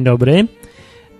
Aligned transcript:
Dzień 0.00 0.04
dobry. 0.04 0.46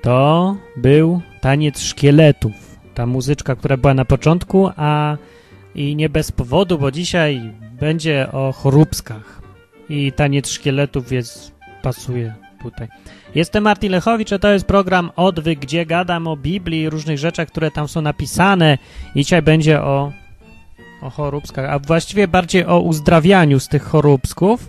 To 0.03 0.57
był 0.77 1.21
taniec 1.41 1.81
szkieletów. 1.81 2.53
Ta 2.95 3.07
muzyczka, 3.07 3.57
która 3.57 3.77
była 3.77 3.95
na 3.95 4.05
początku, 4.05 4.71
a 4.77 5.17
i 5.75 5.97
nie 5.97 6.09
bez 6.09 6.33
powodu, 6.33 6.79
bo 6.79 6.91
dzisiaj 6.91 7.53
będzie 7.81 8.33
o 8.33 8.53
choróbskach. 8.53 9.43
I 9.89 10.13
taniec 10.13 10.51
szkieletów 10.51 11.13
jest, 11.13 11.53
pasuje 11.83 12.35
tutaj. 12.63 12.89
Jestem 13.35 13.65
Martin 13.65 13.93
Lechowicz, 13.93 14.33
a 14.33 14.39
to 14.39 14.49
jest 14.49 14.65
program 14.65 15.11
Odwyk, 15.17 15.59
gdzie 15.59 15.87
gadam 15.87 16.27
o 16.27 16.37
Biblii 16.37 16.91
różnych 16.91 17.19
rzeczach, 17.19 17.49
które 17.49 17.71
tam 17.71 17.89
są 17.89 18.03
napisane. 18.03 18.79
I 19.15 19.19
dzisiaj 19.19 19.43
będzie 19.43 19.83
o, 19.83 20.13
o 21.03 21.11
choróbskach, 21.11 21.71
a 21.71 21.79
właściwie 21.79 22.29
bardziej 22.29 22.67
o 22.67 22.81
uzdrawianiu 22.81 23.61
z 23.61 23.69
tych 23.69 23.83
choróbsków, 23.83 24.69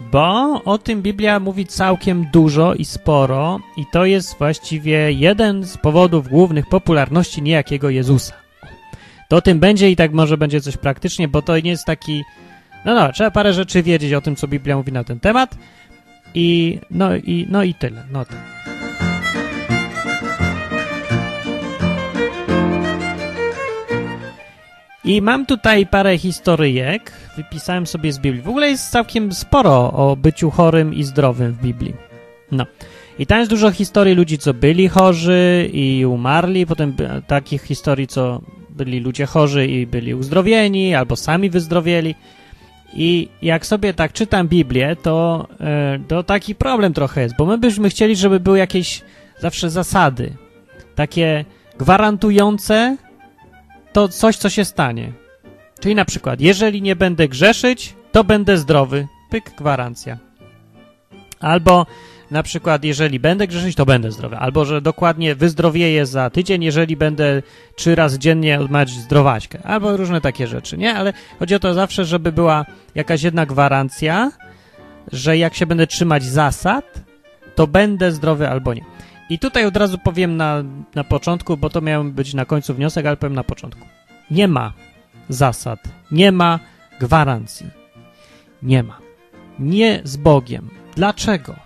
bo 0.00 0.60
o 0.64 0.78
tym 0.78 1.02
Biblia 1.02 1.40
mówi 1.40 1.66
całkiem 1.66 2.26
dużo 2.32 2.74
i 2.74 2.84
sporo 2.84 3.60
i 3.76 3.86
to 3.92 4.04
jest 4.04 4.38
właściwie 4.38 5.12
jeden 5.12 5.64
z 5.64 5.76
powodów 5.76 6.28
głównych 6.28 6.68
popularności 6.68 7.42
niejakiego 7.42 7.90
Jezusa. 7.90 8.34
To 9.28 9.36
o 9.36 9.42
tym 9.42 9.58
będzie 9.60 9.90
i 9.90 9.96
tak 9.96 10.12
może 10.12 10.38
będzie 10.38 10.60
coś 10.60 10.76
praktycznie, 10.76 11.28
bo 11.28 11.42
to 11.42 11.60
nie 11.60 11.70
jest 11.70 11.84
taki... 11.84 12.24
No 12.84 12.94
no, 12.94 13.12
trzeba 13.12 13.30
parę 13.30 13.52
rzeczy 13.52 13.82
wiedzieć 13.82 14.12
o 14.12 14.20
tym, 14.20 14.36
co 14.36 14.48
Biblia 14.48 14.76
mówi 14.76 14.92
na 14.92 15.04
ten 15.04 15.20
temat 15.20 15.58
i 16.34 16.78
no 16.90 17.16
i, 17.16 17.46
no 17.50 17.62
i 17.62 17.74
tyle. 17.74 18.04
No 18.10 18.24
tak. 18.24 18.58
I 25.04 25.22
mam 25.22 25.46
tutaj 25.46 25.86
parę 25.86 26.18
historyjek, 26.18 27.12
wypisałem 27.38 27.86
sobie 27.86 28.12
z 28.12 28.18
Biblii. 28.18 28.42
W 28.42 28.48
ogóle 28.48 28.68
jest 28.68 28.90
całkiem 28.90 29.32
sporo 29.32 29.92
o 29.92 30.16
byciu 30.16 30.50
chorym 30.50 30.94
i 30.94 31.04
zdrowym 31.04 31.52
w 31.52 31.62
Biblii. 31.62 31.94
No. 32.52 32.66
I 33.18 33.26
tam 33.26 33.38
jest 33.38 33.50
dużo 33.50 33.70
historii 33.70 34.14
ludzi, 34.14 34.38
co 34.38 34.54
byli 34.54 34.88
chorzy 34.88 35.70
i 35.72 36.06
umarli, 36.06 36.66
potem 36.66 36.94
takich 37.26 37.62
historii, 37.62 38.06
co 38.06 38.40
byli 38.70 39.00
ludzie 39.00 39.26
chorzy 39.26 39.66
i 39.66 39.86
byli 39.86 40.14
uzdrowieni, 40.14 40.94
albo 40.94 41.16
sami 41.16 41.50
wyzdrowieli. 41.50 42.14
I 42.94 43.28
jak 43.42 43.66
sobie 43.66 43.94
tak 43.94 44.12
czytam 44.12 44.48
Biblię, 44.48 44.96
to, 45.02 45.46
e, 45.60 45.98
to 46.08 46.22
taki 46.22 46.54
problem 46.54 46.92
trochę 46.92 47.22
jest, 47.22 47.36
bo 47.38 47.46
my 47.46 47.58
byśmy 47.58 47.90
chcieli, 47.90 48.16
żeby 48.16 48.40
były 48.40 48.58
jakieś 48.58 49.02
zawsze 49.40 49.70
zasady, 49.70 50.32
takie 50.94 51.44
gwarantujące 51.78 52.96
to 53.92 54.08
coś, 54.08 54.36
co 54.36 54.50
się 54.50 54.64
stanie. 54.64 55.12
Czyli 55.80 55.94
na 55.94 56.04
przykład, 56.04 56.40
jeżeli 56.40 56.82
nie 56.82 56.96
będę 56.96 57.28
grzeszyć, 57.28 57.94
to 58.12 58.24
będę 58.24 58.58
zdrowy. 58.58 59.06
Pyk, 59.30 59.50
gwarancja. 59.58 60.18
Albo 61.40 61.86
na 62.30 62.42
przykład, 62.42 62.84
jeżeli 62.84 63.20
będę 63.20 63.46
grzeszyć, 63.46 63.76
to 63.76 63.86
będę 63.86 64.12
zdrowy. 64.12 64.36
Albo, 64.36 64.64
że 64.64 64.80
dokładnie 64.80 65.34
wyzdrowieję 65.34 66.06
za 66.06 66.30
tydzień, 66.30 66.64
jeżeli 66.64 66.96
będę 66.96 67.42
trzy 67.76 67.94
razy 67.94 68.18
dziennie 68.18 68.60
odmawiać 68.60 68.90
zdrowaśkę. 68.90 69.58
Albo 69.64 69.96
różne 69.96 70.20
takie 70.20 70.46
rzeczy, 70.46 70.78
nie? 70.78 70.94
Ale 70.94 71.12
chodzi 71.38 71.54
o 71.54 71.58
to 71.58 71.74
zawsze, 71.74 72.04
żeby 72.04 72.32
była 72.32 72.64
jakaś 72.94 73.22
jedna 73.22 73.46
gwarancja, 73.46 74.32
że 75.12 75.38
jak 75.38 75.54
się 75.54 75.66
będę 75.66 75.86
trzymać 75.86 76.24
zasad, 76.24 77.00
to 77.54 77.66
będę 77.66 78.12
zdrowy 78.12 78.48
albo 78.48 78.74
nie. 78.74 78.84
I 79.30 79.38
tutaj 79.38 79.66
od 79.66 79.76
razu 79.76 79.98
powiem 79.98 80.36
na, 80.36 80.62
na 80.94 81.04
początku, 81.04 81.56
bo 81.56 81.70
to 81.70 81.80
miał 81.80 82.04
być 82.04 82.34
na 82.34 82.44
końcu 82.44 82.74
wniosek, 82.74 83.06
ale 83.06 83.16
powiem 83.16 83.34
na 83.34 83.44
początku. 83.44 83.86
Nie 84.30 84.48
ma 84.48 84.72
zasad, 85.28 85.80
nie 86.10 86.32
ma 86.32 86.58
gwarancji. 87.00 87.66
Nie 88.62 88.82
ma. 88.82 88.98
Nie 89.58 90.00
z 90.04 90.16
Bogiem. 90.16 90.70
Dlaczego? 90.96 91.56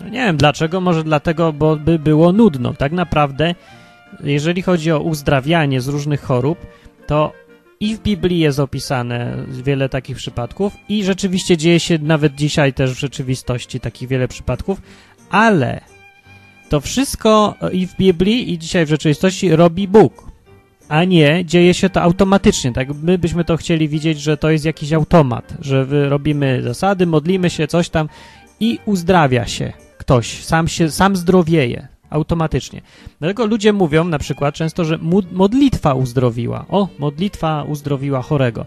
No 0.00 0.08
nie 0.08 0.18
wiem 0.24 0.36
dlaczego, 0.36 0.80
może 0.80 1.04
dlatego, 1.04 1.52
bo 1.52 1.76
by 1.76 1.98
było 1.98 2.32
nudno. 2.32 2.74
Tak 2.74 2.92
naprawdę, 2.92 3.54
jeżeli 4.24 4.62
chodzi 4.62 4.92
o 4.92 5.00
uzdrawianie 5.00 5.80
z 5.80 5.88
różnych 5.88 6.22
chorób, 6.22 6.58
to 7.06 7.32
i 7.80 7.96
w 7.96 8.02
Biblii 8.02 8.38
jest 8.38 8.60
opisane 8.60 9.36
wiele 9.48 9.88
takich 9.88 10.16
przypadków 10.16 10.72
i 10.88 11.04
rzeczywiście 11.04 11.56
dzieje 11.56 11.80
się 11.80 11.98
nawet 11.98 12.34
dzisiaj 12.34 12.72
też 12.72 12.92
w 12.92 12.98
rzeczywistości 12.98 13.80
takich 13.80 14.08
wiele 14.08 14.28
przypadków, 14.28 14.82
ale 15.30 15.80
to 16.68 16.80
wszystko 16.80 17.54
i 17.72 17.86
w 17.86 17.96
Biblii, 17.96 18.52
i 18.52 18.58
dzisiaj 18.58 18.86
w 18.86 18.88
rzeczywistości 18.88 19.56
robi 19.56 19.88
Bóg, 19.88 20.33
a 20.88 21.04
nie 21.04 21.44
dzieje 21.44 21.74
się 21.74 21.90
to 21.90 22.02
automatycznie. 22.02 22.72
Tak, 22.72 22.88
my 23.02 23.18
byśmy 23.18 23.44
to 23.44 23.56
chcieli 23.56 23.88
widzieć, 23.88 24.20
że 24.20 24.36
to 24.36 24.50
jest 24.50 24.64
jakiś 24.64 24.92
automat, 24.92 25.54
że 25.60 26.08
robimy 26.08 26.62
zasady, 26.62 27.06
modlimy 27.06 27.50
się, 27.50 27.66
coś 27.66 27.88
tam 27.88 28.08
i 28.60 28.78
uzdrawia 28.86 29.46
się 29.46 29.72
ktoś, 29.98 30.44
sam 30.44 30.68
się, 30.68 30.90
sam 30.90 31.16
zdrowieje 31.16 31.88
automatycznie. 32.10 32.80
Dlatego 33.20 33.46
ludzie 33.46 33.72
mówią 33.72 34.04
na 34.04 34.18
przykład 34.18 34.54
często, 34.54 34.84
że 34.84 34.98
modlitwa 35.32 35.94
uzdrowiła. 35.94 36.64
O, 36.68 36.88
modlitwa 36.98 37.62
uzdrowiła 37.62 38.22
chorego. 38.22 38.66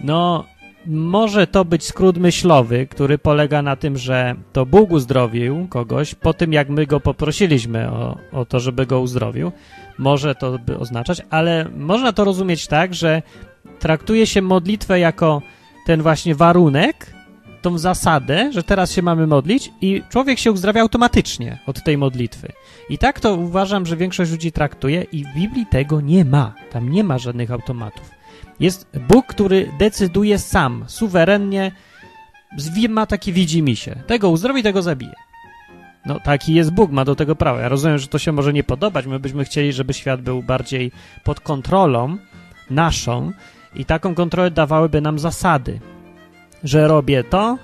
No, 0.00 0.44
może 0.86 1.46
to 1.46 1.64
być 1.64 1.84
skrót 1.84 2.18
myślowy, 2.18 2.86
który 2.86 3.18
polega 3.18 3.62
na 3.62 3.76
tym, 3.76 3.98
że 3.98 4.34
to 4.52 4.66
Bóg 4.66 4.90
uzdrowił 4.90 5.66
kogoś 5.70 6.14
po 6.14 6.34
tym, 6.34 6.52
jak 6.52 6.68
my 6.68 6.86
go 6.86 7.00
poprosiliśmy 7.00 7.90
o, 7.90 8.16
o 8.32 8.44
to, 8.44 8.60
żeby 8.60 8.86
go 8.86 9.00
uzdrowił. 9.00 9.52
Może 9.98 10.34
to 10.34 10.58
by 10.58 10.78
oznaczać, 10.78 11.22
ale 11.30 11.68
można 11.76 12.12
to 12.12 12.24
rozumieć 12.24 12.66
tak, 12.66 12.94
że 12.94 13.22
traktuje 13.78 14.26
się 14.26 14.42
modlitwę 14.42 15.00
jako 15.00 15.42
ten 15.86 16.02
właśnie 16.02 16.34
warunek, 16.34 17.12
tą 17.62 17.78
zasadę, 17.78 18.52
że 18.52 18.62
teraz 18.62 18.92
się 18.92 19.02
mamy 19.02 19.26
modlić 19.26 19.70
i 19.80 20.02
człowiek 20.08 20.38
się 20.38 20.52
uzdrawia 20.52 20.82
automatycznie 20.82 21.58
od 21.66 21.82
tej 21.82 21.98
modlitwy. 21.98 22.52
I 22.88 22.98
tak 22.98 23.20
to 23.20 23.34
uważam, 23.34 23.86
że 23.86 23.96
większość 23.96 24.30
ludzi 24.30 24.52
traktuje 24.52 25.02
i 25.02 25.24
w 25.24 25.34
Biblii 25.34 25.66
tego 25.66 26.00
nie 26.00 26.24
ma. 26.24 26.54
Tam 26.70 26.88
nie 26.88 27.04
ma 27.04 27.18
żadnych 27.18 27.50
automatów. 27.50 28.10
Jest 28.60 28.86
Bóg, 29.08 29.26
który 29.26 29.72
decyduje 29.78 30.38
sam, 30.38 30.84
suwerennie, 30.86 31.72
ma 32.88 33.06
taki 33.06 33.32
widzi 33.32 33.76
się. 33.76 33.96
Tego 34.06 34.30
uzdrowi, 34.30 34.62
tego 34.62 34.82
zabije. 34.82 35.14
No 36.06 36.20
taki 36.20 36.54
jest 36.54 36.70
Bóg, 36.70 36.90
ma 36.90 37.04
do 37.04 37.14
tego 37.14 37.36
prawo. 37.36 37.60
Ja 37.60 37.68
rozumiem, 37.68 37.98
że 37.98 38.08
to 38.08 38.18
się 38.18 38.32
może 38.32 38.52
nie 38.52 38.64
podobać. 38.64 39.06
My 39.06 39.18
byśmy 39.18 39.44
chcieli, 39.44 39.72
żeby 39.72 39.94
świat 39.94 40.22
był 40.22 40.42
bardziej 40.42 40.92
pod 41.24 41.40
kontrolą 41.40 42.16
naszą 42.70 43.32
i 43.74 43.84
taką 43.84 44.14
kontrolę 44.14 44.50
dawałyby 44.50 45.00
nam 45.00 45.18
zasady, 45.18 45.80
że 46.64 46.88
robię 46.88 47.24
to 47.24 47.58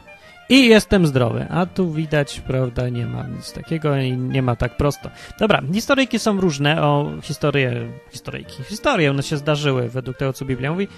i 0.49 0.69
jestem 0.69 1.07
zdrowy. 1.07 1.47
A 1.51 1.67
tu 1.67 1.93
widać, 1.93 2.41
prawda, 2.41 2.89
nie 2.89 3.07
ma 3.07 3.27
nic 3.27 3.53
takiego 3.53 3.97
i 3.97 4.13
nie 4.13 4.43
ma 4.43 4.57
tak 4.57 4.77
prosto. 4.77 5.11
Dobra, 5.39 5.63
historyjki 5.73 6.19
są 6.19 6.41
różne 6.41 6.83
o 6.83 7.11
historię, 7.23 7.89
historyjki, 8.11 8.63
historie, 8.63 9.11
one 9.11 9.23
się 9.23 9.37
zdarzyły 9.37 9.89
według 9.89 10.17
tego, 10.17 10.33
co 10.33 10.45
Biblia 10.45 10.73
mówi. 10.73 10.89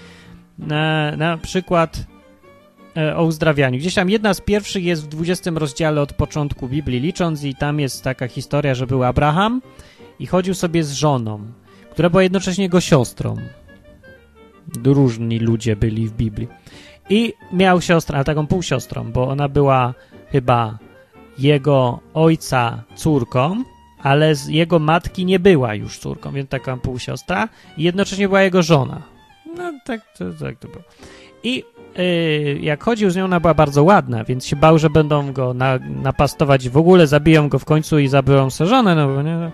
Na, 0.57 1.15
na 1.17 1.37
przykład 1.37 2.05
o 3.15 3.23
uzdrawianiu. 3.23 3.79
Gdzieś 3.79 3.93
tam 3.93 4.09
jedna 4.09 4.33
z 4.33 4.41
pierwszych 4.41 4.83
jest 4.83 5.03
w 5.05 5.07
20 5.07 5.51
rozdziale 5.55 6.01
od 6.01 6.13
początku 6.13 6.67
Biblii 6.67 6.99
licząc 6.99 7.43
i 7.43 7.55
tam 7.55 7.79
jest 7.79 8.03
taka 8.03 8.27
historia, 8.27 8.75
że 8.75 8.87
był 8.87 9.03
Abraham 9.03 9.61
i 10.19 10.27
chodził 10.27 10.53
sobie 10.53 10.83
z 10.83 10.91
żoną, 10.91 11.39
która 11.91 12.09
była 12.09 12.23
jednocześnie 12.23 12.63
jego 12.63 12.81
siostrą. 12.81 13.35
Różni 14.83 15.39
ludzie 15.39 15.75
byli 15.75 16.07
w 16.07 16.13
Biblii. 16.13 16.47
I 17.09 17.33
miał 17.53 17.81
siostrę, 17.81 18.15
ale 18.15 18.25
taką 18.25 18.47
półsiostrą, 18.47 19.11
bo 19.11 19.27
ona 19.27 19.49
była 19.49 19.93
chyba 20.31 20.77
jego 21.37 21.99
ojca 22.13 22.83
córką, 22.95 23.63
ale 23.99 24.35
z 24.35 24.47
jego 24.47 24.79
matki 24.79 25.25
nie 25.25 25.39
była 25.39 25.75
już 25.75 25.99
córką, 25.99 26.31
więc 26.31 26.49
taka 26.49 26.77
półsiostra 26.77 27.49
i 27.77 27.83
jednocześnie 27.83 28.27
była 28.27 28.41
jego 28.41 28.61
żona. 28.61 29.01
No 29.57 29.73
tak 29.85 30.01
to, 30.17 30.25
tak 30.39 30.59
to 30.59 30.67
było. 30.67 30.83
I 31.43 31.63
yy, 31.97 32.59
jak 32.61 32.83
chodził 32.83 33.09
z 33.09 33.15
nią, 33.15 33.25
ona 33.25 33.39
była 33.39 33.53
bardzo 33.53 33.83
ładna, 33.83 34.23
więc 34.23 34.45
się 34.45 34.55
bał, 34.55 34.79
że 34.79 34.89
będą 34.89 35.33
go 35.33 35.53
na, 35.53 35.79
napastować 36.03 36.69
w 36.69 36.77
ogóle, 36.77 37.07
zabiją 37.07 37.49
go 37.49 37.59
w 37.59 37.65
końcu 37.65 37.99
i 37.99 38.07
zabiorą 38.07 38.49
żonę, 38.49 38.95
no 38.95 39.07
bo 39.07 39.21
nie... 39.21 39.35
No. 39.35 39.51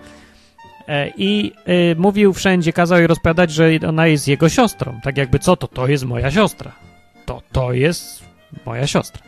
E, 0.88 1.08
I 1.16 1.52
y, 1.68 1.96
mówił 1.98 2.32
wszędzie, 2.32 2.72
kazał 2.72 2.98
jej 2.98 3.06
rozpowiadać, 3.06 3.50
że 3.50 3.70
ona 3.88 4.06
jest 4.06 4.28
jego 4.28 4.48
siostrą. 4.48 5.00
Tak 5.02 5.16
jakby, 5.16 5.38
co 5.38 5.56
to? 5.56 5.68
To 5.68 5.86
jest 5.86 6.04
moja 6.04 6.30
siostra 6.30 6.72
to, 7.28 7.42
to 7.52 7.72
jest 7.72 8.24
moja 8.66 8.86
siostra. 8.86 9.22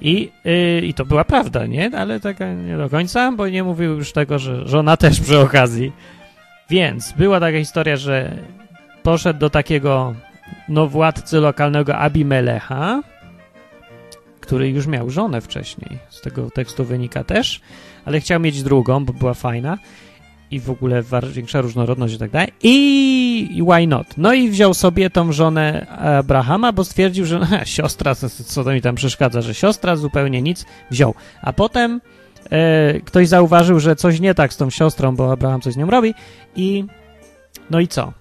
I, 0.00 0.30
yy, 0.44 0.80
I 0.80 0.94
to 0.94 1.04
była 1.04 1.24
prawda, 1.24 1.66
nie? 1.66 1.90
Ale 1.98 2.20
taka 2.20 2.54
nie 2.54 2.76
do 2.76 2.88
końca, 2.88 3.32
bo 3.32 3.48
nie 3.48 3.64
mówił 3.64 3.96
już 3.96 4.12
tego, 4.12 4.38
że 4.38 4.68
żona 4.68 4.96
też 4.96 5.20
przy 5.20 5.38
okazji. 5.38 5.92
Więc 6.70 7.12
była 7.12 7.40
taka 7.40 7.58
historia, 7.58 7.96
że 7.96 8.36
poszedł 9.02 9.40
do 9.40 9.50
takiego 9.50 10.14
no, 10.68 10.88
władcy 10.88 11.40
lokalnego 11.40 11.96
Abimelecha, 11.96 13.02
który 14.40 14.70
już 14.70 14.86
miał 14.86 15.10
żonę 15.10 15.40
wcześniej, 15.40 15.98
z 16.10 16.20
tego 16.20 16.50
tekstu 16.50 16.84
wynika 16.84 17.24
też, 17.24 17.60
ale 18.04 18.20
chciał 18.20 18.40
mieć 18.40 18.62
drugą, 18.62 19.04
bo 19.04 19.12
była 19.12 19.34
fajna 19.34 19.78
i 20.52 20.60
w 20.60 20.70
ogóle 20.70 21.02
większa 21.32 21.60
różnorodność 21.60 22.14
i 22.14 22.18
tak 22.18 22.30
dalej. 22.30 22.48
I 22.62 23.62
why 23.70 23.86
not? 23.86 24.06
No 24.16 24.32
i 24.34 24.48
wziął 24.48 24.74
sobie 24.74 25.10
tą 25.10 25.32
żonę 25.32 25.86
Abrahama, 26.18 26.72
bo 26.72 26.84
stwierdził, 26.84 27.26
że 27.26 27.40
siostra, 27.64 28.14
co 28.46 28.64
to 28.64 28.72
mi 28.72 28.82
tam 28.82 28.94
przeszkadza, 28.94 29.42
że 29.42 29.54
siostra 29.54 29.96
zupełnie 29.96 30.42
nic, 30.42 30.66
wziął. 30.90 31.14
A 31.42 31.52
potem 31.52 32.00
e, 32.50 33.00
ktoś 33.00 33.28
zauważył, 33.28 33.80
że 33.80 33.96
coś 33.96 34.20
nie 34.20 34.34
tak 34.34 34.52
z 34.52 34.56
tą 34.56 34.70
siostrą, 34.70 35.16
bo 35.16 35.32
Abraham 35.32 35.60
coś 35.60 35.74
z 35.74 35.76
nią 35.76 35.90
robi 35.90 36.14
i 36.56 36.84
no 37.70 37.80
i 37.80 37.88
co? 37.88 38.12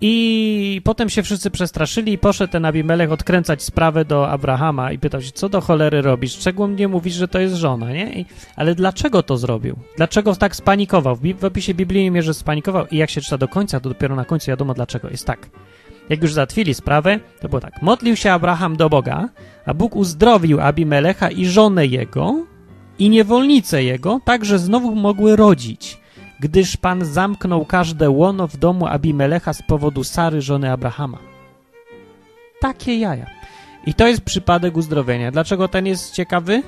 I 0.00 0.80
potem 0.84 1.10
się 1.10 1.22
wszyscy 1.22 1.50
przestraszyli 1.50 2.12
i 2.12 2.18
poszedł 2.18 2.52
ten 2.52 2.64
Abimelech 2.64 3.12
odkręcać 3.12 3.62
sprawę 3.62 4.04
do 4.04 4.30
Abrahama 4.30 4.92
i 4.92 4.98
pytał 4.98 5.22
się, 5.22 5.32
co 5.32 5.48
do 5.48 5.60
cholery 5.60 6.02
robisz? 6.02 6.38
Czego 6.38 6.66
mnie 6.66 6.88
mówisz, 6.88 7.14
że 7.14 7.28
to 7.28 7.38
jest 7.38 7.54
żona, 7.54 7.92
nie? 7.92 8.20
I, 8.20 8.26
ale 8.56 8.74
dlaczego 8.74 9.22
to 9.22 9.36
zrobił? 9.36 9.76
Dlaczego 9.96 10.36
tak 10.36 10.56
spanikował? 10.56 11.16
W, 11.16 11.40
w 11.40 11.44
opisie 11.44 11.74
biblijnym 11.74 12.22
że 12.22 12.34
spanikował 12.34 12.86
i 12.90 12.96
jak 12.96 13.10
się 13.10 13.20
czyta 13.20 13.38
do 13.38 13.48
końca, 13.48 13.80
to 13.80 13.88
dopiero 13.88 14.16
na 14.16 14.24
końcu 14.24 14.48
wiadomo 14.48 14.74
dlaczego. 14.74 15.10
Jest 15.10 15.26
tak. 15.26 15.50
Jak 16.08 16.22
już 16.22 16.32
zatwili 16.32 16.74
sprawę, 16.74 17.20
to 17.40 17.48
było 17.48 17.60
tak. 17.60 17.82
Modlił 17.82 18.16
się 18.16 18.32
Abraham 18.32 18.76
do 18.76 18.88
Boga, 18.88 19.28
a 19.66 19.74
Bóg 19.74 19.96
uzdrowił 19.96 20.60
Abimelecha 20.60 21.30
i 21.30 21.46
żonę 21.46 21.86
jego 21.86 22.46
i 22.98 23.10
niewolnicę 23.10 23.84
jego, 23.84 24.20
tak, 24.24 24.44
że 24.44 24.58
znowu 24.58 24.94
mogły 24.94 25.36
rodzić 25.36 25.98
gdyż 26.40 26.76
Pan 26.76 27.04
zamknął 27.04 27.64
każde 27.64 28.10
łono 28.10 28.48
w 28.48 28.56
domu 28.56 28.86
Abimelecha 28.86 29.52
z 29.52 29.62
powodu 29.62 30.04
Sary, 30.04 30.42
żony 30.42 30.72
Abrahama. 30.72 31.18
Takie 32.60 32.98
jaja. 32.98 33.26
I 33.86 33.94
to 33.94 34.06
jest 34.06 34.20
przypadek 34.20 34.76
uzdrowienia. 34.76 35.30
Dlaczego 35.30 35.68
ten 35.68 35.86
jest 35.86 36.12
ciekawy? 36.12 36.62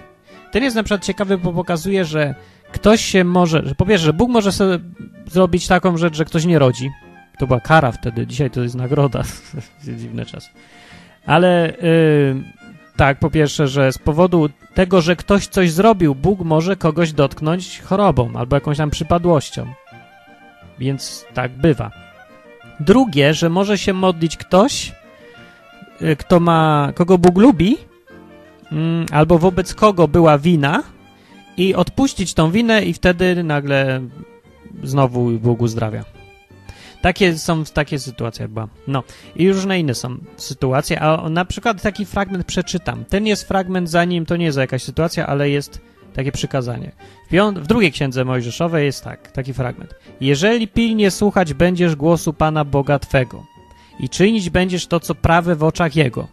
Ten 0.52 0.62
jest 0.62 0.76
na 0.76 0.82
przykład 0.82 1.04
ciekawy, 1.04 1.38
bo 1.38 1.52
pokazuje, 1.52 2.04
że 2.04 2.34
ktoś 2.72 3.04
się 3.04 3.24
może, 3.24 3.62
że 3.66 3.74
po 3.74 3.86
pierwsze, 3.86 4.12
Bóg 4.12 4.30
może 4.30 4.52
sobie 4.52 4.78
zrobić 5.26 5.66
taką 5.66 5.96
rzecz, 5.96 6.16
że 6.16 6.24
ktoś 6.24 6.44
nie 6.44 6.58
rodzi. 6.58 6.90
To 7.38 7.46
była 7.46 7.60
kara 7.60 7.92
wtedy, 7.92 8.26
dzisiaj 8.26 8.50
to 8.50 8.62
jest 8.62 8.74
nagroda. 8.74 9.22
Dziwny 9.98 10.26
czas. 10.26 10.50
Ale 11.26 11.72
yy, 11.82 12.59
tak, 13.00 13.18
po 13.18 13.30
pierwsze, 13.30 13.68
że 13.68 13.92
z 13.92 13.98
powodu 13.98 14.48
tego, 14.74 15.00
że 15.00 15.16
ktoś 15.16 15.46
coś 15.46 15.72
zrobił, 15.72 16.14
Bóg 16.14 16.40
może 16.40 16.76
kogoś 16.76 17.12
dotknąć 17.12 17.80
chorobą 17.80 18.30
albo 18.34 18.56
jakąś 18.56 18.76
tam 18.76 18.90
przypadłością. 18.90 19.66
Więc 20.78 21.24
tak 21.34 21.52
bywa. 21.52 21.90
Drugie, 22.80 23.34
że 23.34 23.50
może 23.50 23.78
się 23.78 23.92
modlić 23.92 24.36
ktoś, 24.36 24.92
y, 26.02 26.16
kto 26.16 26.40
ma, 26.40 26.92
kogo 26.94 27.18
Bóg 27.18 27.38
lubi, 27.38 27.76
mm, 28.72 29.06
albo 29.12 29.38
wobec 29.38 29.74
kogo 29.74 30.08
była 30.08 30.38
wina 30.38 30.82
i 31.56 31.74
odpuścić 31.74 32.34
tą 32.34 32.50
winę 32.50 32.84
i 32.84 32.92
wtedy 32.92 33.44
nagle 33.44 34.00
znowu 34.82 35.30
Bóg 35.30 35.62
uzdrawia. 35.62 36.04
Takie 37.02 37.38
są 37.38 37.64
takie 37.64 37.98
sytuacje 37.98 38.44
chyba. 38.46 38.68
No 38.86 39.02
i 39.36 39.52
różne 39.52 39.80
inne 39.80 39.94
są 39.94 40.16
sytuacje, 40.36 41.00
a 41.00 41.28
na 41.28 41.44
przykład 41.44 41.82
taki 41.82 42.06
fragment 42.06 42.46
przeczytam. 42.46 43.04
Ten 43.04 43.26
jest 43.26 43.48
fragment 43.48 43.90
zanim 43.90 44.26
to 44.26 44.36
nie 44.36 44.44
jest 44.44 44.58
jakaś 44.58 44.82
sytuacja, 44.82 45.26
ale 45.26 45.50
jest 45.50 45.80
takie 46.14 46.32
przykazanie. 46.32 46.92
W, 47.30 47.60
w 47.60 47.66
drugiej 47.66 47.92
księdze 47.92 48.24
Mojżeszowej 48.24 48.86
jest 48.86 49.04
tak, 49.04 49.32
taki 49.32 49.54
fragment. 49.54 49.94
Jeżeli 50.20 50.68
pilnie 50.68 51.10
słuchać 51.10 51.54
będziesz 51.54 51.96
głosu 51.96 52.32
Pana 52.32 52.64
Boga 52.64 52.98
Twego 52.98 53.46
i 54.00 54.08
czynić 54.08 54.50
będziesz 54.50 54.86
to, 54.86 55.00
co 55.00 55.14
prawe 55.14 55.56
w 55.56 55.64
oczach 55.64 55.96
Jego 55.96 56.28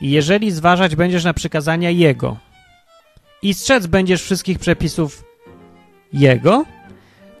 i 0.00 0.10
jeżeli 0.10 0.50
zważać 0.50 0.96
będziesz 0.96 1.24
na 1.24 1.34
przykazania 1.34 1.90
Jego 1.90 2.36
i 3.42 3.54
strzec 3.54 3.86
będziesz 3.86 4.22
wszystkich 4.22 4.58
przepisów 4.58 5.24
Jego, 6.12 6.64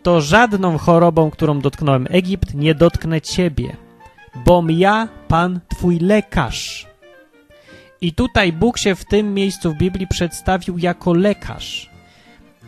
to 0.04 0.20
żadną 0.20 0.78
chorobą, 0.78 1.30
którą 1.30 1.60
dotknąłem 1.60 2.06
Egipt, 2.10 2.54
nie 2.54 2.74
dotknę 2.74 3.20
ciebie, 3.20 3.76
bom 4.44 4.70
ja, 4.70 5.08
Pan, 5.28 5.60
twój 5.68 5.98
lekarz. 5.98 6.86
I 8.00 8.12
tutaj 8.12 8.52
Bóg 8.52 8.78
się 8.78 8.94
w 8.94 9.04
tym 9.04 9.34
miejscu 9.34 9.72
w 9.72 9.78
Biblii 9.78 10.06
przedstawił 10.06 10.78
jako 10.78 11.14
lekarz. 11.14 11.90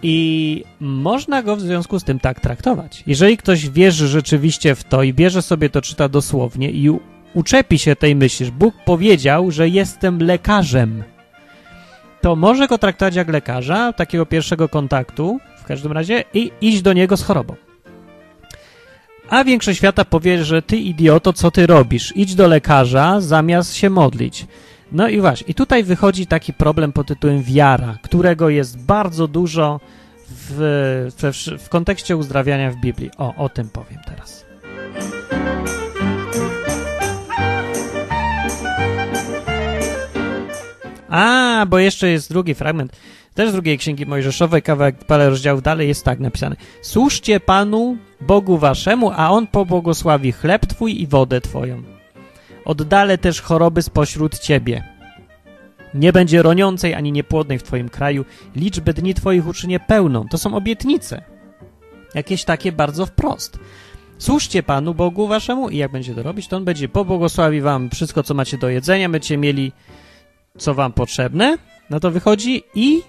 I 0.02 0.64
można 0.80 1.42
go 1.42 1.56
w 1.56 1.60
związku 1.60 2.00
z 2.00 2.04
tym 2.04 2.20
tak 2.20 2.40
traktować. 2.40 3.02
Jeżeli 3.06 3.36
ktoś 3.36 3.68
wierzy 3.68 4.08
rzeczywiście 4.08 4.74
w 4.74 4.84
to 4.84 5.02
i 5.02 5.14
bierze 5.14 5.42
sobie 5.42 5.70
to, 5.70 5.82
czyta 5.82 6.08
dosłownie 6.08 6.70
i 6.70 6.90
uczepi 7.34 7.78
się 7.78 7.96
tej 7.96 8.16
myśli, 8.16 8.46
że 8.46 8.52
Bóg 8.52 8.74
powiedział, 8.84 9.50
że 9.50 9.68
jestem 9.68 10.18
lekarzem, 10.18 11.04
to 12.20 12.36
może 12.36 12.66
go 12.66 12.78
traktować 12.78 13.14
jak 13.14 13.28
lekarza, 13.28 13.92
takiego 13.92 14.26
pierwszego 14.26 14.68
kontaktu, 14.68 15.40
każdym 15.66 15.92
razie 15.92 16.24
i 16.34 16.50
iść 16.60 16.82
do 16.82 16.92
niego 16.92 17.16
z 17.16 17.22
chorobą. 17.22 17.56
A 19.30 19.44
większość 19.44 19.78
świata 19.78 20.04
powie, 20.04 20.44
że 20.44 20.62
ty 20.62 20.76
idioto, 20.76 21.32
co 21.32 21.50
ty 21.50 21.66
robisz? 21.66 22.16
Idź 22.16 22.34
do 22.34 22.48
lekarza 22.48 23.20
zamiast 23.20 23.74
się 23.74 23.90
modlić. 23.90 24.46
No 24.92 25.08
i 25.08 25.20
właśnie, 25.20 25.46
i 25.48 25.54
tutaj 25.54 25.84
wychodzi 25.84 26.26
taki 26.26 26.52
problem 26.52 26.92
pod 26.92 27.06
tytułem 27.06 27.42
wiara, 27.42 27.98
którego 28.02 28.48
jest 28.48 28.78
bardzo 28.84 29.28
dużo 29.28 29.80
w, 30.28 31.10
w, 31.18 31.62
w 31.64 31.68
kontekście 31.68 32.16
uzdrawiania 32.16 32.70
w 32.70 32.76
Biblii. 32.76 33.10
O, 33.18 33.34
o 33.34 33.48
tym 33.48 33.68
powiem 33.68 34.00
teraz. 34.06 34.46
A, 41.08 41.66
bo 41.68 41.78
jeszcze 41.78 42.08
jest 42.08 42.30
drugi 42.30 42.54
fragment. 42.54 42.92
Też 43.36 43.50
z 43.50 43.52
drugiej 43.52 43.78
księgi 43.78 44.06
Mojżeszowej, 44.06 44.62
kawałek 44.62 45.04
parę 45.04 45.30
rozdziałów 45.30 45.62
dalej 45.62 45.88
jest 45.88 46.04
tak 46.04 46.20
napisane. 46.20 46.56
Służcie 46.82 47.40
Panu, 47.40 47.96
Bogu 48.20 48.58
waszemu, 48.58 49.10
a 49.16 49.30
On 49.30 49.46
pobłogosławi 49.46 50.32
chleb 50.32 50.66
twój 50.66 51.00
i 51.02 51.06
wodę 51.06 51.40
twoją. 51.40 51.82
Oddalę 52.64 53.18
też 53.18 53.40
choroby 53.40 53.82
spośród 53.82 54.38
ciebie. 54.38 54.84
Nie 55.94 56.12
będzie 56.12 56.42
roniącej 56.42 56.94
ani 56.94 57.12
niepłodnej 57.12 57.58
w 57.58 57.62
twoim 57.62 57.88
kraju. 57.88 58.24
Liczby 58.56 58.94
dni 58.94 59.14
twoich 59.14 59.46
uczynię 59.46 59.80
pełną. 59.80 60.28
To 60.28 60.38
są 60.38 60.54
obietnice. 60.54 61.22
Jakieś 62.14 62.44
takie 62.44 62.72
bardzo 62.72 63.06
wprost. 63.06 63.58
Służcie 64.18 64.62
Panu 64.62 64.94
Bogu 64.94 65.26
waszemu 65.26 65.68
i 65.68 65.76
jak 65.76 65.92
będzie 65.92 66.14
to 66.14 66.22
robić, 66.22 66.48
to 66.48 66.56
On 66.56 66.64
będzie 66.64 66.88
pobłogosławi 66.88 67.60
wam 67.60 67.90
wszystko, 67.90 68.22
co 68.22 68.34
macie 68.34 68.58
do 68.58 68.68
jedzenia, 68.68 69.08
będziecie 69.08 69.36
mieli 69.36 69.72
co 70.58 70.74
wam 70.74 70.92
potrzebne, 70.92 71.58
no 71.90 72.00
to 72.00 72.10
wychodzi 72.10 72.62
i 72.74 73.02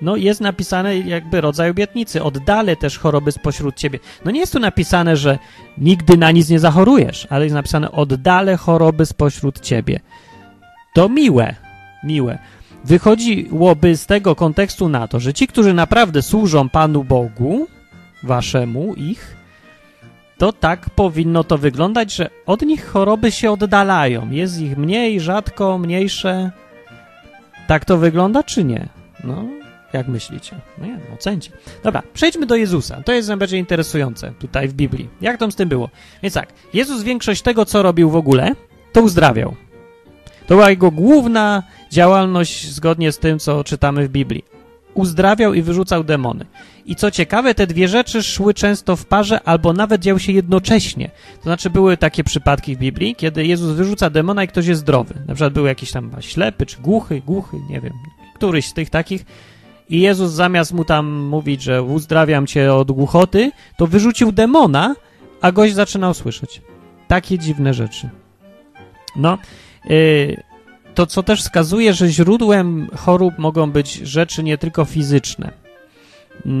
no 0.00 0.16
jest 0.16 0.40
napisane 0.40 0.98
jakby 0.98 1.40
rodzaj 1.40 1.70
obietnicy. 1.70 2.22
Oddalę 2.22 2.76
też 2.76 2.98
choroby 2.98 3.32
spośród 3.32 3.76
ciebie. 3.76 3.98
No 4.24 4.30
nie 4.30 4.40
jest 4.40 4.52
tu 4.52 4.58
napisane, 4.58 5.16
że 5.16 5.38
nigdy 5.78 6.16
na 6.16 6.30
nic 6.30 6.48
nie 6.48 6.58
zachorujesz, 6.58 7.26
ale 7.30 7.44
jest 7.44 7.54
napisane 7.54 7.92
oddalę 7.92 8.56
choroby 8.56 9.06
spośród 9.06 9.60
ciebie. 9.60 10.00
To 10.94 11.08
miłe, 11.08 11.54
miłe. 12.04 12.38
Wychodziłoby 12.84 13.96
z 13.96 14.06
tego 14.06 14.34
kontekstu 14.34 14.88
na 14.88 15.08
to, 15.08 15.20
że 15.20 15.34
ci, 15.34 15.46
którzy 15.46 15.74
naprawdę 15.74 16.22
służą 16.22 16.68
Panu 16.68 17.04
Bogu, 17.04 17.66
waszemu, 18.22 18.94
ich, 18.94 19.36
to 20.38 20.52
tak 20.52 20.90
powinno 20.90 21.44
to 21.44 21.58
wyglądać, 21.58 22.14
że 22.14 22.30
od 22.46 22.62
nich 22.62 22.86
choroby 22.86 23.32
się 23.32 23.50
oddalają. 23.50 24.30
Jest 24.30 24.60
ich 24.60 24.78
mniej, 24.78 25.20
rzadko, 25.20 25.78
mniejsze. 25.78 26.50
Tak 27.66 27.84
to 27.84 27.98
wygląda, 27.98 28.42
czy 28.42 28.64
nie? 28.64 28.88
No, 29.24 29.44
jak 29.92 30.08
myślicie? 30.08 30.60
No 30.78 30.86
nie, 30.86 30.92
no, 30.92 31.14
ocencie. 31.14 31.50
Dobra, 31.82 32.02
przejdźmy 32.14 32.46
do 32.46 32.56
Jezusa. 32.56 33.02
To 33.02 33.12
jest 33.12 33.28
najbardziej 33.28 33.60
interesujące 33.60 34.32
tutaj 34.38 34.68
w 34.68 34.72
Biblii. 34.72 35.08
Jak 35.20 35.38
tam 35.38 35.52
z 35.52 35.56
tym 35.56 35.68
było? 35.68 35.88
Więc 36.22 36.34
tak, 36.34 36.52
Jezus 36.74 37.02
większość 37.02 37.42
tego, 37.42 37.64
co 37.64 37.82
robił 37.82 38.10
w 38.10 38.16
ogóle, 38.16 38.54
to 38.92 39.02
uzdrawiał. 39.02 39.54
To 40.46 40.54
była 40.54 40.70
jego 40.70 40.90
główna 40.90 41.62
działalność 41.90 42.70
zgodnie 42.70 43.12
z 43.12 43.18
tym, 43.18 43.38
co 43.38 43.64
czytamy 43.64 44.08
w 44.08 44.10
Biblii. 44.10 44.44
Uzdrawiał 44.94 45.54
i 45.54 45.62
wyrzucał 45.62 46.04
demony. 46.04 46.46
I 46.86 46.96
co 46.96 47.10
ciekawe, 47.10 47.54
te 47.54 47.66
dwie 47.66 47.88
rzeczy 47.88 48.22
szły 48.22 48.54
często 48.54 48.96
w 48.96 49.06
parze 49.06 49.40
albo 49.42 49.72
nawet 49.72 50.00
działy 50.00 50.20
się 50.20 50.32
jednocześnie. 50.32 51.10
To 51.36 51.42
znaczy 51.42 51.70
były 51.70 51.96
takie 51.96 52.24
przypadki 52.24 52.76
w 52.76 52.78
Biblii, 52.78 53.14
kiedy 53.16 53.46
Jezus 53.46 53.76
wyrzuca 53.76 54.10
demona 54.10 54.44
i 54.44 54.48
ktoś 54.48 54.66
jest 54.66 54.80
zdrowy. 54.80 55.14
Na 55.26 55.34
przykład 55.34 55.52
był 55.52 55.66
jakiś 55.66 55.92
tam 55.92 56.10
ślepy 56.20 56.66
czy 56.66 56.80
głuchy, 56.80 57.22
głuchy, 57.26 57.56
nie 57.70 57.80
wiem, 57.80 57.92
któryś 58.34 58.66
z 58.66 58.72
tych 58.72 58.90
takich 58.90 59.24
i 59.90 60.00
Jezus 60.00 60.32
zamiast 60.32 60.72
mu 60.72 60.84
tam 60.84 61.20
mówić, 61.20 61.62
że 61.62 61.82
uzdrawiam 61.82 62.46
cię 62.46 62.74
od 62.74 62.92
głuchoty, 62.92 63.50
to 63.76 63.86
wyrzucił 63.86 64.32
demona, 64.32 64.94
a 65.40 65.52
gość 65.52 65.74
zaczynał 65.74 66.14
słyszeć. 66.14 66.62
Takie 67.08 67.38
dziwne 67.38 67.74
rzeczy. 67.74 68.08
No, 69.16 69.38
yy, 69.84 70.42
to 70.94 71.06
co 71.06 71.22
też 71.22 71.40
wskazuje, 71.40 71.94
że 71.94 72.08
źródłem 72.08 72.88
chorób 72.96 73.38
mogą 73.38 73.70
być 73.70 73.94
rzeczy 73.94 74.42
nie 74.42 74.58
tylko 74.58 74.84
fizyczne. 74.84 75.52
Yy, 76.44 76.52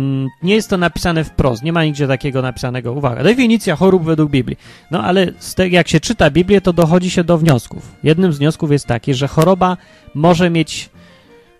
nie 0.42 0.54
jest 0.54 0.70
to 0.70 0.76
napisane 0.78 1.24
wprost, 1.24 1.62
nie 1.62 1.72
ma 1.72 1.84
nigdzie 1.84 2.08
takiego 2.08 2.42
napisanego. 2.42 2.92
Uwaga, 2.92 3.22
definicja 3.22 3.76
chorób 3.76 4.04
według 4.04 4.30
Biblii. 4.30 4.56
No 4.90 5.04
ale 5.04 5.32
tego, 5.56 5.76
jak 5.76 5.88
się 5.88 6.00
czyta 6.00 6.30
Biblię, 6.30 6.60
to 6.60 6.72
dochodzi 6.72 7.10
się 7.10 7.24
do 7.24 7.38
wniosków. 7.38 7.94
Jednym 8.02 8.32
z 8.32 8.38
wniosków 8.38 8.72
jest 8.72 8.86
taki, 8.86 9.14
że 9.14 9.28
choroba 9.28 9.76
może 10.14 10.50
mieć 10.50 10.90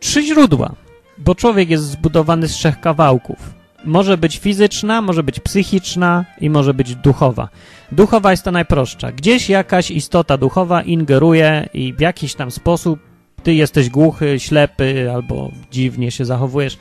trzy 0.00 0.22
źródła 0.22 0.74
bo 1.18 1.34
człowiek 1.34 1.70
jest 1.70 1.84
zbudowany 1.84 2.48
z 2.48 2.52
trzech 2.52 2.80
kawałków. 2.80 3.58
Może 3.84 4.18
być 4.18 4.38
fizyczna, 4.38 5.02
może 5.02 5.22
być 5.22 5.40
psychiczna 5.40 6.24
i 6.40 6.50
może 6.50 6.74
być 6.74 6.94
duchowa. 6.94 7.48
Duchowa 7.92 8.30
jest 8.30 8.44
to 8.44 8.50
najprostsza. 8.50 9.12
Gdzieś 9.12 9.48
jakaś 9.48 9.90
istota 9.90 10.36
duchowa 10.36 10.82
ingeruje 10.82 11.68
i 11.74 11.92
w 11.92 12.00
jakiś 12.00 12.34
tam 12.34 12.50
sposób 12.50 13.00
ty 13.42 13.54
jesteś 13.54 13.90
głuchy, 13.90 14.40
ślepy 14.40 15.10
albo 15.14 15.50
dziwnie 15.70 16.10
się 16.10 16.24
zachowujesz 16.24 16.78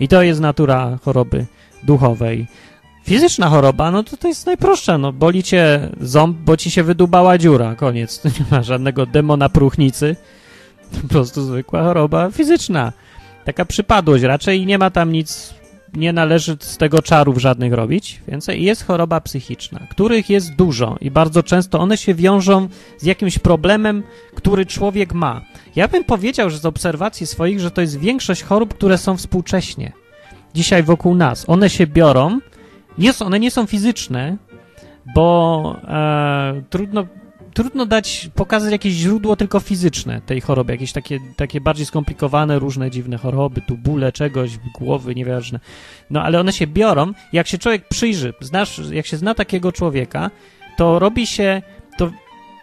I 0.00 0.08
to 0.08 0.22
jest 0.22 0.40
natura 0.40 0.98
choroby 1.02 1.46
duchowej. 1.82 2.46
Fizyczna 3.04 3.48
choroba, 3.48 3.90
no 3.90 4.02
to 4.02 4.16
to 4.16 4.28
jest 4.28 4.46
najprostsza, 4.46 4.98
no 4.98 5.12
boli 5.12 5.42
cię 5.42 5.88
ząb, 6.00 6.36
bo 6.36 6.56
ci 6.56 6.70
się 6.70 6.82
wydubała 6.82 7.38
dziura, 7.38 7.74
koniec. 7.74 8.24
nie 8.24 8.44
ma 8.50 8.62
żadnego 8.62 9.06
demona 9.06 9.48
próchnicy, 9.48 10.16
po 11.02 11.08
prostu 11.08 11.42
zwykła 11.42 11.82
choroba 11.82 12.30
fizyczna. 12.30 12.92
Taka 13.44 13.64
przypadłość 13.64 14.24
raczej 14.24 14.66
nie 14.66 14.78
ma 14.78 14.90
tam 14.90 15.12
nic, 15.12 15.54
nie 15.94 16.12
należy 16.12 16.56
z 16.60 16.76
tego 16.76 17.02
czarów 17.02 17.38
żadnych 17.38 17.72
robić 17.72 18.20
więcej. 18.28 18.62
Jest 18.62 18.86
choroba 18.86 19.20
psychiczna, 19.20 19.80
których 19.90 20.30
jest 20.30 20.54
dużo 20.54 20.96
i 21.00 21.10
bardzo 21.10 21.42
często 21.42 21.80
one 21.80 21.96
się 21.96 22.14
wiążą 22.14 22.68
z 22.98 23.04
jakimś 23.04 23.38
problemem, 23.38 24.02
który 24.34 24.66
człowiek 24.66 25.14
ma. 25.14 25.40
Ja 25.76 25.88
bym 25.88 26.04
powiedział, 26.04 26.50
że 26.50 26.58
z 26.58 26.66
obserwacji 26.66 27.26
swoich, 27.26 27.60
że 27.60 27.70
to 27.70 27.80
jest 27.80 27.98
większość 27.98 28.42
chorób, 28.42 28.74
które 28.74 28.98
są 28.98 29.16
współcześnie. 29.16 29.92
Dzisiaj 30.54 30.82
wokół 30.82 31.14
nas. 31.14 31.44
One 31.48 31.70
się 31.70 31.86
biorą, 31.86 32.38
nie 32.98 33.12
są, 33.12 33.26
one 33.26 33.40
nie 33.40 33.50
są 33.50 33.66
fizyczne, 33.66 34.36
bo 35.14 35.76
e, 35.84 36.62
trudno, 36.70 37.06
trudno 37.54 37.86
dać, 37.86 38.30
pokazać 38.34 38.72
jakieś 38.72 38.92
źródło 38.92 39.36
tylko 39.36 39.60
fizyczne 39.60 40.20
tej 40.26 40.40
choroby, 40.40 40.72
jakieś 40.72 40.92
takie, 40.92 41.18
takie 41.36 41.60
bardziej 41.60 41.86
skomplikowane, 41.86 42.58
różne 42.58 42.90
dziwne 42.90 43.16
choroby, 43.16 43.60
tu 43.60 43.76
bóle 43.76 44.12
czegoś, 44.12 44.50
głowy, 44.78 45.14
nieważne. 45.14 45.60
No 46.10 46.22
ale 46.22 46.40
one 46.40 46.52
się 46.52 46.66
biorą, 46.66 47.12
jak 47.32 47.46
się 47.46 47.58
człowiek 47.58 47.88
przyjrzy, 47.88 48.34
znasz, 48.40 48.80
jak 48.90 49.06
się 49.06 49.16
zna 49.16 49.34
takiego 49.34 49.72
człowieka, 49.72 50.30
to 50.76 50.98
robi 50.98 51.26
się, 51.26 51.62
to 51.98 52.10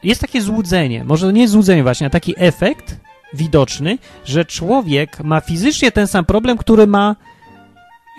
jest 0.04 0.22
takie 0.22 0.42
złudzenie, 0.42 1.04
może 1.04 1.34
nie 1.34 1.48
złudzenie 1.48 1.84
właśnie, 1.84 2.08
a 2.08 2.10
taki 2.10 2.34
efekt 2.38 3.00
widoczny, 3.34 3.98
że 4.26 4.46
człowiek 4.46 5.24
ma 5.24 5.42
fizycznie 5.42 5.92
ten 5.92 6.08
sam 6.08 6.26
problem, 6.26 6.58
który 6.58 6.88
ma 6.88 7.16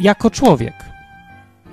jako 0.00 0.30
człowiek. 0.30 0.74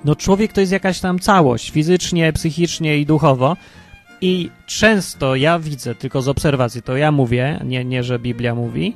No 0.05 0.15
człowiek 0.15 0.53
to 0.53 0.61
jest 0.61 0.71
jakaś 0.71 0.99
tam 0.99 1.19
całość, 1.19 1.71
fizycznie, 1.71 2.33
psychicznie 2.33 2.97
i 2.97 3.05
duchowo. 3.05 3.57
I 4.25 4.49
często 4.65 5.35
ja 5.35 5.59
widzę, 5.59 5.95
tylko 5.95 6.21
z 6.21 6.27
obserwacji, 6.27 6.81
to 6.81 6.97
ja 6.97 7.11
mówię, 7.11 7.59
nie, 7.65 7.85
nie 7.85 8.03
że 8.03 8.19
Biblia 8.19 8.55
mówi, 8.55 8.95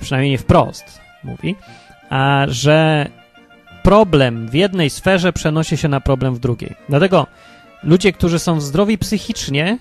przynajmniej 0.00 0.30
nie 0.30 0.38
wprost 0.38 1.00
mówi, 1.24 1.56
a 2.10 2.44
że 2.48 3.08
problem 3.82 4.48
w 4.48 4.54
jednej 4.54 4.90
sferze 4.90 5.32
przenosi 5.32 5.76
się 5.76 5.88
na 5.88 6.00
problem 6.00 6.34
w 6.34 6.38
drugiej. 6.38 6.74
Dlatego 6.88 7.26
ludzie, 7.82 8.12
którzy 8.12 8.38
są 8.38 8.60
zdrowi 8.60 8.98
psychicznie, 8.98 9.78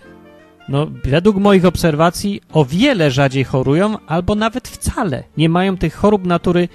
no 0.70 0.88
według 1.04 1.38
moich 1.38 1.66
obserwacji 1.66 2.42
o 2.54 2.66
wiele 2.66 3.12
rzadziej 3.12 3.44
chorują, 3.44 3.98
albo 4.08 4.36
nawet 4.36 4.68
wcale 4.68 5.24
nie 5.38 5.50
mają 5.50 5.78
tych 5.78 5.96
chorób 5.96 6.26
natury 6.26 6.70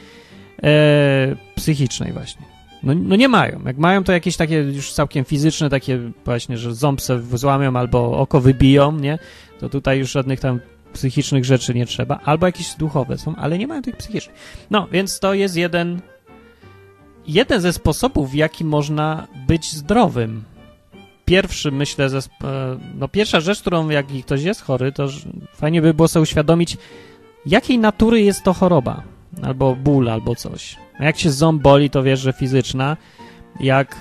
e, 0.62 1.36
psychicznej 1.54 2.12
właśnie. 2.12 2.55
No, 2.82 2.94
no, 2.94 3.16
nie 3.16 3.28
mają. 3.28 3.60
Jak 3.66 3.78
mają, 3.78 4.04
to 4.04 4.12
jakieś 4.12 4.36
takie 4.36 4.56
już 4.56 4.92
całkiem 4.92 5.24
fizyczne, 5.24 5.70
takie 5.70 6.00
właśnie, 6.24 6.58
że 6.58 6.74
ząb 6.74 7.00
se 7.00 7.20
złamią 7.34 7.76
albo 7.76 8.18
oko 8.18 8.40
wybiją, 8.40 8.92
nie? 8.92 9.18
To 9.60 9.68
tutaj 9.68 9.98
już 9.98 10.10
żadnych 10.10 10.40
tam 10.40 10.60
psychicznych 10.92 11.44
rzeczy 11.44 11.74
nie 11.74 11.86
trzeba. 11.86 12.20
Albo 12.24 12.46
jakieś 12.46 12.74
duchowe 12.74 13.18
są, 13.18 13.36
ale 13.36 13.58
nie 13.58 13.66
mają 13.66 13.82
tych 13.82 13.96
psychicznych. 13.96 14.36
No, 14.70 14.88
więc 14.92 15.20
to 15.20 15.34
jest 15.34 15.56
jeden 15.56 16.00
jeden 17.26 17.60
ze 17.60 17.72
sposobów, 17.72 18.30
w 18.30 18.34
jaki 18.34 18.64
można 18.64 19.26
być 19.46 19.72
zdrowym. 19.72 20.44
Pierwszy, 21.24 21.72
myślę, 21.72 22.08
ze, 22.08 22.20
no 22.98 23.08
pierwsza 23.08 23.40
rzecz, 23.40 23.60
którą 23.60 23.88
jak 23.88 24.06
ktoś 24.22 24.42
jest 24.42 24.62
chory, 24.62 24.92
to 24.92 25.08
fajnie 25.54 25.82
by 25.82 25.94
było 25.94 26.08
sobie 26.08 26.22
uświadomić, 26.22 26.76
jakiej 27.46 27.78
natury 27.78 28.22
jest 28.22 28.42
to 28.42 28.52
choroba 28.52 29.02
albo 29.42 29.76
ból, 29.76 30.08
albo 30.08 30.34
coś. 30.34 30.76
Jak 31.00 31.18
się 31.18 31.30
ząb 31.30 31.62
boli, 31.62 31.90
to 31.90 32.02
wiesz, 32.02 32.20
że 32.20 32.32
fizyczna. 32.32 32.96
Jak 33.60 33.96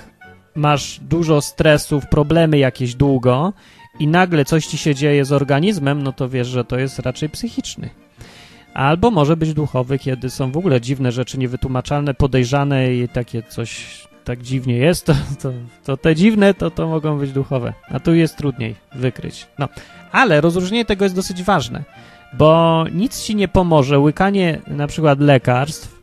masz 0.54 1.00
dużo 1.02 1.40
stresów, 1.40 2.06
problemy 2.06 2.58
jakieś 2.58 2.94
długo 2.94 3.52
i 3.98 4.06
nagle 4.06 4.44
coś 4.44 4.66
ci 4.66 4.78
się 4.78 4.94
dzieje 4.94 5.24
z 5.24 5.32
organizmem, 5.32 6.02
no 6.02 6.12
to 6.12 6.28
wiesz, 6.28 6.48
że 6.48 6.64
to 6.64 6.78
jest 6.78 6.98
raczej 6.98 7.28
psychiczny. 7.28 7.90
Albo 8.74 9.10
może 9.10 9.36
być 9.36 9.54
duchowy, 9.54 9.98
kiedy 9.98 10.30
są 10.30 10.52
w 10.52 10.56
ogóle 10.56 10.80
dziwne 10.80 11.12
rzeczy 11.12 11.38
niewytłumaczalne, 11.38 12.14
podejrzane 12.14 12.94
i 12.94 13.08
takie 13.08 13.42
coś 13.42 13.86
tak 14.24 14.42
dziwnie 14.42 14.76
jest, 14.76 15.06
to, 15.06 15.14
to, 15.42 15.52
to 15.84 15.96
te 15.96 16.14
dziwne 16.14 16.54
to, 16.54 16.70
to 16.70 16.86
mogą 16.88 17.18
być 17.18 17.32
duchowe. 17.32 17.74
A 17.88 18.00
tu 18.00 18.14
jest 18.14 18.36
trudniej 18.36 18.74
wykryć. 18.94 19.46
No, 19.58 19.68
ale 20.12 20.40
rozróżnienie 20.40 20.84
tego 20.84 21.04
jest 21.04 21.14
dosyć 21.14 21.42
ważne 21.42 21.84
bo 22.32 22.84
nic 22.92 23.22
ci 23.22 23.36
nie 23.36 23.48
pomoże, 23.48 23.98
łykanie 23.98 24.60
na 24.66 24.86
przykład 24.86 25.20
lekarstw 25.20 25.95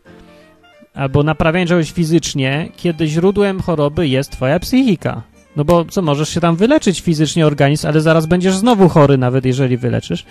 albo 0.94 1.24
naprawianie 1.24 1.66
czegoś 1.66 1.92
fizycznie, 1.92 2.70
kiedy 2.78 3.08
źródłem 3.08 3.62
choroby 3.62 4.08
jest 4.08 4.32
twoja 4.32 4.60
psychika. 4.60 5.22
No 5.56 5.66
bo 5.66 5.86
co, 5.86 6.02
możesz 6.02 6.30
się 6.30 6.42
tam 6.42 6.56
wyleczyć 6.56 7.02
fizycznie 7.02 7.48
organizm, 7.48 7.88
ale 7.88 8.02
zaraz 8.02 8.26
będziesz 8.26 8.58
znowu 8.58 8.90
chory, 8.90 9.18
nawet 9.18 9.46
jeżeli 9.46 9.78
wyleczysz, 9.78 10.26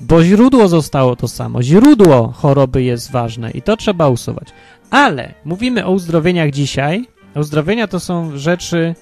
bo 0.00 0.24
źródło 0.24 0.68
zostało 0.68 1.16
to 1.16 1.28
samo. 1.28 1.62
Źródło 1.62 2.32
choroby 2.36 2.82
jest 2.82 3.10
ważne 3.10 3.50
i 3.50 3.62
to 3.62 3.76
trzeba 3.76 4.08
usuwać. 4.08 4.48
Ale 4.90 5.34
mówimy 5.44 5.86
o 5.86 5.90
uzdrowieniach 5.90 6.50
dzisiaj. 6.50 7.06
Uzdrowienia 7.36 7.86
to 7.86 8.00
są 8.00 8.38
rzeczy 8.38 8.94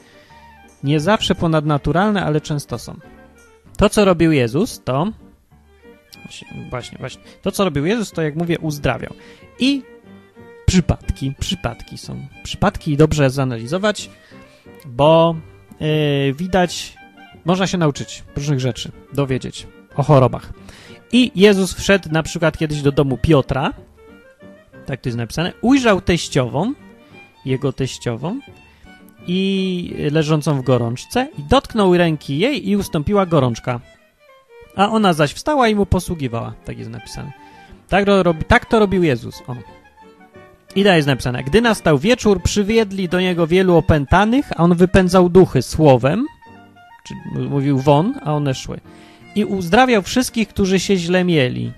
nie 0.85 1.01
zawsze 1.01 1.35
ponadnaturalne, 1.35 2.25
ale 2.25 2.41
często 2.41 2.79
są. 2.79 2.97
To, 3.77 3.89
co 3.89 4.05
robił 4.05 4.33
Jezus, 4.33 4.81
to 4.85 5.13
Właśnie, 6.71 6.99
właśnie. 6.99 7.23
To, 7.43 7.53
co 7.53 7.65
robił 7.65 7.87
Jezus, 7.87 8.13
to 8.13 8.23
jak 8.23 8.37
mówię, 8.37 8.59
uzdrawiał. 8.59 9.15
I 9.59 9.83
przypadki, 10.73 11.35
przypadki 11.41 11.99
są. 11.99 12.27
Przypadki 12.43 12.97
dobrze 12.97 13.31
zanalizować, 13.31 14.11
bo 14.87 15.37
yy, 15.81 16.35
widać, 16.35 16.97
można 17.45 17.67
się 17.67 17.79
nauczyć 17.79 18.25
różnych 18.37 18.61
rzeczy, 18.61 18.93
dowiedzieć 19.13 19.67
o 19.97 20.03
chorobach. 20.03 20.53
I 21.13 21.33
Jezus 21.35 21.75
wszedł 21.75 22.09
na 22.13 22.23
przykład 22.23 22.59
kiedyś 22.59 22.83
do 22.83 22.93
domu 22.93 23.19
Piotra, 23.23 23.73
tak 24.87 25.01
to 25.01 25.09
jest 25.09 25.19
napisane, 25.19 25.53
ujrzał 25.61 26.01
teściową, 26.01 26.75
jego 27.45 27.73
teściową, 27.73 28.41
i 29.27 29.95
leżącą 30.13 30.59
w 30.59 30.63
gorączce 30.63 31.29
i 31.39 31.43
dotknął 31.43 31.97
ręki 31.97 32.39
jej 32.39 32.69
i 32.69 32.77
ustąpiła 32.77 33.27
gorączka 33.27 33.81
a 34.77 34.89
ona 34.89 35.13
zaś 35.13 35.33
wstała 35.33 35.69
i 35.69 35.75
mu 35.75 35.87
posługiwała. 35.87 36.55
Tak 36.65 36.79
jest 36.79 36.91
napisane. 36.91 37.33
Tak 37.89 38.07
robi, 38.07 38.45
tak 38.45 38.67
to 38.67 38.79
robił 38.79 39.03
Jezus. 39.03 39.43
O. 39.47 39.82
I 40.77 40.85
dalej 40.85 40.99
jest 40.99 41.09
napisane. 41.09 41.45
Gdy 41.45 41.61
nastał 41.61 41.99
wieczór, 41.99 42.43
przywiedli 42.43 43.09
do 43.09 43.21
niego 43.21 43.47
wielu 43.47 43.77
opętanych, 43.77 44.53
a 44.57 44.57
on 44.57 44.75
wypędzał 44.75 45.29
duchy 45.29 45.63
słowem, 45.63 46.27
czy 47.05 47.15
mówił 47.41 47.79
won, 47.79 48.15
a 48.25 48.35
one 48.35 48.55
szły. 48.55 48.81
I 49.35 49.45
uzdrawiał 49.45 50.03
wszystkich, 50.03 50.49
którzy 50.49 50.81
się 50.81 50.97
źle 50.97 51.25
mieli, 51.25 51.73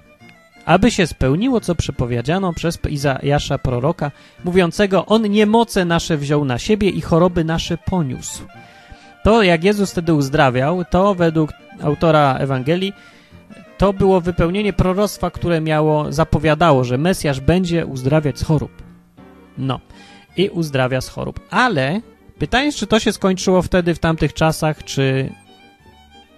aby 0.64 0.90
się 0.90 1.06
spełniło, 1.06 1.60
co 1.60 1.74
przepowiedziano 1.74 2.52
przez 2.52 2.78
Izajasza 2.90 3.58
proroka, 3.58 4.10
mówiącego, 4.44 5.06
on 5.06 5.22
niemoce 5.22 5.84
nasze 5.84 6.16
wziął 6.16 6.44
na 6.44 6.58
siebie 6.58 6.90
i 6.90 7.00
choroby 7.00 7.44
nasze 7.44 7.78
poniósł. 7.78 8.42
To, 9.24 9.42
jak 9.42 9.64
Jezus 9.64 9.90
wtedy 9.90 10.14
uzdrawiał, 10.14 10.84
to 10.90 11.14
według 11.14 11.50
autora 11.82 12.36
Ewangelii, 12.38 12.92
to 13.78 13.92
było 13.92 14.20
wypełnienie 14.20 14.72
proroctwa, 14.72 15.30
które 15.30 15.60
miało, 15.60 16.12
zapowiadało, 16.12 16.84
że 16.84 16.98
Mesjasz 16.98 17.40
będzie 17.40 17.86
uzdrawiać 17.86 18.38
z 18.38 18.44
chorób. 18.44 18.83
No. 19.58 19.80
I 20.37 20.49
uzdrawia 20.49 21.00
z 21.00 21.08
chorób. 21.08 21.40
Ale 21.50 22.00
pytanie 22.38 22.73
czy 22.73 22.87
to 22.87 23.00
się 23.00 23.12
skończyło 23.12 23.62
wtedy, 23.62 23.94
w 23.94 23.99
tamtych 23.99 24.34
czasach, 24.34 24.84
czy 24.84 25.32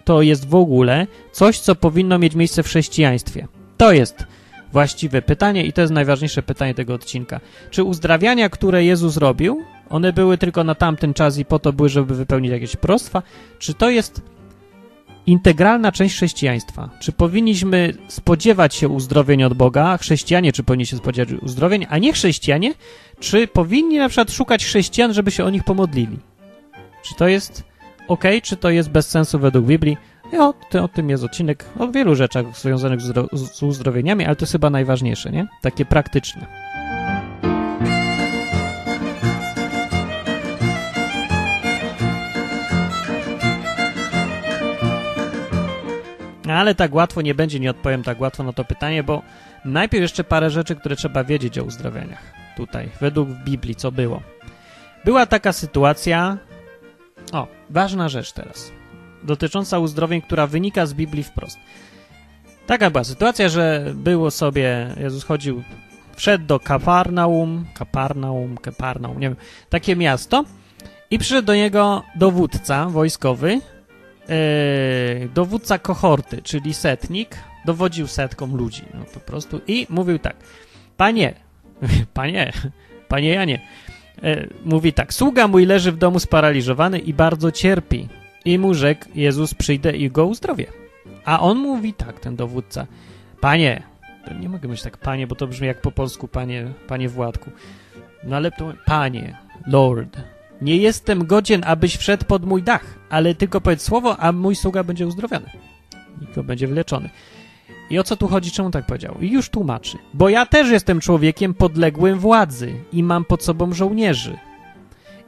to 0.05 0.23
jest 0.23 0.49
w 0.49 0.55
ogóle 0.55 1.07
coś, 1.33 1.61
co 1.61 1.75
powinno 1.75 2.19
mieć 2.19 2.35
miejsce 2.35 2.63
w 2.63 2.67
chrześcijaństwie. 2.67 3.49
To 3.77 3.93
jest 3.93 4.27
właściwe 4.73 5.23
pytanie 5.23 5.65
i 5.65 5.73
to 5.73 5.81
jest 5.81 5.93
najważniejsze 5.93 6.43
pytanie 6.43 6.75
tego 6.75 6.95
odcinka. 6.95 7.41
Czy 7.71 7.85
uzdrawiania, 7.85 8.49
które 8.49 8.85
Jezus 8.85 9.17
robił, 9.17 9.63
one 9.91 10.13
były 10.13 10.39
tylko 10.39 10.65
na 10.65 10.75
tamten 10.75 11.15
czas 11.15 11.39
i 11.39 11.45
po 11.45 11.59
to 11.59 11.73
były, 11.73 11.89
żeby 11.89 12.15
wypełnić 12.15 12.53
jakieś 12.53 12.77
prostwa, 12.77 13.23
czy 13.59 13.75
to 13.75 13.91
jest 13.91 14.23
integralna 15.27 15.93
część 15.93 16.15
chrześcijaństwa. 16.15 16.91
Czy 17.01 17.13
powinniśmy 17.13 17.95
spodziewać 18.09 18.75
się 18.75 18.89
uzdrowień 18.89 19.43
od 19.43 19.55
Boga, 19.55 19.99
chrześcijanie, 19.99 20.53
czy 20.53 20.63
powinni 20.63 20.87
się 20.87 20.97
spodziewać 20.97 21.43
uzdrowień, 21.43 21.87
a 21.89 21.99
nie 21.99 22.13
chrześcijanie, 22.13 22.75
czy 23.21 23.47
powinni 23.47 23.99
na 23.99 24.09
przykład 24.09 24.33
szukać 24.33 24.65
chrześcijan, 24.65 25.13
żeby 25.13 25.31
się 25.31 25.45
o 25.45 25.51
nich 25.51 25.65
pomodlili? 25.65 26.19
Czy 27.03 27.15
to 27.15 27.29
jest 27.29 27.65
ok, 28.09 28.25
czy 28.43 28.57
to 28.57 28.71
jest 28.71 28.91
bez 28.91 29.09
sensu 29.09 29.39
według 29.39 29.67
Biblii? 29.67 29.97
I 30.33 30.37
o, 30.37 30.55
o 30.83 30.89
tym 30.89 31.11
jest 31.11 31.25
odcinek 31.25 31.65
o 31.79 31.89
wielu 31.89 32.15
rzeczach 32.15 32.57
związanych 32.57 33.01
z, 33.01 33.31
z 33.33 33.63
uzdrowieniami, 33.63 34.25
ale 34.25 34.37
to 34.37 34.43
jest 34.43 34.53
chyba 34.53 34.71
najważniejsze, 34.71 35.31
nie? 35.31 35.47
Takie 35.63 35.85
praktyczne. 35.85 36.66
Ale 46.49 46.75
tak 46.75 46.95
łatwo 46.95 47.23
nie 47.23 47.35
będzie, 47.35 47.61
nie 47.61 47.71
odpowiem 47.71 48.03
tak 48.03 48.21
łatwo 48.21 48.43
na 48.43 48.53
to 48.53 48.65
pytanie, 48.65 49.03
bo 49.03 49.23
najpierw 49.65 50.03
jeszcze 50.03 50.25
parę 50.25 50.51
rzeczy, 50.51 50.77
które 50.77 50.97
trzeba 50.97 51.25
wiedzieć 51.25 51.59
o 51.59 51.65
uzdrowieniach. 51.65 52.33
tutaj, 52.57 52.89
według 53.01 53.29
Biblii, 53.29 53.75
co 53.75 53.93
było. 53.93 54.23
Była 55.05 55.27
taka 55.27 55.53
sytuacja, 55.53 56.39
o, 57.33 57.47
ważna 57.71 58.09
rzecz 58.09 58.33
teraz, 58.33 58.73
dotycząca 59.23 59.79
uzdrowień, 59.79 60.23
która 60.23 60.47
wynika 60.47 60.87
z 60.87 60.95
Biblii 60.95 61.25
wprost. 61.25 61.59
Taka 62.67 62.91
była 62.91 63.05
sytuacja, 63.05 63.49
że 63.49 63.93
było 63.95 64.31
sobie, 64.31 64.95
Jezus 65.01 65.25
chodził, 65.25 65.63
wszedł 66.17 66.47
do 66.47 66.61
Kafarnaum, 66.61 67.67
Kaparnaum, 67.75 68.59
Kaparnaum, 68.59 69.21
nie 69.21 69.29
wiem, 69.29 69.37
takie 69.71 69.97
miasto 69.97 70.45
i 71.11 71.19
przyszedł 71.19 71.47
do 71.47 71.55
niego 71.55 72.03
dowódca 72.15 72.87
wojskowy, 72.87 73.61
yy, 74.29 75.29
dowódca 75.35 75.79
kohorty, 75.79 76.43
czyli 76.43 76.75
setnik, 76.75 77.37
dowodził 77.65 78.07
setką 78.07 78.57
ludzi, 78.57 78.83
no 78.95 79.05
po 79.15 79.21
prostu, 79.21 79.61
i 79.67 79.87
mówił 79.91 80.19
tak, 80.19 80.37
panie, 80.97 81.35
panie, 82.15 82.53
panie 83.09 83.29
Janie, 83.29 83.61
yy, 84.23 84.49
mówi 84.65 84.93
tak, 84.93 85.15
sługa 85.15 85.49
mój 85.49 85.67
leży 85.67 85.93
w 85.93 85.97
domu 85.97 86.19
sparaliżowany 86.19 86.99
i 86.99 87.15
bardzo 87.15 87.53
cierpi. 87.53 88.09
I 88.45 88.59
mu 88.59 88.75
rzekł, 88.75 89.07
Jezus 89.15 89.55
przyjdę 89.55 89.97
i 89.97 90.11
go 90.11 90.27
uzdrowię. 90.27 90.67
A 91.25 91.41
on 91.41 91.59
mówi 91.59 91.95
tak, 91.95 92.21
ten 92.21 92.37
dowódca, 92.37 92.87
panie, 93.41 93.83
nie 94.41 94.49
mogę 94.49 94.69
mówić 94.69 94.83
tak, 94.83 94.97
panie, 94.97 95.27
bo 95.27 95.35
to 95.35 95.47
brzmi 95.47 95.67
jak 95.67 95.81
po 95.81 95.93
polsku, 95.93 96.29
panie, 96.29 96.73
panie 96.87 97.09
Władku. 97.09 97.51
No 98.25 98.37
ale 98.37 98.51
to, 98.51 98.73
panie, 98.85 99.37
Lord, 99.67 100.17
nie 100.61 100.77
jestem 100.77 101.27
godzien, 101.27 101.63
abyś 101.67 101.97
wszedł 101.97 102.25
pod 102.25 102.45
mój 102.45 102.63
dach, 102.63 102.96
ale 103.11 103.35
tylko 103.35 103.61
powiedz 103.61 103.83
słowo, 103.83 104.17
a 104.21 104.33
mój 104.33 104.57
sługa 104.57 104.85
będzie 104.85 105.07
uzdrowiony. 105.07 105.51
I 106.23 106.35
go 106.35 106.45
będzie 106.45 106.67
wyleczony. 106.67 107.11
I 107.91 107.99
o 107.99 108.05
co 108.05 108.17
tu 108.17 108.29
chodzi, 108.29 108.51
czemu 108.51 108.71
tak 108.71 108.87
powiedział? 108.87 109.17
I 109.21 109.31
już 109.31 109.49
tłumaczy. 109.49 109.99
Bo 110.15 110.29
ja 110.29 110.47
też 110.47 110.71
jestem 110.71 111.01
człowiekiem 111.01 111.55
podległym 111.55 112.19
władzy 112.19 112.75
i 112.93 113.03
mam 113.03 113.25
pod 113.25 113.45
sobą 113.45 113.73
żołnierzy. 113.73 114.39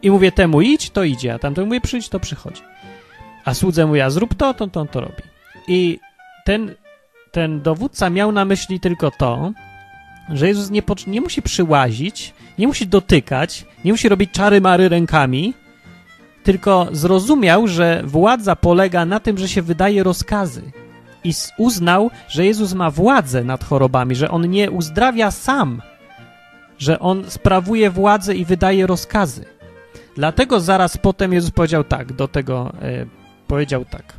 I 0.03 0.11
mówię 0.11 0.33
temu 0.33 0.61
idź, 0.61 0.91
to 0.91 1.05
idzie, 1.05 1.35
a 1.35 1.39
tamtemu 1.39 1.67
mówię 1.67 1.81
przyjdź, 1.81 2.09
to 2.09 2.21
przychodzi. 2.21 2.63
A 3.45 3.55
słudze 3.55 3.87
mówię, 3.87 4.05
a 4.05 4.11
zrób 4.11 4.35
to, 4.35 4.55
to, 4.55 4.67
to, 4.67 4.85
to 4.85 5.01
robi. 5.01 5.23
I 5.69 5.99
ten, 6.45 6.75
ten 7.33 7.63
dowódca 7.63 8.11
miał 8.11 8.33
na 8.33 8.45
myśli 8.45 8.81
tylko 8.81 9.11
to, 9.11 9.53
że 10.29 10.49
Jezus 10.49 10.71
nie, 10.71 10.83
nie 11.07 11.21
musi 11.21 11.43
przyłazić, 11.43 12.35
nie 12.59 12.67
musi 12.67 12.87
dotykać, 12.87 13.67
nie 13.85 13.93
musi 13.93 14.09
robić 14.09 14.31
czary 14.31 14.61
mary 14.61 14.89
rękami, 14.89 15.55
tylko 16.49 16.89
zrozumiał, 16.93 17.67
że 17.67 18.03
władza 18.05 18.57
polega 18.57 19.05
na 19.05 19.21
tym, 19.21 19.39
że 19.39 19.49
się 19.49 19.63
wydaje 19.63 20.03
rozkazy. 20.03 20.63
I 21.25 21.33
uznał, 21.59 22.11
że 22.29 22.47
Jezus 22.47 22.75
ma 22.75 22.91
władzę 22.91 23.45
nad 23.45 23.65
chorobami, 23.65 24.15
że 24.15 24.31
on 24.31 24.51
nie 24.51 24.71
uzdrawia 24.71 25.31
sam, 25.31 25.83
że 26.79 26.99
on 26.99 27.31
sprawuje 27.31 27.91
władzę 27.91 28.35
i 28.35 28.45
wydaje 28.45 28.87
rozkazy. 28.87 29.45
Dlatego 30.15 30.61
zaraz 30.61 30.97
potem 30.97 31.33
Jezus 31.33 31.51
powiedział 31.51 31.85
tak, 31.85 32.13
do 32.13 32.29
tego 32.29 32.73
e, 32.83 33.07
powiedział 33.47 33.85
tak. 33.85 34.13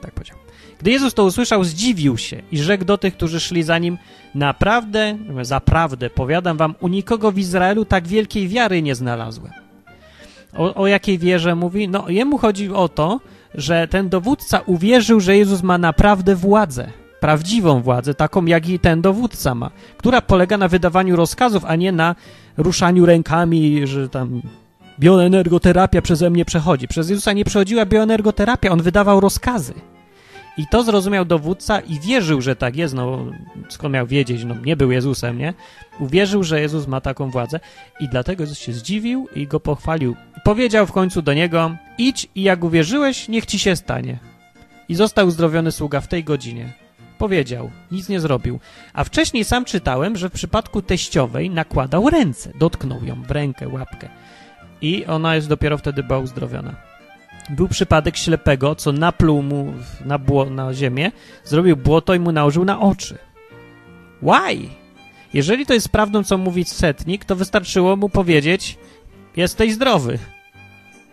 Tak 0.00 0.14
powiedział. 0.14 0.38
Gdy 0.80 0.90
Jezus 0.90 1.14
to 1.14 1.24
usłyszał, 1.24 1.64
zdziwił 1.64 2.18
się 2.18 2.42
i 2.52 2.58
rzekł 2.58 2.84
do 2.84 2.98
tych, 2.98 3.14
którzy 3.16 3.40
szli 3.40 3.62
za 3.62 3.78
nim, 3.78 3.98
naprawdę, 4.34 5.18
zaprawdę, 5.42 6.10
powiadam 6.10 6.56
wam, 6.56 6.74
u 6.80 6.88
nikogo 6.88 7.32
w 7.32 7.38
Izraelu 7.38 7.84
tak 7.84 8.08
wielkiej 8.08 8.48
wiary 8.48 8.82
nie 8.82 8.94
znalazłem. 8.94 9.61
O, 10.56 10.74
o 10.74 10.86
jakiej 10.86 11.18
wierze 11.18 11.54
mówi? 11.54 11.88
No, 11.88 12.08
jemu 12.08 12.38
chodzi 12.38 12.72
o 12.72 12.88
to, 12.88 13.20
że 13.54 13.88
ten 13.88 14.08
dowódca 14.08 14.60
uwierzył, 14.66 15.20
że 15.20 15.36
Jezus 15.36 15.62
ma 15.62 15.78
naprawdę 15.78 16.36
władzę, 16.36 16.90
prawdziwą 17.20 17.82
władzę, 17.82 18.14
taką 18.14 18.44
jak 18.44 18.68
i 18.68 18.78
ten 18.78 19.02
dowódca 19.02 19.54
ma, 19.54 19.70
która 19.96 20.20
polega 20.20 20.56
na 20.56 20.68
wydawaniu 20.68 21.16
rozkazów, 21.16 21.64
a 21.64 21.76
nie 21.76 21.92
na 21.92 22.14
ruszaniu 22.56 23.06
rękami, 23.06 23.86
że 23.86 24.08
tam 24.08 24.42
bioenergoterapia 25.00 26.02
przeze 26.02 26.30
mnie 26.30 26.44
przechodzi. 26.44 26.88
Przez 26.88 27.10
Jezusa 27.10 27.32
nie 27.32 27.44
przechodziła 27.44 27.86
bioenergoterapia, 27.86 28.70
on 28.70 28.82
wydawał 28.82 29.20
rozkazy. 29.20 29.74
I 30.56 30.66
to 30.66 30.82
zrozumiał 30.82 31.24
dowódca 31.24 31.80
i 31.80 32.00
wierzył, 32.00 32.40
że 32.40 32.56
tak 32.56 32.76
jest, 32.76 32.94
no 32.94 33.26
skąd 33.68 33.94
miał 33.94 34.06
wiedzieć, 34.06 34.44
no 34.44 34.54
nie 34.64 34.76
był 34.76 34.90
Jezusem, 34.90 35.38
nie? 35.38 35.54
Uwierzył, 36.00 36.42
że 36.42 36.60
Jezus 36.60 36.86
ma 36.86 37.00
taką 37.00 37.30
władzę 37.30 37.60
i 38.00 38.08
dlatego 38.08 38.42
Jezus 38.42 38.58
się 38.58 38.72
zdziwił 38.72 39.28
i 39.34 39.46
go 39.46 39.60
pochwalił. 39.60 40.16
Powiedział 40.44 40.86
w 40.86 40.92
końcu 40.92 41.22
do 41.22 41.34
niego, 41.34 41.76
idź 41.98 42.28
i 42.34 42.42
jak 42.42 42.64
uwierzyłeś, 42.64 43.28
niech 43.28 43.46
ci 43.46 43.58
się 43.58 43.76
stanie. 43.76 44.18
I 44.88 44.94
został 44.94 45.26
uzdrowiony 45.26 45.72
sługa 45.72 46.00
w 46.00 46.08
tej 46.08 46.24
godzinie. 46.24 46.72
Powiedział, 47.18 47.70
nic 47.90 48.08
nie 48.08 48.20
zrobił. 48.20 48.60
A 48.92 49.04
wcześniej 49.04 49.44
sam 49.44 49.64
czytałem, 49.64 50.16
że 50.16 50.28
w 50.28 50.32
przypadku 50.32 50.82
teściowej 50.82 51.50
nakładał 51.50 52.10
ręce, 52.10 52.52
dotknął 52.58 53.04
ją 53.04 53.22
w 53.22 53.30
rękę, 53.30 53.68
łapkę. 53.68 54.08
I 54.80 55.06
ona 55.06 55.34
jest 55.34 55.48
dopiero 55.48 55.78
wtedy 55.78 56.02
była 56.02 56.18
uzdrowiona. 56.18 56.91
Był 57.52 57.68
przypadek 57.68 58.16
ślepego, 58.16 58.74
co 58.74 58.92
napluł 58.92 59.42
mu 59.42 59.72
na, 60.04 60.18
bło, 60.18 60.44
na 60.44 60.74
ziemię, 60.74 61.12
zrobił 61.44 61.76
błoto 61.76 62.14
i 62.14 62.18
mu 62.18 62.32
nałożył 62.32 62.64
na 62.64 62.80
oczy. 62.80 63.18
Why? 64.22 64.68
Jeżeli 65.34 65.66
to 65.66 65.74
jest 65.74 65.88
prawdą, 65.88 66.24
co 66.24 66.38
mówi 66.38 66.64
setnik, 66.64 67.24
to 67.24 67.36
wystarczyło 67.36 67.96
mu 67.96 68.08
powiedzieć, 68.08 68.78
jesteś 69.36 69.72
zdrowy. 69.72 70.18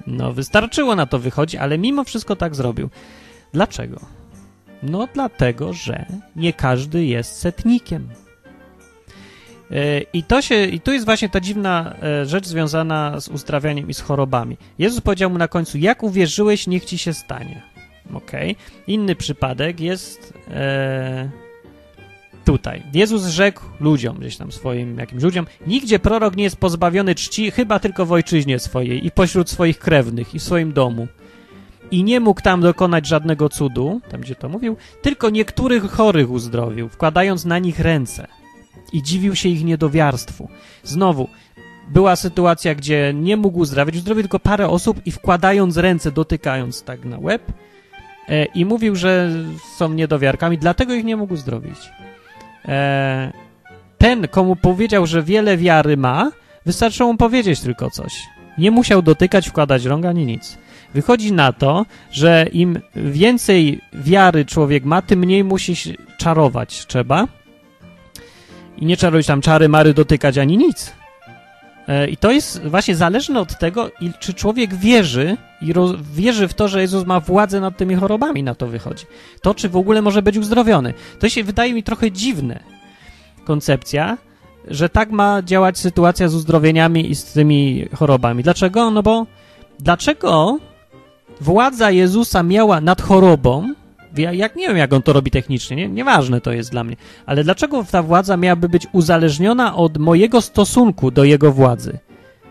No, 0.07 0.33
wystarczyło 0.33 0.95
na 0.95 1.05
to 1.05 1.19
wychodzi, 1.19 1.57
ale 1.57 1.77
mimo 1.77 2.03
wszystko 2.03 2.35
tak 2.35 2.55
zrobił. 2.55 2.89
Dlaczego? 3.53 3.99
No, 4.83 5.07
dlatego, 5.13 5.73
że 5.73 6.05
nie 6.35 6.53
każdy 6.53 7.05
jest 7.05 7.35
setnikiem. 7.35 8.09
E, 9.71 10.01
I 10.13 10.23
to 10.23 10.41
się, 10.41 10.65
i 10.65 10.79
tu 10.79 10.91
jest 10.91 11.05
właśnie 11.05 11.29
ta 11.29 11.39
dziwna 11.39 11.95
e, 12.03 12.25
rzecz 12.25 12.47
związana 12.47 13.19
z 13.19 13.27
uzdrawianiem 13.27 13.89
i 13.89 13.93
z 13.93 14.01
chorobami. 14.01 14.57
Jezus 14.79 15.01
powiedział 15.01 15.29
mu 15.29 15.37
na 15.37 15.47
końcu, 15.47 15.77
jak 15.77 16.03
uwierzyłeś, 16.03 16.67
niech 16.67 16.85
ci 16.85 16.97
się 16.97 17.13
stanie. 17.13 17.61
Ok. 18.13 18.31
Inny 18.87 19.15
przypadek 19.15 19.79
jest 19.79 20.33
e, 20.51 21.29
tutaj. 22.45 22.83
Jezus 22.93 23.25
rzekł 23.25 23.61
ludziom, 23.79 24.17
gdzieś 24.17 24.37
tam 24.37 24.51
swoim 24.51 24.97
jakimś 24.97 25.23
ludziom, 25.23 25.45
nigdzie 25.67 25.99
prorok 25.99 26.35
nie 26.35 26.43
jest 26.43 26.57
pozbawiony 26.57 27.15
czci, 27.15 27.51
chyba 27.51 27.79
tylko 27.79 28.05
w 28.05 28.11
ojczyźnie 28.11 28.59
swojej 28.59 29.05
i 29.05 29.11
pośród 29.11 29.49
swoich 29.49 29.79
krewnych 29.79 30.35
i 30.35 30.39
w 30.39 30.43
swoim 30.43 30.73
domu. 30.73 31.07
I 31.91 32.03
nie 32.03 32.19
mógł 32.19 32.41
tam 32.41 32.61
dokonać 32.61 33.07
żadnego 33.07 33.49
cudu, 33.49 34.01
tam 34.09 34.21
gdzie 34.21 34.35
to 34.35 34.49
mówił, 34.49 34.77
tylko 35.01 35.29
niektórych 35.29 35.91
chorych 35.91 36.31
uzdrowił, 36.31 36.89
wkładając 36.89 37.45
na 37.45 37.59
nich 37.59 37.79
ręce 37.79 38.38
i 38.93 39.03
dziwił 39.03 39.35
się 39.35 39.49
ich 39.49 39.63
niedowiarstwu. 39.63 40.49
Znowu, 40.83 41.27
była 41.89 42.15
sytuacja, 42.15 42.75
gdzie 42.75 43.13
nie 43.15 43.37
mógł 43.37 43.59
uzdrawiać, 43.59 43.95
uzdrowił 43.95 44.23
tylko 44.23 44.39
parę 44.39 44.69
osób 44.69 45.01
i 45.05 45.11
wkładając 45.11 45.77
ręce, 45.77 46.11
dotykając 46.11 46.83
tak 46.83 47.05
na 47.05 47.19
łeb 47.19 47.51
e, 48.29 48.45
i 48.45 48.65
mówił, 48.65 48.95
że 48.95 49.31
są 49.77 49.93
niedowiarkami, 49.93 50.57
dlatego 50.57 50.93
ich 50.93 51.03
nie 51.03 51.17
mógł 51.17 51.33
uzdrowić. 51.33 51.77
E, 52.67 53.31
ten, 53.97 54.27
komu 54.27 54.55
powiedział, 54.55 55.05
że 55.05 55.23
wiele 55.23 55.57
wiary 55.57 55.97
ma, 55.97 56.31
wystarczyło 56.65 57.11
mu 57.11 57.17
powiedzieć 57.17 57.59
tylko 57.59 57.89
coś. 57.89 58.13
Nie 58.57 58.71
musiał 58.71 59.01
dotykać, 59.01 59.49
wkładać 59.49 59.85
rąk 59.85 60.05
ani 60.05 60.25
nic. 60.25 60.57
Wychodzi 60.93 61.33
na 61.33 61.53
to, 61.53 61.85
że 62.11 62.45
im 62.53 62.79
więcej 62.95 63.81
wiary 63.93 64.45
człowiek 64.45 64.85
ma, 64.85 65.01
tym 65.01 65.19
mniej 65.19 65.43
musi 65.43 65.97
czarować 66.17 66.85
trzeba 66.87 67.27
i 68.81 68.85
nie 68.85 68.97
trzeba 68.97 69.11
robić 69.11 69.27
tam 69.27 69.41
czary, 69.41 69.69
mary, 69.69 69.93
dotykać 69.93 70.37
ani 70.37 70.57
nic. 70.57 70.93
E, 71.87 72.07
I 72.07 72.17
to 72.17 72.31
jest 72.31 72.67
właśnie 72.67 72.95
zależne 72.95 73.39
od 73.39 73.59
tego, 73.59 73.91
czy 74.19 74.33
człowiek 74.33 74.75
wierzy 74.75 75.37
i 75.61 75.73
wierzy 76.13 76.47
w 76.47 76.53
to, 76.53 76.67
że 76.67 76.81
Jezus 76.81 77.05
ma 77.05 77.19
władzę 77.19 77.61
nad 77.61 77.77
tymi 77.77 77.95
chorobami, 77.95 78.43
na 78.43 78.55
to 78.55 78.67
wychodzi. 78.67 79.05
To, 79.41 79.53
czy 79.53 79.69
w 79.69 79.77
ogóle 79.77 80.01
może 80.01 80.21
być 80.21 80.37
uzdrowiony. 80.37 80.93
To 81.19 81.29
się 81.29 81.43
wydaje 81.43 81.73
mi 81.73 81.83
trochę 81.83 82.11
dziwne 82.11 82.59
koncepcja, 83.45 84.17
że 84.67 84.89
tak 84.89 85.11
ma 85.11 85.41
działać 85.41 85.77
sytuacja 85.77 86.27
z 86.27 86.35
uzdrowieniami 86.35 87.11
i 87.11 87.15
z 87.15 87.23
tymi 87.23 87.85
chorobami. 87.95 88.43
Dlaczego? 88.43 88.91
No 88.91 89.03
bo 89.03 89.25
dlaczego 89.79 90.59
władza 91.41 91.91
Jezusa 91.91 92.43
miała 92.43 92.81
nad 92.81 93.01
chorobą, 93.01 93.73
ja, 94.19 94.33
jak 94.33 94.55
nie 94.55 94.67
wiem, 94.67 94.77
jak 94.77 94.93
on 94.93 95.01
to 95.01 95.13
robi 95.13 95.31
technicznie, 95.31 95.77
nie, 95.77 95.89
nieważne 95.89 96.41
to 96.41 96.51
jest 96.51 96.71
dla 96.71 96.83
mnie. 96.83 96.95
Ale 97.25 97.43
dlaczego 97.43 97.83
ta 97.83 98.03
władza 98.03 98.37
miałaby 98.37 98.69
być 98.69 98.87
uzależniona 98.91 99.75
od 99.75 99.97
mojego 99.97 100.41
stosunku 100.41 101.11
do 101.11 101.23
jego 101.23 101.51
władzy? 101.51 101.99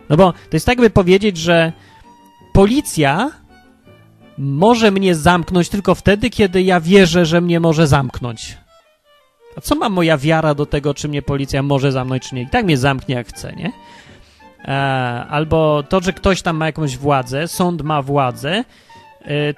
No 0.09 0.17
bo 0.17 0.33
to 0.33 0.57
jest 0.57 0.67
tak, 0.67 0.81
by 0.81 0.91
powiedzieć, 0.91 1.37
że 1.37 1.73
policja 2.53 3.31
może 4.39 4.91
mnie 4.91 5.15
zamknąć 5.15 5.69
tylko 5.69 5.95
wtedy, 5.95 6.31
kiedy 6.31 6.63
ja 6.63 6.81
wierzę, 6.81 7.27
że 7.27 7.41
mnie 7.41 7.61
może 7.61 7.87
zamknąć. 7.87 8.59
A 9.57 9.61
co 9.61 9.75
ma 9.75 9.89
moja 9.89 10.19
wiara 10.19 10.55
do 10.55 10.67
tego, 10.67 10.95
czy 10.95 11.09
mnie 11.09 11.23
policja 11.23 11.63
może 11.63 11.93
zamknąć, 11.93 12.29
czy 12.29 12.35
nie? 12.35 12.43
I 12.43 12.47
tak 12.47 12.65
mnie 12.65 12.77
zamknie, 12.77 13.15
jak 13.15 13.29
chce, 13.29 13.53
nie? 13.53 13.73
E, 14.65 14.75
albo 15.31 15.83
to, 15.89 16.01
że 16.01 16.13
ktoś 16.13 16.43
tam 16.43 16.57
ma 16.57 16.67
jakąś 16.67 16.97
władzę, 16.97 17.49
sąd 17.49 17.83
ma 17.83 18.03
władzę, 18.03 18.65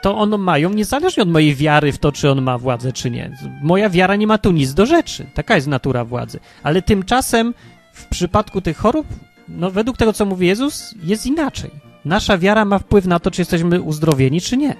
to 0.02 0.18
one 0.18 0.38
mają 0.38 0.70
niezależnie 0.70 1.22
od 1.22 1.28
mojej 1.28 1.54
wiary 1.54 1.92
w 1.92 1.98
to, 1.98 2.12
czy 2.12 2.30
on 2.30 2.42
ma 2.42 2.58
władzę, 2.58 2.92
czy 2.92 3.10
nie. 3.10 3.36
Moja 3.62 3.90
wiara 3.90 4.16
nie 4.16 4.26
ma 4.26 4.38
tu 4.38 4.52
nic 4.52 4.74
do 4.74 4.86
rzeczy. 4.86 5.26
Taka 5.34 5.54
jest 5.54 5.66
natura 5.66 6.04
władzy. 6.04 6.40
Ale 6.62 6.82
tymczasem 6.82 7.54
w 7.92 8.06
przypadku 8.06 8.60
tych 8.60 8.76
chorób, 8.76 9.06
no 9.48 9.70
według 9.70 9.96
tego, 9.96 10.12
co 10.12 10.26
mówi 10.26 10.46
Jezus, 10.46 10.94
jest 11.02 11.26
inaczej. 11.26 11.70
Nasza 12.04 12.38
wiara 12.38 12.64
ma 12.64 12.78
wpływ 12.78 13.06
na 13.06 13.20
to, 13.20 13.30
czy 13.30 13.40
jesteśmy 13.40 13.80
uzdrowieni, 13.80 14.40
czy 14.40 14.56
nie. 14.56 14.76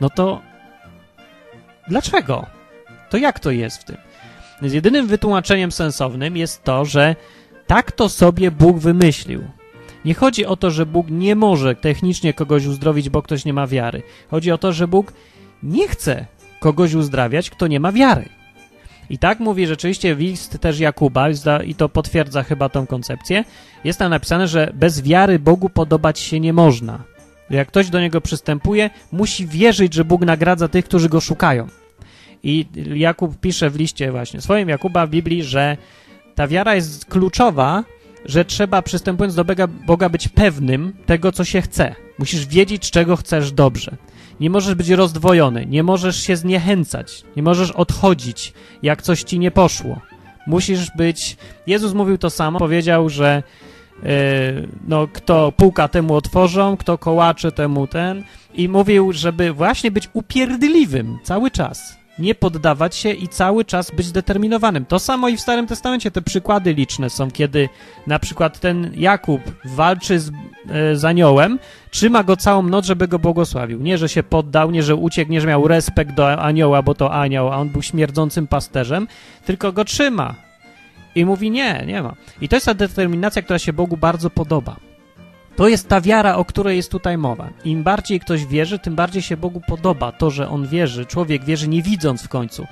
No 0.00 0.10
to 0.10 0.40
dlaczego? 1.88 2.46
To 3.10 3.16
jak 3.16 3.40
to 3.40 3.50
jest 3.50 3.80
w 3.80 3.84
tym? 3.84 3.96
Więc 4.62 4.74
jedynym 4.74 5.06
wytłumaczeniem 5.06 5.72
sensownym 5.72 6.36
jest 6.36 6.64
to, 6.64 6.84
że 6.84 7.16
tak 7.66 7.92
to 7.92 8.08
sobie 8.08 8.50
Bóg 8.50 8.78
wymyślił. 8.78 9.44
Nie 10.04 10.14
chodzi 10.14 10.46
o 10.46 10.56
to, 10.56 10.70
że 10.70 10.86
Bóg 10.86 11.06
nie 11.10 11.36
może 11.36 11.74
technicznie 11.74 12.34
kogoś 12.34 12.66
uzdrowić, 12.66 13.08
bo 13.08 13.22
ktoś 13.22 13.44
nie 13.44 13.52
ma 13.52 13.66
wiary. 13.66 14.02
Chodzi 14.30 14.50
o 14.50 14.58
to, 14.58 14.72
że 14.72 14.88
Bóg 14.88 15.12
nie 15.62 15.88
chce 15.88 16.26
kogoś 16.60 16.94
uzdrawiać, 16.94 17.50
kto 17.50 17.66
nie 17.66 17.80
ma 17.80 17.92
wiary. 17.92 18.28
I 19.10 19.18
tak 19.18 19.40
mówi 19.40 19.66
rzeczywiście 19.66 20.14
list 20.14 20.58
też 20.58 20.80
Jakuba, 20.80 21.26
i 21.66 21.74
to 21.74 21.88
potwierdza 21.88 22.42
chyba 22.42 22.68
tą 22.68 22.86
koncepcję. 22.86 23.44
Jest 23.84 23.98
tam 23.98 24.10
napisane, 24.10 24.48
że 24.48 24.72
bez 24.74 25.02
wiary 25.02 25.38
Bogu 25.38 25.68
podobać 25.70 26.20
się 26.20 26.40
nie 26.40 26.52
można. 26.52 27.02
Jak 27.50 27.68
ktoś 27.68 27.90
do 27.90 28.00
niego 28.00 28.20
przystępuje, 28.20 28.90
musi 29.12 29.46
wierzyć, 29.46 29.94
że 29.94 30.04
Bóg 30.04 30.20
nagradza 30.20 30.68
tych, 30.68 30.84
którzy 30.84 31.08
go 31.08 31.20
szukają. 31.20 31.66
I 32.42 32.66
Jakub 32.94 33.40
pisze 33.40 33.70
w 33.70 33.76
liście 33.76 34.10
właśnie 34.10 34.40
swoim 34.40 34.68
Jakuba 34.68 35.06
w 35.06 35.10
Biblii, 35.10 35.42
że 35.42 35.76
ta 36.34 36.48
wiara 36.48 36.74
jest 36.74 37.04
kluczowa, 37.04 37.84
że 38.24 38.44
trzeba 38.44 38.82
przystępując 38.82 39.34
do 39.34 39.44
Boga 39.86 40.08
być 40.08 40.28
pewnym 40.28 40.92
tego, 41.06 41.32
co 41.32 41.44
się 41.44 41.60
chce. 41.62 41.94
Musisz 42.18 42.46
wiedzieć, 42.46 42.90
czego 42.90 43.16
chcesz 43.16 43.52
dobrze. 43.52 43.96
Nie 44.40 44.50
możesz 44.50 44.74
być 44.74 44.88
rozdwojony, 44.88 45.66
nie 45.66 45.82
możesz 45.82 46.22
się 46.22 46.36
zniechęcać, 46.36 47.24
nie 47.36 47.42
możesz 47.42 47.70
odchodzić, 47.70 48.52
jak 48.82 49.02
coś 49.02 49.22
ci 49.22 49.38
nie 49.38 49.50
poszło. 49.50 50.00
Musisz 50.46 50.90
być. 50.96 51.36
Jezus 51.66 51.94
mówił 51.94 52.18
to 52.18 52.30
samo, 52.30 52.58
powiedział, 52.58 53.08
że 53.08 53.42
yy, 54.02 54.08
no, 54.88 55.08
kto 55.12 55.52
puka, 55.52 55.88
temu 55.88 56.14
otworzą, 56.14 56.76
kto 56.76 56.98
kołacze, 56.98 57.52
temu 57.52 57.86
ten. 57.86 58.24
I 58.54 58.68
mówił, 58.68 59.12
żeby 59.12 59.52
właśnie 59.52 59.90
być 59.90 60.08
upierdliwym 60.12 61.18
cały 61.24 61.50
czas 61.50 61.99
nie 62.18 62.34
poddawać 62.34 62.96
się 62.96 63.10
i 63.10 63.28
cały 63.28 63.64
czas 63.64 63.90
być 63.90 64.06
zdeterminowanym. 64.06 64.86
To 64.86 64.98
samo 64.98 65.28
i 65.28 65.36
w 65.36 65.40
Starym 65.40 65.66
Testamencie 65.66 66.10
te 66.10 66.22
przykłady 66.22 66.74
liczne 66.74 67.10
są, 67.10 67.30
kiedy 67.30 67.68
na 68.06 68.18
przykład 68.18 68.60
ten 68.60 68.92
Jakub 68.96 69.40
walczy 69.64 70.20
z, 70.20 70.30
e, 70.70 70.96
z 70.96 71.04
aniołem, 71.04 71.58
trzyma 71.90 72.24
go 72.24 72.36
całą 72.36 72.62
noc, 72.62 72.86
żeby 72.86 73.08
go 73.08 73.18
błogosławił. 73.18 73.80
Nie, 73.80 73.98
że 73.98 74.08
się 74.08 74.22
poddał, 74.22 74.70
nie, 74.70 74.82
że 74.82 74.96
uciekł, 74.96 75.32
nie, 75.32 75.40
że 75.40 75.46
miał 75.46 75.68
respekt 75.68 76.14
do 76.14 76.42
anioła, 76.42 76.82
bo 76.82 76.94
to 76.94 77.12
anioł, 77.12 77.52
a 77.52 77.56
on 77.56 77.68
był 77.68 77.82
śmierdzącym 77.82 78.46
pasterzem, 78.46 79.08
tylko 79.44 79.72
go 79.72 79.84
trzyma. 79.84 80.34
I 81.14 81.24
mówi 81.24 81.50
nie, 81.50 81.84
nie 81.86 82.02
ma. 82.02 82.14
I 82.40 82.48
to 82.48 82.56
jest 82.56 82.66
ta 82.66 82.74
determinacja, 82.74 83.42
która 83.42 83.58
się 83.58 83.72
Bogu 83.72 83.96
bardzo 83.96 84.30
podoba. 84.30 84.89
To 85.56 85.68
jest 85.68 85.88
ta 85.88 86.00
wiara, 86.00 86.36
o 86.36 86.44
której 86.44 86.76
jest 86.76 86.90
tutaj 86.90 87.18
mowa. 87.18 87.50
Im 87.64 87.82
bardziej 87.82 88.20
ktoś 88.20 88.46
wierzy, 88.46 88.78
tym 88.78 88.94
bardziej 88.94 89.22
się 89.22 89.36
Bogu 89.36 89.60
podoba 89.68 90.12
to, 90.12 90.30
że 90.30 90.48
on 90.48 90.66
wierzy. 90.66 91.06
Człowiek 91.06 91.44
wierzy 91.44 91.68
nie 91.68 91.82
widząc 91.82 92.22
w 92.22 92.28
końcu. 92.28 92.66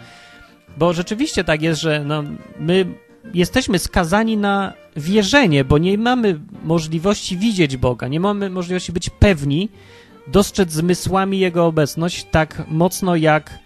Bo 0.76 0.92
rzeczywiście 0.92 1.44
tak 1.44 1.62
jest, 1.62 1.80
że 1.80 2.04
no, 2.04 2.22
my 2.60 2.86
jesteśmy 3.34 3.78
skazani 3.78 4.36
na 4.36 4.72
wierzenie, 4.96 5.64
bo 5.64 5.78
nie 5.78 5.98
mamy 5.98 6.40
możliwości 6.64 7.36
widzieć 7.36 7.76
Boga, 7.76 8.08
nie 8.08 8.20
mamy 8.20 8.50
możliwości 8.50 8.92
być 8.92 9.10
pewni, 9.10 9.68
dostrzec 10.26 10.72
zmysłami 10.72 11.38
Jego 11.38 11.66
obecność 11.66 12.26
tak 12.30 12.62
mocno 12.68 13.16
jak 13.16 13.58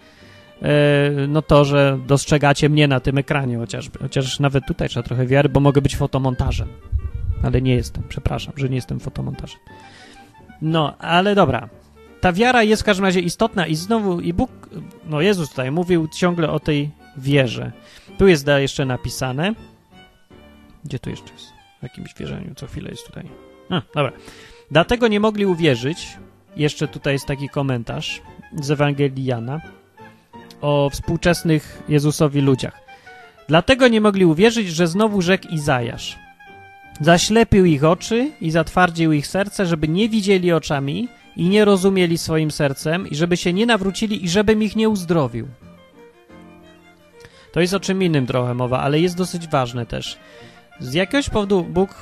e, 0.61 1.11
no 1.27 1.41
to, 1.41 1.65
że 1.65 1.99
dostrzegacie 2.07 2.69
mnie 2.69 2.87
na 2.87 2.99
tym 2.99 3.17
ekranie 3.17 3.57
chociażby. 3.57 3.99
Chociaż 3.99 4.39
nawet 4.39 4.65
tutaj 4.65 4.89
trzeba 4.89 5.03
trochę 5.03 5.27
wiary, 5.27 5.49
bo 5.49 5.59
mogę 5.59 5.81
być 5.81 5.95
fotomontażem 5.95 6.67
ale 7.43 7.61
nie 7.61 7.75
jestem, 7.75 8.03
przepraszam, 8.09 8.53
że 8.57 8.69
nie 8.69 8.75
jestem 8.75 8.99
fotomontażem. 8.99 9.59
No, 10.61 10.97
ale 10.97 11.35
dobra. 11.35 11.69
Ta 12.21 12.33
wiara 12.33 12.63
jest 12.63 12.81
w 12.81 12.85
każdym 12.85 13.05
razie 13.05 13.19
istotna 13.19 13.67
i 13.67 13.75
znowu, 13.75 14.19
i 14.19 14.33
Bóg, 14.33 14.69
no 15.05 15.21
Jezus 15.21 15.49
tutaj 15.49 15.71
mówił 15.71 16.07
ciągle 16.07 16.51
o 16.51 16.59
tej 16.59 16.91
wierze. 17.17 17.71
Tu 18.17 18.27
jest 18.27 18.47
jeszcze 18.57 18.85
napisane. 18.85 19.53
Gdzie 20.85 20.99
tu 20.99 21.09
jeszcze 21.09 21.33
jest? 21.33 21.53
W 21.79 21.83
jakimś 21.83 22.13
wierzeniu, 22.13 22.55
co 22.55 22.67
chwilę 22.67 22.89
jest 22.89 23.05
tutaj. 23.05 23.29
A, 23.69 23.81
dobra. 23.95 24.11
Dlatego 24.71 25.07
nie 25.07 25.19
mogli 25.19 25.45
uwierzyć. 25.45 26.17
Jeszcze 26.55 26.87
tutaj 26.87 27.13
jest 27.13 27.25
taki 27.25 27.49
komentarz 27.49 28.21
z 28.61 28.71
Ewangelii 28.71 29.25
Jana 29.25 29.61
o 30.61 30.89
współczesnych 30.89 31.83
Jezusowi 31.89 32.41
ludziach. 32.41 32.79
Dlatego 33.47 33.87
nie 33.87 34.01
mogli 34.01 34.25
uwierzyć, 34.25 34.67
że 34.67 34.87
znowu 34.87 35.21
rzekł 35.21 35.47
Izajasz. 35.47 36.22
Zaślepił 37.01 37.65
ich 37.65 37.83
oczy 37.83 38.31
i 38.41 38.51
zatwardził 38.51 39.11
ich 39.11 39.27
serce, 39.27 39.65
żeby 39.65 39.87
nie 39.87 40.09
widzieli 40.09 40.51
oczami 40.51 41.07
i 41.35 41.49
nie 41.49 41.65
rozumieli 41.65 42.17
swoim 42.17 42.51
sercem 42.51 43.07
i 43.07 43.15
żeby 43.15 43.37
się 43.37 43.53
nie 43.53 43.65
nawrócili 43.65 44.25
i 44.25 44.29
żebym 44.29 44.63
ich 44.63 44.75
nie 44.75 44.89
uzdrowił. 44.89 45.47
To 47.51 47.61
jest 47.61 47.73
o 47.73 47.79
czym 47.79 48.03
innym 48.03 48.27
trochę 48.27 48.53
mowa, 48.53 48.79
ale 48.79 48.99
jest 48.99 49.17
dosyć 49.17 49.47
ważne 49.47 49.85
też. 49.85 50.17
Z 50.79 50.93
jakiegoś 50.93 51.29
powodu 51.29 51.63
Bóg, 51.63 51.95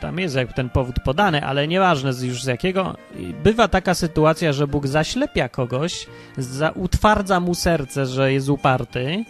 tam 0.00 0.18
jest 0.18 0.36
ten 0.56 0.70
powód 0.70 0.96
podany, 1.04 1.44
ale 1.44 1.68
nieważne 1.68 2.10
już 2.22 2.42
z 2.42 2.46
jakiego, 2.46 2.96
bywa 3.44 3.68
taka 3.68 3.94
sytuacja, 3.94 4.52
że 4.52 4.66
Bóg 4.66 4.86
zaślepia 4.86 5.48
kogoś, 5.48 6.06
za, 6.36 6.70
utwardza 6.70 7.40
mu 7.40 7.54
serce, 7.54 8.06
że 8.06 8.32
jest 8.32 8.48
uparty, 8.48 9.24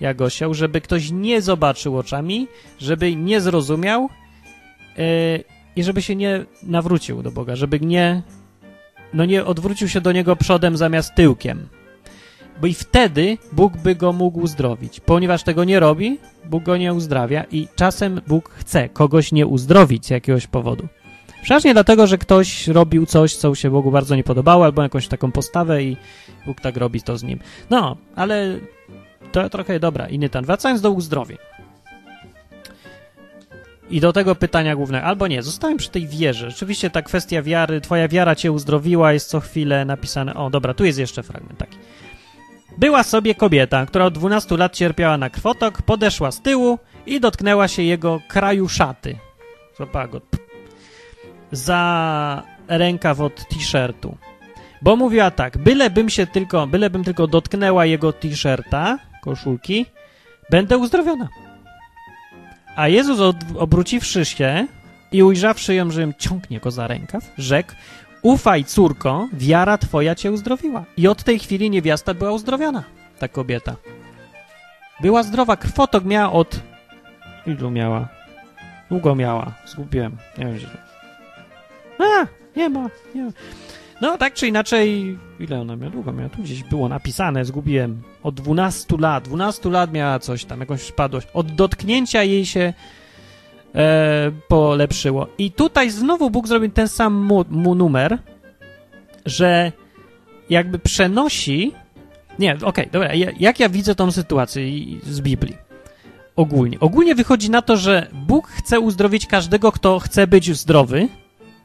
jak 0.00 0.20
osioł, 0.20 0.54
żeby 0.54 0.80
ktoś 0.80 1.10
nie 1.10 1.42
zobaczył 1.42 1.98
oczami, 1.98 2.48
żeby 2.78 3.16
nie 3.16 3.40
zrozumiał 3.40 4.08
i 5.76 5.84
żeby 5.84 6.02
się 6.02 6.16
nie 6.16 6.44
nawrócił 6.62 7.22
do 7.22 7.30
Boga, 7.30 7.56
żeby 7.56 7.80
nie, 7.80 8.22
no 9.14 9.24
nie 9.24 9.44
odwrócił 9.44 9.88
się 9.88 10.00
do 10.00 10.12
Niego 10.12 10.36
przodem 10.36 10.76
zamiast 10.76 11.14
tyłkiem. 11.14 11.68
Bo 12.60 12.66
i 12.66 12.74
wtedy 12.74 13.38
Bóg 13.52 13.76
by 13.76 13.94
go 13.94 14.12
mógł 14.12 14.40
uzdrowić. 14.40 15.00
Ponieważ 15.00 15.42
tego 15.42 15.64
nie 15.64 15.80
robi, 15.80 16.18
Bóg 16.44 16.64
go 16.64 16.76
nie 16.76 16.94
uzdrawia 16.94 17.44
i 17.50 17.68
czasem 17.76 18.20
Bóg 18.26 18.50
chce 18.50 18.88
kogoś 18.88 19.32
nie 19.32 19.46
uzdrowić 19.46 20.06
z 20.06 20.10
jakiegoś 20.10 20.46
powodu. 20.46 20.88
Przeważnie 21.42 21.72
dlatego, 21.72 22.06
że 22.06 22.18
ktoś 22.18 22.68
robił 22.68 23.06
coś, 23.06 23.36
co 23.36 23.54
się 23.54 23.70
Bogu 23.70 23.90
bardzo 23.90 24.16
nie 24.16 24.24
podobało, 24.24 24.64
albo 24.64 24.82
jakąś 24.82 25.08
taką 25.08 25.32
postawę 25.32 25.82
i 25.82 25.96
Bóg 26.46 26.60
tak 26.60 26.76
robi 26.76 27.02
to 27.02 27.18
z 27.18 27.22
nim. 27.22 27.38
No, 27.70 27.96
ale 28.16 28.58
to 29.32 29.50
trochę 29.50 29.80
dobra, 29.80 30.08
inny 30.08 30.28
ten. 30.28 30.44
Wracając 30.44 30.80
do 30.80 30.90
uzdrowień. 30.90 31.38
I 33.90 34.00
do 34.00 34.12
tego 34.12 34.34
pytania 34.34 34.76
głównego, 34.76 35.06
albo 35.06 35.26
nie, 35.26 35.42
zostałem 35.42 35.76
przy 35.76 35.90
tej 35.90 36.08
wierze. 36.08 36.50
Rzeczywiście 36.50 36.90
ta 36.90 37.02
kwestia 37.02 37.42
wiary, 37.42 37.80
twoja 37.80 38.08
wiara 38.08 38.34
cię 38.34 38.52
uzdrowiła, 38.52 39.12
jest 39.12 39.28
co 39.28 39.40
chwilę 39.40 39.84
napisane. 39.84 40.34
O, 40.34 40.50
dobra, 40.50 40.74
tu 40.74 40.84
jest 40.84 40.98
jeszcze 40.98 41.22
fragment 41.22 41.58
taki. 41.58 41.78
Była 42.78 43.02
sobie 43.02 43.34
kobieta, 43.34 43.86
która 43.86 44.04
od 44.04 44.14
12 44.14 44.56
lat 44.56 44.72
cierpiała 44.76 45.18
na 45.18 45.30
krwotok, 45.30 45.82
podeszła 45.82 46.30
z 46.32 46.40
tyłu 46.40 46.78
i 47.06 47.20
dotknęła 47.20 47.68
się 47.68 47.82
jego 47.82 48.20
kraju 48.28 48.68
szaty. 48.68 49.18
Złapała 49.76 50.08
go 50.08 50.20
za 51.52 52.42
rękaw 52.68 53.20
od 53.20 53.48
t-shirtu. 53.48 54.16
Bo 54.82 54.96
mówiła 54.96 55.30
tak, 55.30 55.58
bylebym 55.58 56.10
się 56.10 56.26
tylko, 56.26 56.66
bylebym 56.66 57.04
tylko 57.04 57.26
dotknęła 57.26 57.86
jego 57.86 58.12
t-shirta, 58.12 58.98
koszulki, 59.22 59.86
będę 60.50 60.78
uzdrowiona. 60.78 61.28
A 62.76 62.88
Jezus 62.88 63.34
obróciwszy 63.58 64.24
się 64.24 64.66
i 65.12 65.22
ujrzawszy 65.22 65.74
ją, 65.74 65.90
że 65.90 66.02
ją 66.02 66.12
ciągnie 66.12 66.60
go 66.60 66.70
za 66.70 66.86
rękaw, 66.86 67.24
rzekł, 67.38 67.72
ufaj 68.22 68.64
córko, 68.64 69.28
wiara 69.32 69.78
twoja 69.78 70.14
cię 70.14 70.32
uzdrowiła. 70.32 70.84
I 70.96 71.08
od 71.08 71.24
tej 71.24 71.38
chwili 71.38 71.70
niewiasta 71.70 72.14
była 72.14 72.32
uzdrowiona, 72.32 72.84
ta 73.18 73.28
kobieta. 73.28 73.76
Była 75.00 75.22
zdrowa, 75.22 75.56
krwotok 75.56 76.04
miała 76.04 76.32
od... 76.32 76.60
Ilu 77.46 77.70
miała? 77.70 78.08
Długo 78.90 79.14
miała, 79.14 79.52
zgubiłem, 79.66 80.16
nie 80.38 80.44
wiem, 80.44 80.56
gdzie... 80.56 80.66
A, 81.98 82.26
nie 82.56 82.68
ma, 82.68 82.90
nie 83.14 83.22
ma. 83.22 83.30
No, 84.00 84.18
tak 84.18 84.34
czy 84.34 84.48
inaczej, 84.48 85.18
ile 85.40 85.60
ona 85.60 85.76
miała? 85.76 85.90
Długo 85.90 86.12
miała? 86.12 86.28
Tu 86.28 86.42
gdzieś 86.42 86.62
było 86.62 86.88
napisane, 86.88 87.44
zgubiłem. 87.44 88.02
Od 88.22 88.34
12 88.34 88.96
lat. 88.98 89.24
12 89.24 89.70
lat 89.70 89.92
miała 89.92 90.18
coś 90.18 90.44
tam, 90.44 90.60
jakąś 90.60 90.82
przypadłość. 90.82 91.28
Od 91.34 91.54
dotknięcia 91.54 92.22
jej 92.22 92.46
się 92.46 92.72
e, 93.74 94.30
polepszyło. 94.48 95.28
I 95.38 95.50
tutaj 95.50 95.90
znowu 95.90 96.30
Bóg 96.30 96.48
zrobił 96.48 96.70
ten 96.70 96.88
sam 96.88 97.14
mu, 97.14 97.44
mu 97.50 97.74
numer, 97.74 98.18
że 99.26 99.72
jakby 100.50 100.78
przenosi... 100.78 101.72
Nie, 102.38 102.54
okej, 102.54 102.68
okay, 102.68 102.86
dobra. 102.92 103.10
Jak 103.40 103.60
ja 103.60 103.68
widzę 103.68 103.94
tą 103.94 104.12
sytuację 104.12 104.62
z 105.02 105.20
Biblii? 105.20 105.56
Ogólnie. 106.36 106.80
Ogólnie 106.80 107.14
wychodzi 107.14 107.50
na 107.50 107.62
to, 107.62 107.76
że 107.76 108.08
Bóg 108.12 108.48
chce 108.48 108.80
uzdrowić 108.80 109.26
każdego, 109.26 109.72
kto 109.72 109.98
chce 109.98 110.26
być 110.26 110.56
zdrowy, 110.56 111.08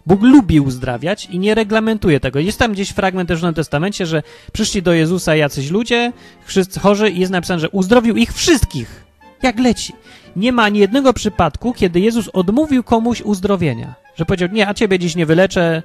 Bóg 0.09 0.21
lubi 0.21 0.59
uzdrawiać 0.59 1.25
i 1.25 1.39
nie 1.39 1.55
reglamentuje 1.55 2.19
tego. 2.19 2.39
Jest 2.39 2.59
tam 2.59 2.71
gdzieś 2.71 2.89
fragment 2.89 3.27
też 3.27 3.39
w 3.39 3.41
Nowym 3.41 3.55
Testamencie, 3.55 4.05
że 4.05 4.23
przyszli 4.53 4.81
do 4.81 4.93
Jezusa 4.93 5.35
jacyś 5.35 5.71
ludzie, 5.71 6.13
wszyscy 6.45 6.79
chorzy 6.79 7.09
i 7.09 7.19
jest 7.19 7.31
napisane, 7.31 7.59
że 7.59 7.69
uzdrowił 7.69 8.17
ich 8.17 8.33
wszystkich. 8.33 9.05
Jak 9.43 9.59
leci. 9.59 9.93
Nie 10.35 10.51
ma 10.51 10.63
ani 10.63 10.79
jednego 10.79 11.13
przypadku, 11.13 11.73
kiedy 11.73 11.99
Jezus 11.99 12.29
odmówił 12.33 12.83
komuś 12.83 13.21
uzdrowienia. 13.21 13.95
Że 14.15 14.25
powiedział, 14.25 14.49
nie, 14.51 14.67
a 14.67 14.73
ciebie 14.73 14.99
dziś 14.99 15.15
nie 15.15 15.25
wyleczę. 15.25 15.83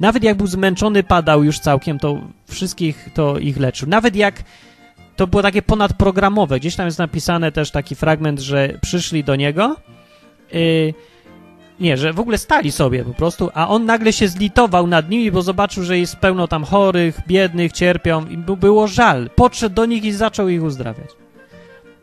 Nawet 0.00 0.22
jak 0.22 0.36
był 0.36 0.46
zmęczony, 0.46 1.02
padał 1.02 1.44
już 1.44 1.58
całkiem, 1.58 1.98
to 1.98 2.20
wszystkich 2.46 3.08
to 3.14 3.38
ich 3.38 3.56
leczył. 3.56 3.88
Nawet 3.88 4.16
jak 4.16 4.42
to 5.16 5.26
było 5.26 5.42
takie 5.42 5.62
ponadprogramowe. 5.62 6.60
Gdzieś 6.60 6.76
tam 6.76 6.86
jest 6.86 6.98
napisane 6.98 7.52
też 7.52 7.70
taki 7.70 7.94
fragment, 7.94 8.40
że 8.40 8.78
przyszli 8.82 9.24
do 9.24 9.36
niego. 9.36 9.76
Yy, 10.52 10.94
nie, 11.80 11.96
że 11.96 12.12
w 12.12 12.20
ogóle 12.20 12.38
stali 12.38 12.72
sobie 12.72 13.04
po 13.04 13.14
prostu, 13.14 13.50
a 13.54 13.68
on 13.68 13.84
nagle 13.84 14.12
się 14.12 14.28
zlitował 14.28 14.86
nad 14.86 15.10
nimi, 15.10 15.30
bo 15.30 15.42
zobaczył, 15.42 15.82
że 15.82 15.98
jest 15.98 16.16
pełno 16.16 16.48
tam 16.48 16.64
chorych, 16.64 17.20
biednych, 17.26 17.72
cierpią 17.72 18.26
i 18.26 18.36
było 18.36 18.88
żal. 18.88 19.30
Podszedł 19.36 19.74
do 19.74 19.86
nich 19.86 20.04
i 20.04 20.12
zaczął 20.12 20.48
ich 20.48 20.62
uzdrawiać. 20.62 21.10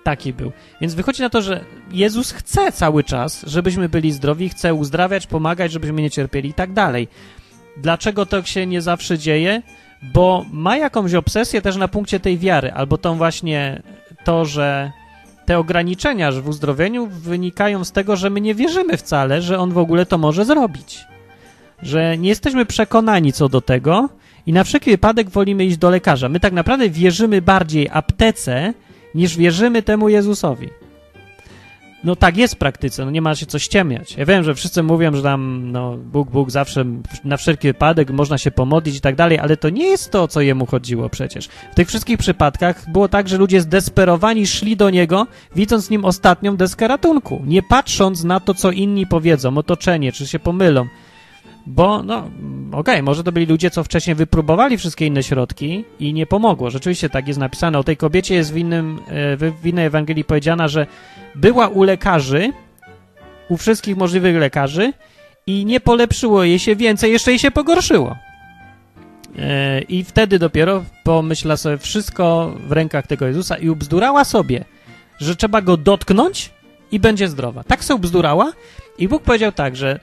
Taki 0.03 0.33
był. 0.33 0.51
Więc 0.81 0.93
wychodzi 0.93 1.21
na 1.21 1.29
to, 1.29 1.41
że 1.41 1.65
Jezus 1.91 2.31
chce 2.31 2.71
cały 2.71 3.03
czas, 3.03 3.43
żebyśmy 3.47 3.89
byli 3.89 4.11
zdrowi, 4.11 4.49
chce 4.49 4.73
uzdrawiać, 4.73 5.27
pomagać, 5.27 5.71
żebyśmy 5.71 6.01
nie 6.01 6.09
cierpieli 6.09 6.49
i 6.49 6.53
tak 6.53 6.73
dalej. 6.73 7.07
Dlaczego 7.77 8.25
to 8.25 8.43
się 8.43 8.65
nie 8.65 8.81
zawsze 8.81 9.17
dzieje? 9.17 9.61
Bo 10.01 10.45
ma 10.51 10.77
jakąś 10.77 11.13
obsesję 11.13 11.61
też 11.61 11.75
na 11.75 11.87
punkcie 11.87 12.19
tej 12.19 12.37
wiary, 12.37 12.71
albo 12.71 12.97
tą 12.97 13.17
właśnie 13.17 13.81
to, 14.23 14.45
że 14.45 14.91
te 15.45 15.59
ograniczenia 15.59 16.31
w 16.31 16.47
uzdrowieniu 16.47 17.07
wynikają 17.07 17.83
z 17.83 17.91
tego, 17.91 18.15
że 18.15 18.29
my 18.29 18.41
nie 18.41 18.55
wierzymy 18.55 18.97
wcale, 18.97 19.41
że 19.41 19.59
on 19.59 19.71
w 19.71 19.77
ogóle 19.77 20.05
to 20.05 20.17
może 20.17 20.45
zrobić. 20.45 21.05
Że 21.81 22.17
nie 22.17 22.29
jesteśmy 22.29 22.65
przekonani 22.65 23.33
co 23.33 23.49
do 23.49 23.61
tego 23.61 24.09
i 24.45 24.53
na 24.53 24.63
wszelki 24.63 24.91
wypadek 24.91 25.29
wolimy 25.29 25.65
iść 25.65 25.77
do 25.77 25.89
lekarza. 25.89 26.29
My 26.29 26.39
tak 26.39 26.53
naprawdę 26.53 26.89
wierzymy 26.89 27.41
bardziej 27.41 27.89
aptece, 27.91 28.73
niż 29.15 29.37
wierzymy 29.37 29.83
temu 29.83 30.09
Jezusowi. 30.09 30.69
No 32.03 32.15
tak 32.15 32.37
jest 32.37 32.55
w 32.55 32.57
praktyce, 32.57 33.05
no 33.05 33.11
nie 33.11 33.21
ma 33.21 33.35
się 33.35 33.45
co 33.45 33.59
ściemniać. 33.59 34.17
Ja 34.17 34.25
wiem, 34.25 34.43
że 34.43 34.55
wszyscy 34.55 34.83
mówią, 34.83 35.15
że 35.15 35.23
tam 35.23 35.71
no, 35.71 35.97
Bóg, 35.97 36.29
Bóg 36.29 36.51
zawsze 36.51 36.85
na 37.23 37.37
wszelki 37.37 37.67
wypadek 37.67 38.11
można 38.11 38.37
się 38.37 38.51
pomodlić 38.51 38.95
i 38.95 39.01
tak 39.01 39.15
dalej, 39.15 39.39
ale 39.39 39.57
to 39.57 39.69
nie 39.69 39.87
jest 39.87 40.11
to, 40.11 40.27
co 40.27 40.41
jemu 40.41 40.65
chodziło 40.65 41.09
przecież. 41.09 41.47
W 41.71 41.75
tych 41.75 41.87
wszystkich 41.87 42.17
przypadkach 42.17 42.91
było 42.91 43.07
tak, 43.07 43.29
że 43.29 43.37
ludzie 43.37 43.61
zdesperowani 43.61 44.47
szli 44.47 44.77
do 44.77 44.89
niego, 44.89 45.27
widząc 45.55 45.89
nim 45.89 46.05
ostatnią 46.05 46.57
deskę 46.57 46.87
ratunku, 46.87 47.41
nie 47.45 47.63
patrząc 47.63 48.23
na 48.23 48.39
to, 48.39 48.53
co 48.53 48.71
inni 48.71 49.07
powiedzą, 49.07 49.57
otoczenie, 49.57 50.11
czy 50.11 50.27
się 50.27 50.39
pomylą. 50.39 50.87
Bo, 51.65 52.03
no, 52.03 52.17
okej, 52.17 52.79
okay, 52.79 53.03
może 53.03 53.23
to 53.23 53.31
byli 53.31 53.45
ludzie, 53.45 53.69
co 53.69 53.83
wcześniej 53.83 54.15
wypróbowali 54.15 54.77
wszystkie 54.77 55.05
inne 55.05 55.23
środki 55.23 55.85
i 55.99 56.13
nie 56.13 56.25
pomogło. 56.25 56.69
Rzeczywiście 56.69 57.09
tak 57.09 57.27
jest 57.27 57.39
napisane. 57.39 57.79
O 57.79 57.83
tej 57.83 57.97
kobiecie 57.97 58.35
jest 58.35 58.53
w, 58.53 58.57
innym, 58.57 58.99
e, 59.07 59.51
w 59.51 59.65
innej 59.65 59.85
Ewangelii 59.85 60.23
powiedziana, 60.23 60.67
że 60.67 60.87
była 61.35 61.67
u 61.67 61.83
lekarzy, 61.83 62.53
u 63.49 63.57
wszystkich 63.57 63.97
możliwych 63.97 64.37
lekarzy 64.37 64.93
i 65.47 65.65
nie 65.65 65.79
polepszyło 65.79 66.43
jej 66.43 66.59
się 66.59 66.75
więcej, 66.75 67.11
jeszcze 67.11 67.31
jej 67.31 67.39
się 67.39 67.51
pogorszyło. 67.51 68.15
E, 69.39 69.81
I 69.81 70.03
wtedy 70.03 70.39
dopiero 70.39 70.83
pomyśla 71.03 71.57
sobie 71.57 71.77
wszystko 71.77 72.55
w 72.67 72.71
rękach 72.71 73.07
tego 73.07 73.27
Jezusa 73.27 73.57
i 73.57 73.69
ubzdurała 73.69 74.23
sobie, 74.23 74.65
że 75.19 75.35
trzeba 75.35 75.61
go 75.61 75.77
dotknąć 75.77 76.49
i 76.91 76.99
będzie 76.99 77.27
zdrowa. 77.27 77.63
Tak 77.63 77.83
sobie 77.83 77.95
ubzdurała 77.95 78.51
i 78.97 79.07
Bóg 79.07 79.23
powiedział 79.23 79.51
tak, 79.51 79.75
że 79.75 79.99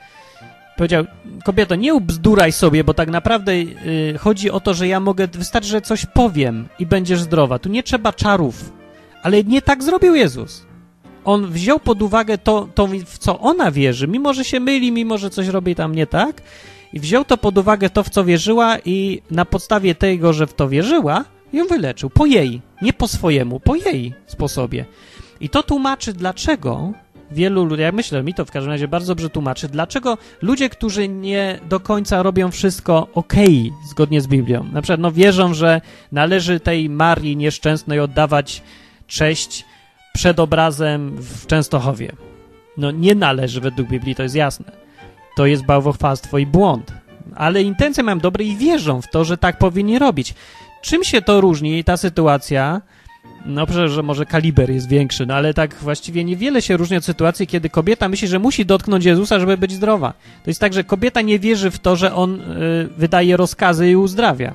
powiedział, 0.79 1.05
kobieto, 1.45 1.75
nie 1.75 1.95
ubzduraj 1.95 2.53
sobie, 2.53 2.85
bo 2.85 2.95
tak 2.95 3.11
naprawdę 3.11 3.53
y, 3.53 4.15
chodzi 4.19 4.51
o 4.51 4.61
to, 4.61 4.75
że 4.75 4.89
ja 4.89 5.01
mogę, 5.01 5.29
wystarczy, 5.29 5.69
że 5.69 5.81
coś 5.81 6.07
powiem 6.07 6.69
i 6.79 6.87
będziesz 6.87 7.21
zdrowa. 7.21 7.59
Tu 7.59 7.69
nie 7.69 7.83
trzeba 7.83 8.13
czarów. 8.13 8.73
Ale 9.23 9.45
nie 9.45 9.63
tak 9.63 9.83
zrobił 9.83 10.15
Jezus. 10.15 10.67
On 11.25 11.47
wziął 11.47 11.81
pod 11.81 12.03
uwagę 12.03 12.39
to, 12.39 12.69
to, 12.75 12.89
w 13.07 13.19
co 13.19 13.41
ona 13.41 13.71
wierzy, 13.71 14.09
mimo 14.09 14.35
że 14.35 14.45
się 14.45 14.61
myli, 14.61 14.93
mimo 14.93 15.19
że 15.19 15.31
coś 15.31 15.49
robi 15.49 15.75
tam 15.75 15.95
nie 15.95 16.07
tak, 16.07 16.43
i 16.93 17.01
wziął 17.01 17.25
to 17.25 17.39
pod 17.39 17.59
uwagę 17.59 17.91
to, 17.91 18.03
w 18.03 18.11
co 18.11 18.25
wierzyła, 18.25 18.79
i 18.85 19.23
na 19.31 19.45
podstawie 19.45 19.95
tego, 19.95 20.33
że 20.33 20.47
w 20.47 20.55
to 20.55 20.69
wierzyła, 20.69 21.25
ją 21.53 21.67
wyleczył. 21.67 22.11
Po 22.11 22.27
jej, 22.27 22.61
nie 22.83 22.93
po 22.93 23.09
swojemu, 23.09 23.61
po 23.61 23.77
jej 23.77 24.15
sposobie. 24.27 24.85
I 25.41 25.49
to 25.49 25.63
tłumaczy, 25.63 26.13
dlaczego 26.13 26.93
wielu 27.31 27.65
ludzi, 27.65 27.83
ja 27.83 27.93
myślę, 27.93 28.23
mi 28.23 28.35
to 28.35 28.45
w 28.45 28.51
każdym 28.51 28.73
razie 28.73 28.89
bardzo 28.89 29.15
dobrze 29.15 29.31
tłumaczy, 29.31 29.69
dlaczego 29.69 30.19
ludzie, 30.43 30.69
którzy 30.69 31.09
nie 31.09 31.61
do 31.69 31.81
końca 31.81 32.23
robią 32.23 32.51
wszystko 32.51 33.09
ok, 33.15 33.35
zgodnie 33.89 34.21
z 34.21 34.27
Biblią, 34.27 34.65
na 34.73 34.83
przykład 34.83 35.01
no, 35.01 35.13
wierzą, 35.13 35.55
że 35.55 35.81
należy 36.13 36.61
tej 36.61 36.89
Marii 36.89 37.37
nieszczęsnej 37.37 38.01
oddawać 38.01 38.63
cześć 39.07 39.65
przed 40.15 40.41
obrazem 40.41 41.17
w 41.17 41.47
Częstochowie. 41.47 42.13
No 42.77 42.91
nie 42.91 43.15
należy 43.15 43.61
według 43.61 43.89
Biblii, 43.89 44.15
to 44.15 44.23
jest 44.23 44.35
jasne. 44.35 44.73
To 45.37 45.47
jest 45.47 45.65
bałwochwalstwo 45.65 46.39
i 46.39 46.47
błąd. 46.47 46.93
Ale 47.35 47.63
intencje 47.63 48.03
mają 48.03 48.19
dobre 48.19 48.45
i 48.45 48.57
wierzą 48.57 49.03
w 49.03 49.11
to, 49.11 49.25
że 49.25 49.39
tak 49.39 49.59
powinni 49.59 49.99
robić. 49.99 50.35
Czym 50.83 51.05
się 51.05 51.23
to 51.23 51.41
różni, 51.41 51.85
ta 51.85 51.97
sytuacja, 51.97 52.81
no 53.47 53.67
że 53.87 54.03
może 54.03 54.27
kaliber 54.27 54.71
jest 54.71 54.89
większy, 54.89 55.27
no 55.27 55.35
ale 55.35 55.55
tak 55.55 55.75
właściwie 55.75 56.25
niewiele 56.25 56.63
się 56.63 56.77
różni 56.77 56.97
od 56.97 57.05
sytuacji, 57.05 57.47
kiedy 57.47 57.71
kobieta 57.71 58.09
myśli, 58.09 58.29
że 58.29 58.39
musi 58.39 58.67
dotknąć 58.67 59.05
Jezusa, 59.05 59.41
żeby 59.41 59.57
być 59.57 59.73
zdrowa. 59.73 60.13
To 60.45 60.51
jest 60.51 60.61
tak, 60.61 60.73
że 60.73 60.85
kobieta 60.85 61.21
nie 61.21 61.39
wierzy 61.39 61.71
w 61.71 61.79
to, 61.79 61.97
że 61.97 62.15
On 62.15 62.41
y, 62.41 62.89
wydaje 62.97 63.37
rozkazy 63.37 63.91
i 63.91 63.97
uzdrawia. 63.97 64.55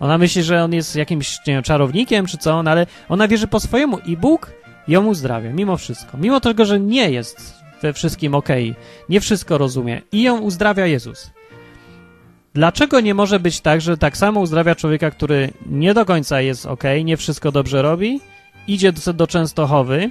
Ona 0.00 0.18
myśli, 0.18 0.42
że 0.42 0.64
On 0.64 0.72
jest 0.72 0.96
jakimś 0.96 1.38
nie 1.46 1.62
czarownikiem 1.62 2.26
czy 2.26 2.38
co, 2.38 2.62
no, 2.62 2.70
ale 2.70 2.86
ona 3.08 3.28
wierzy 3.28 3.46
po 3.46 3.60
swojemu 3.60 3.98
i 3.98 4.16
Bóg 4.16 4.52
ją 4.88 5.06
uzdrawia, 5.06 5.52
mimo 5.52 5.76
wszystko. 5.76 6.18
Mimo 6.18 6.40
tego, 6.40 6.64
że 6.64 6.80
nie 6.80 7.10
jest 7.10 7.62
we 7.82 7.92
wszystkim 7.92 8.34
ok, 8.34 8.48
nie 9.08 9.20
wszystko 9.20 9.58
rozumie 9.58 10.02
i 10.12 10.22
ją 10.22 10.40
uzdrawia 10.40 10.86
Jezus. 10.86 11.30
Dlaczego 12.54 13.00
nie 13.00 13.14
może 13.14 13.40
być 13.40 13.60
tak, 13.60 13.80
że 13.80 13.98
tak 13.98 14.16
samo 14.16 14.40
uzdrawia 14.40 14.74
człowieka, 14.74 15.10
który 15.10 15.50
nie 15.66 15.94
do 15.94 16.04
końca 16.04 16.40
jest 16.40 16.66
ok, 16.66 16.84
nie 17.04 17.16
wszystko 17.16 17.52
dobrze 17.52 17.82
robi, 17.82 18.20
idzie 18.68 18.92
do, 18.92 19.12
do 19.12 19.26
Częstochowy, 19.26 20.10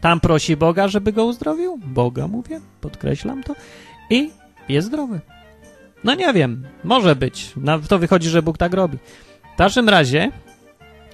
tam 0.00 0.20
prosi 0.20 0.56
Boga, 0.56 0.88
żeby 0.88 1.12
go 1.12 1.24
uzdrowił? 1.24 1.78
Boga 1.84 2.28
mówię, 2.28 2.60
podkreślam 2.80 3.42
to. 3.42 3.54
I 4.10 4.30
jest 4.68 4.88
zdrowy. 4.88 5.20
No 6.04 6.14
nie 6.14 6.32
wiem, 6.32 6.66
może 6.84 7.16
być. 7.16 7.52
Na 7.56 7.78
to 7.78 7.98
wychodzi, 7.98 8.28
że 8.28 8.42
Bóg 8.42 8.58
tak 8.58 8.74
robi. 8.74 8.98
W 9.54 9.56
każdym 9.58 9.88
razie 9.88 10.32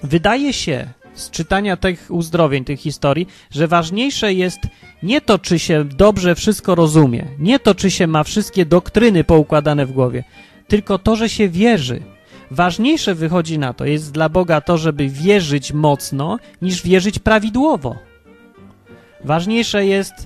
wydaje 0.03 0.53
się 0.53 0.87
z 1.15 1.29
czytania 1.29 1.77
tych 1.77 2.07
uzdrowień, 2.09 2.65
tych 2.65 2.79
historii, 2.79 3.27
że 3.51 3.67
ważniejsze 3.67 4.33
jest 4.33 4.59
nie 5.03 5.21
to, 5.21 5.39
czy 5.39 5.59
się 5.59 5.83
dobrze 5.83 6.35
wszystko 6.35 6.75
rozumie, 6.75 7.25
nie 7.39 7.59
to, 7.59 7.75
czy 7.75 7.91
się 7.91 8.07
ma 8.07 8.23
wszystkie 8.23 8.65
doktryny 8.65 9.23
poukładane 9.23 9.85
w 9.85 9.91
głowie, 9.91 10.23
tylko 10.67 10.97
to, 10.97 11.15
że 11.15 11.29
się 11.29 11.49
wierzy. 11.49 12.01
Ważniejsze 12.51 13.15
wychodzi 13.15 13.59
na 13.59 13.73
to, 13.73 13.85
jest 13.85 14.11
dla 14.11 14.29
Boga 14.29 14.61
to, 14.61 14.77
żeby 14.77 15.09
wierzyć 15.09 15.73
mocno, 15.73 16.37
niż 16.61 16.83
wierzyć 16.83 17.19
prawidłowo. 17.19 17.95
Ważniejsze 19.23 19.85
jest 19.85 20.13
e, 20.13 20.25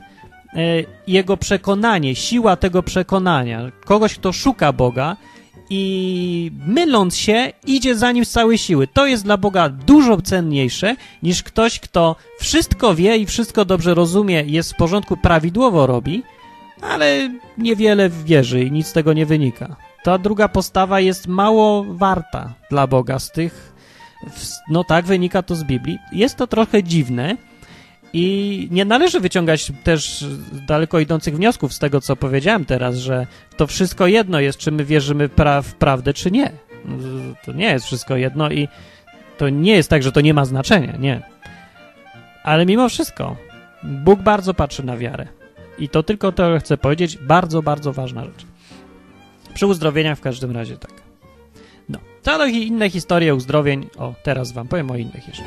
jego 1.07 1.37
przekonanie, 1.37 2.15
siła 2.15 2.55
tego 2.55 2.83
przekonania. 2.83 3.71
Kogoś, 3.85 4.15
kto 4.15 4.33
szuka 4.33 4.73
Boga 4.73 5.17
i 5.69 6.51
myląc 6.67 7.15
się, 7.17 7.51
idzie 7.65 7.95
za 7.95 8.11
nim 8.11 8.25
z 8.25 8.31
całej 8.31 8.57
siły. 8.57 8.87
To 8.87 9.05
jest 9.05 9.23
dla 9.23 9.37
Boga 9.37 9.69
dużo 9.69 10.21
cenniejsze 10.21 10.95
niż 11.23 11.43
ktoś, 11.43 11.79
kto 11.79 12.15
wszystko 12.39 12.95
wie 12.95 13.17
i 13.17 13.25
wszystko 13.25 13.65
dobrze 13.65 13.93
rozumie, 13.93 14.43
jest 14.47 14.73
w 14.73 14.75
porządku, 14.75 15.17
prawidłowo 15.17 15.87
robi, 15.87 16.23
ale 16.81 17.29
niewiele 17.57 18.09
wierzy 18.09 18.63
i 18.63 18.71
nic 18.71 18.87
z 18.87 18.93
tego 18.93 19.13
nie 19.13 19.25
wynika. 19.25 19.75
Ta 20.03 20.17
druga 20.17 20.47
postawa 20.47 20.99
jest 20.99 21.27
mało 21.27 21.85
warta 21.89 22.53
dla 22.69 22.87
Boga 22.87 23.19
z 23.19 23.31
tych. 23.31 23.73
No 24.69 24.83
tak, 24.83 25.05
wynika 25.05 25.43
to 25.43 25.55
z 25.55 25.63
Biblii. 25.63 25.99
Jest 26.11 26.35
to 26.35 26.47
trochę 26.47 26.83
dziwne, 26.83 27.37
i 28.13 28.67
nie 28.71 28.85
należy 28.85 29.19
wyciągać 29.19 29.71
też 29.83 30.25
daleko 30.67 30.99
idących 30.99 31.35
wniosków 31.35 31.73
z 31.73 31.79
tego, 31.79 32.01
co 32.01 32.15
powiedziałem 32.15 32.65
teraz, 32.65 32.95
że 32.95 33.27
to 33.57 33.67
wszystko 33.67 34.07
jedno 34.07 34.39
jest, 34.39 34.59
czy 34.59 34.71
my 34.71 34.85
wierzymy 34.85 35.29
pra 35.29 35.61
w 35.61 35.75
prawdę, 35.75 36.13
czy 36.13 36.31
nie. 36.31 36.51
To 37.45 37.51
nie 37.51 37.65
jest 37.65 37.85
wszystko 37.85 38.15
jedno 38.15 38.51
i 38.51 38.67
to 39.37 39.49
nie 39.49 39.71
jest 39.71 39.89
tak, 39.89 40.03
że 40.03 40.11
to 40.11 40.21
nie 40.21 40.33
ma 40.33 40.45
znaczenia, 40.45 40.97
nie. 40.99 41.21
Ale 42.43 42.65
mimo 42.65 42.89
wszystko, 42.89 43.35
Bóg 43.83 44.21
bardzo 44.21 44.53
patrzy 44.53 44.85
na 44.85 44.97
wiarę. 44.97 45.27
I 45.79 45.89
to 45.89 46.03
tylko 46.03 46.31
to 46.31 46.59
chcę 46.59 46.77
powiedzieć, 46.77 47.17
bardzo, 47.17 47.61
bardzo 47.61 47.93
ważna 47.93 48.25
rzecz. 48.25 48.45
Przy 49.53 49.67
uzdrowieniach 49.67 50.17
w 50.17 50.21
każdym 50.21 50.51
razie 50.51 50.77
tak. 50.77 50.91
No, 51.89 51.99
co 52.21 52.45
inne 52.45 52.89
historie 52.89 53.35
uzdrowień, 53.35 53.87
o, 53.97 54.13
teraz 54.23 54.51
wam 54.51 54.67
powiem 54.67 54.91
o 54.91 54.95
innych 54.95 55.27
jeszcze. 55.27 55.43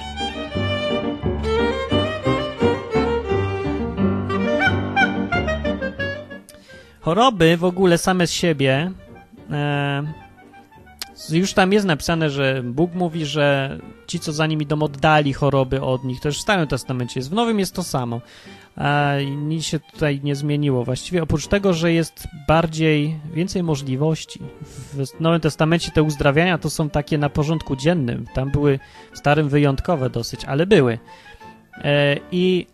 Choroby 7.12 7.57
w 7.57 7.64
ogóle 7.64 7.98
same 7.98 8.27
z 8.27 8.33
siebie 8.33 8.92
e, 9.51 10.03
Już 11.31 11.53
tam 11.53 11.72
jest 11.72 11.87
napisane, 11.87 12.31
że 12.31 12.62
Bóg 12.64 12.94
mówi, 12.94 13.27
że 13.27 13.79
ci, 14.07 14.20
co 14.20 14.33
za 14.33 14.46
nim 14.46 14.62
idą, 14.62 14.83
oddali 14.83 15.33
choroby 15.33 15.83
od 15.83 16.05
nich. 16.05 16.20
To 16.20 16.29
już 16.29 16.38
w 16.38 16.40
Starym 16.40 16.66
Testamencie 16.66 17.20
jest. 17.20 17.31
W 17.31 17.33
Nowym 17.33 17.59
jest 17.59 17.75
to 17.75 17.83
samo. 17.83 18.20
A 18.77 19.12
nic 19.37 19.64
się 19.64 19.81
tutaj 19.81 20.20
nie 20.25 20.37
zmieniło 20.37 20.85
właściwie, 20.85 21.22
oprócz 21.22 21.46
tego, 21.46 21.72
że 21.72 21.92
jest 21.92 22.29
bardziej, 22.48 23.20
więcej 23.35 23.62
możliwości. 23.62 24.40
W 24.92 25.20
Nowym 25.20 25.40
Testamencie 25.40 25.90
te 25.90 26.03
uzdrawiania 26.03 26.59
to 26.59 26.70
są 26.70 26.90
takie 26.90 27.18
na 27.18 27.29
porządku 27.29 27.77
dziennym. 27.77 28.27
Tam 28.35 28.51
były 28.51 28.79
w 29.12 29.18
Starym 29.18 29.48
wyjątkowe 29.48 30.11
dosyć, 30.11 30.44
ale 30.44 30.66
były. 30.66 30.98
E, 31.85 32.16
I 32.33 32.66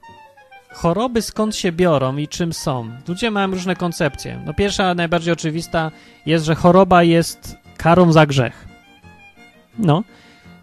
choroby 0.78 1.22
skąd 1.22 1.56
się 1.56 1.72
biorą 1.72 2.16
i 2.16 2.28
czym 2.28 2.52
są? 2.52 2.90
Ludzie 3.08 3.30
mają 3.30 3.50
różne 3.50 3.76
koncepcje. 3.76 4.42
No 4.46 4.54
pierwsza, 4.54 4.94
najbardziej 4.94 5.32
oczywista 5.32 5.90
jest, 6.26 6.44
że 6.44 6.54
choroba 6.54 7.02
jest 7.02 7.56
karą 7.76 8.12
za 8.12 8.26
grzech. 8.26 8.68
No, 9.78 10.04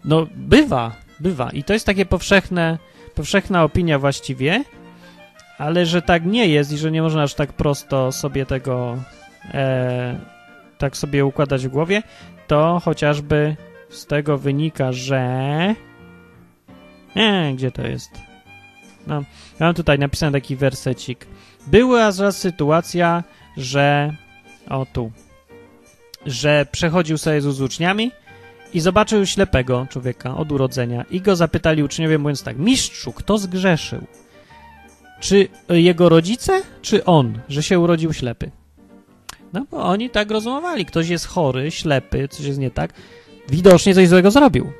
no 0.04 0.26
bywa, 0.34 0.92
bywa. 1.20 1.50
I 1.50 1.64
to 1.64 1.72
jest 1.72 1.86
takie 1.86 2.06
powszechne, 2.06 2.78
powszechna 3.14 3.64
opinia 3.64 3.98
właściwie, 3.98 4.64
ale 5.58 5.86
że 5.86 6.02
tak 6.02 6.26
nie 6.26 6.48
jest 6.48 6.72
i 6.72 6.78
że 6.78 6.90
nie 6.90 7.02
można 7.02 7.22
aż 7.22 7.34
tak 7.34 7.52
prosto 7.52 8.12
sobie 8.12 8.46
tego 8.46 8.96
e, 9.54 10.18
tak 10.78 10.96
sobie 10.96 11.24
układać 11.24 11.66
w 11.66 11.70
głowie, 11.70 12.02
to 12.46 12.80
chociażby 12.84 13.56
z 13.88 14.06
tego 14.06 14.38
wynika, 14.38 14.92
że... 14.92 15.74
Nie, 17.16 17.52
gdzie 17.54 17.70
to 17.70 17.86
jest? 17.86 18.25
No, 19.06 19.22
mam 19.60 19.74
tutaj 19.74 19.98
napisany 19.98 20.32
taki 20.32 20.56
wersecik. 20.56 21.26
Była 21.66 22.10
raz 22.18 22.38
sytuacja, 22.38 23.24
że... 23.56 24.14
O, 24.68 24.86
tu. 24.92 25.12
Że 26.26 26.66
przechodził 26.72 27.18
sobie 27.18 27.40
z 27.40 27.60
uczniami 27.60 28.12
i 28.74 28.80
zobaczył 28.80 29.26
ślepego 29.26 29.86
człowieka 29.90 30.36
od 30.36 30.52
urodzenia 30.52 31.04
i 31.10 31.20
go 31.20 31.36
zapytali 31.36 31.82
uczniowie, 31.82 32.18
mówiąc 32.18 32.42
tak, 32.42 32.58
mistrzu, 32.58 33.12
kto 33.12 33.38
zgrzeszył? 33.38 34.06
Czy 35.20 35.48
jego 35.68 36.08
rodzice, 36.08 36.62
czy 36.82 37.04
on, 37.04 37.38
że 37.48 37.62
się 37.62 37.78
urodził 37.78 38.12
ślepy? 38.12 38.50
No 39.52 39.66
bo 39.70 39.84
oni 39.84 40.10
tak 40.10 40.30
rozmawiali. 40.30 40.86
Ktoś 40.86 41.08
jest 41.08 41.26
chory, 41.26 41.70
ślepy, 41.70 42.28
coś 42.28 42.46
jest 42.46 42.58
nie 42.58 42.70
tak. 42.70 42.92
Widocznie 43.48 43.94
coś 43.94 44.08
złego 44.08 44.30
zrobił. 44.30 44.72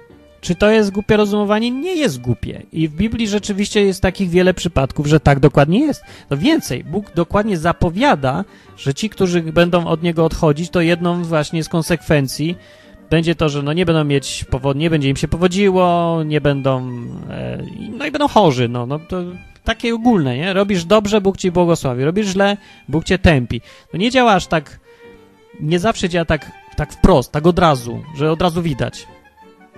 Czy 0.46 0.54
to 0.54 0.70
jest 0.70 0.90
głupie 0.90 1.16
rozumowanie? 1.16 1.70
Nie 1.70 1.94
jest 1.94 2.20
głupie. 2.20 2.62
I 2.72 2.88
w 2.88 2.96
Biblii 2.96 3.28
rzeczywiście 3.28 3.82
jest 3.82 4.02
takich 4.02 4.30
wiele 4.30 4.54
przypadków, 4.54 5.06
że 5.06 5.20
tak 5.20 5.40
dokładnie 5.40 5.80
jest. 5.80 6.02
No 6.30 6.36
więcej, 6.36 6.84
Bóg 6.84 7.14
dokładnie 7.14 7.58
zapowiada, 7.58 8.44
że 8.76 8.94
ci, 8.94 9.10
którzy 9.10 9.42
będą 9.42 9.86
od 9.86 10.02
Niego 10.02 10.24
odchodzić, 10.24 10.70
to 10.70 10.80
jedną 10.80 11.24
właśnie 11.24 11.64
z 11.64 11.68
konsekwencji 11.68 12.56
będzie 13.10 13.34
to, 13.34 13.48
że 13.48 13.62
no 13.62 13.72
nie 13.72 13.86
będą 13.86 14.04
mieć 14.04 14.44
powodzi, 14.50 14.80
nie 14.80 14.90
będzie 14.90 15.08
im 15.08 15.16
się 15.16 15.28
powodziło, 15.28 16.22
nie 16.24 16.40
będą, 16.40 16.90
e, 17.30 17.62
no 17.98 18.06
i 18.06 18.10
będą 18.10 18.28
chorzy, 18.28 18.68
no, 18.68 18.86
no 18.86 18.98
to 18.98 19.22
takie 19.64 19.94
ogólne, 19.94 20.36
nie? 20.36 20.52
Robisz 20.52 20.84
dobrze, 20.84 21.20
Bóg 21.20 21.36
ci 21.36 21.50
błogosławi, 21.50 22.04
robisz 22.04 22.26
źle, 22.26 22.56
Bóg 22.88 23.04
cię 23.04 23.18
tępi. 23.18 23.60
No 23.92 23.98
nie 23.98 24.10
działa 24.10 24.32
aż 24.32 24.46
tak, 24.46 24.80
nie 25.60 25.78
zawsze 25.78 26.08
działa 26.08 26.24
tak, 26.24 26.52
tak 26.76 26.92
wprost, 26.92 27.32
tak 27.32 27.46
od 27.46 27.58
razu, 27.58 28.02
że 28.16 28.32
od 28.32 28.42
razu 28.42 28.62
widać. 28.62 29.06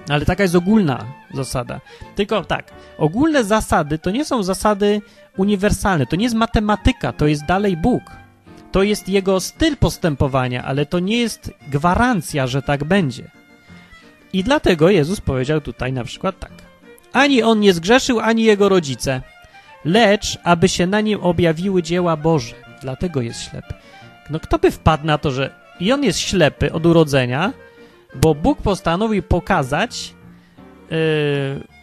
Ale 0.08 0.26
taka 0.26 0.42
jest 0.42 0.54
ogólna 0.54 1.04
zasada. 1.34 1.80
Tylko 2.14 2.44
tak, 2.44 2.72
ogólne 2.98 3.44
zasady 3.44 3.98
to 3.98 4.10
nie 4.10 4.24
są 4.24 4.42
zasady 4.42 5.02
uniwersalne, 5.36 6.06
to 6.06 6.16
nie 6.16 6.24
jest 6.24 6.36
matematyka, 6.36 7.12
to 7.12 7.26
jest 7.26 7.44
dalej 7.44 7.76
Bóg. 7.76 8.02
To 8.72 8.82
jest 8.82 9.08
jego 9.08 9.40
styl 9.40 9.76
postępowania, 9.76 10.64
ale 10.64 10.86
to 10.86 10.98
nie 10.98 11.18
jest 11.18 11.52
gwarancja, 11.68 12.46
że 12.46 12.62
tak 12.62 12.84
będzie. 12.84 13.30
I 14.32 14.44
dlatego 14.44 14.90
Jezus 14.90 15.20
powiedział 15.20 15.60
tutaj 15.60 15.92
na 15.92 16.04
przykład 16.04 16.38
tak. 16.38 16.52
Ani 17.12 17.42
on 17.42 17.60
nie 17.60 17.72
zgrzeszył, 17.72 18.20
ani 18.20 18.44
jego 18.44 18.68
rodzice, 18.68 19.22
lecz 19.84 20.38
aby 20.44 20.68
się 20.68 20.86
na 20.86 21.00
nim 21.00 21.20
objawiły 21.20 21.82
dzieła 21.82 22.16
Boże. 22.16 22.54
Dlatego 22.80 23.20
jest 23.20 23.40
ślepy. 23.50 23.74
No 24.30 24.40
kto 24.40 24.58
by 24.58 24.70
wpadł 24.70 25.06
na 25.06 25.18
to, 25.18 25.30
że 25.30 25.54
i 25.80 25.92
on 25.92 26.04
jest 26.04 26.18
ślepy 26.18 26.72
od 26.72 26.86
urodzenia, 26.86 27.52
bo 28.14 28.34
Bóg 28.34 28.62
postanowił 28.62 29.22
pokazać, 29.22 30.14
yy, 30.90 30.96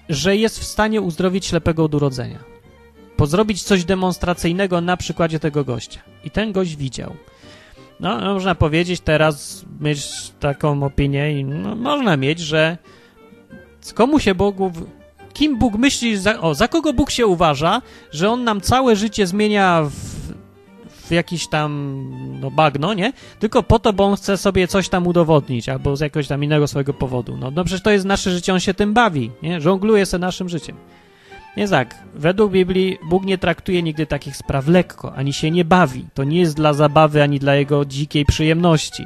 że 0.09 0.35
jest 0.35 0.59
w 0.59 0.63
stanie 0.63 1.01
uzdrowić 1.01 1.45
ślepego 1.45 1.83
od 1.83 1.95
urodzenia. 1.95 2.39
Pozrobić 3.17 3.63
coś 3.63 3.85
demonstracyjnego 3.85 4.81
na 4.81 4.97
przykładzie 4.97 5.39
tego 5.39 5.63
gościa. 5.63 5.99
I 6.23 6.31
ten 6.31 6.51
gość 6.51 6.75
widział. 6.75 7.15
No, 7.99 8.33
można 8.33 8.55
powiedzieć 8.55 9.01
teraz, 9.01 9.65
mieć 9.79 10.31
taką 10.39 10.83
opinię, 10.83 11.39
i 11.39 11.45
no, 11.45 11.75
można 11.75 12.17
mieć, 12.17 12.39
że 12.39 12.77
komu 13.95 14.19
się 14.19 14.35
Bogu 14.35 14.71
kim 15.35 15.57
Bóg 15.57 15.75
myśli, 15.75 16.17
za, 16.17 16.41
o, 16.41 16.55
za 16.55 16.67
kogo 16.67 16.93
Bóg 16.93 17.11
się 17.11 17.27
uważa, 17.27 17.81
że 18.11 18.29
On 18.29 18.43
nam 18.43 18.61
całe 18.61 18.95
życie 18.95 19.27
zmienia 19.27 19.83
w, 19.83 20.14
w 21.05 21.11
jakiś 21.11 21.47
tam 21.47 22.01
no, 22.41 22.51
bagno, 22.51 22.93
nie? 22.93 23.13
Tylko 23.39 23.63
po 23.63 23.79
to, 23.79 23.93
bo 23.93 24.05
On 24.05 24.15
chce 24.15 24.37
sobie 24.37 24.67
coś 24.67 24.89
tam 24.89 25.07
udowodnić, 25.07 25.69
albo 25.69 25.95
z 25.95 25.99
jakiegoś 25.99 26.27
tam 26.27 26.43
innego 26.43 26.67
swojego 26.67 26.93
powodu. 26.93 27.37
No, 27.37 27.51
no 27.51 27.63
przecież 27.63 27.81
to 27.81 27.91
jest 27.91 28.05
nasze 28.05 28.31
życie, 28.31 28.53
On 28.53 28.59
się 28.59 28.73
tym 28.73 28.93
bawi, 28.93 29.31
nie? 29.41 29.61
Żongluje 29.61 30.05
sobie 30.05 30.21
naszym 30.21 30.49
życiem. 30.49 30.75
Nie 31.57 31.67
tak. 31.67 31.95
Według 32.15 32.51
Biblii 32.51 32.97
Bóg 33.03 33.25
nie 33.25 33.37
traktuje 33.37 33.83
nigdy 33.83 34.05
takich 34.05 34.37
spraw 34.37 34.67
lekko, 34.67 35.15
ani 35.15 35.33
się 35.33 35.51
nie 35.51 35.65
bawi. 35.65 36.05
To 36.13 36.23
nie 36.23 36.39
jest 36.39 36.55
dla 36.55 36.73
zabawy, 36.73 37.23
ani 37.23 37.39
dla 37.39 37.55
Jego 37.55 37.85
dzikiej 37.85 38.25
przyjemności. 38.25 39.05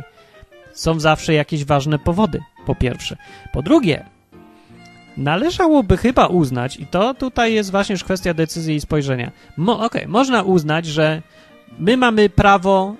Są 0.73 0.99
zawsze 0.99 1.33
jakieś 1.33 1.65
ważne 1.65 1.99
powody, 1.99 2.41
po 2.65 2.75
pierwsze. 2.75 3.17
Po 3.53 3.61
drugie, 3.61 4.05
należałoby 5.17 5.97
chyba 5.97 6.27
uznać, 6.27 6.77
i 6.77 6.85
to 6.85 7.13
tutaj 7.13 7.53
jest 7.53 7.71
właśnie 7.71 7.93
już 7.93 8.03
kwestia 8.03 8.33
decyzji 8.33 8.75
i 8.75 8.81
spojrzenia. 8.81 9.31
Mo, 9.57 9.73
Okej, 9.73 9.85
okay, 9.85 10.07
można 10.07 10.43
uznać, 10.43 10.85
że 10.85 11.21
my 11.77 11.97
mamy 11.97 12.29
prawo, 12.29 12.95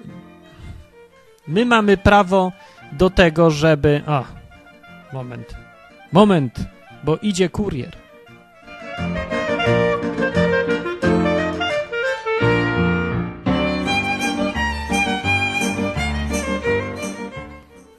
my 1.47 1.65
mamy 1.65 1.97
prawo 1.97 2.51
do 2.91 3.09
tego, 3.09 3.51
żeby. 3.51 4.01
O, 4.07 4.25
moment, 5.13 5.53
moment, 6.11 6.59
bo 7.03 7.17
idzie 7.17 7.49
kurier. 7.49 7.97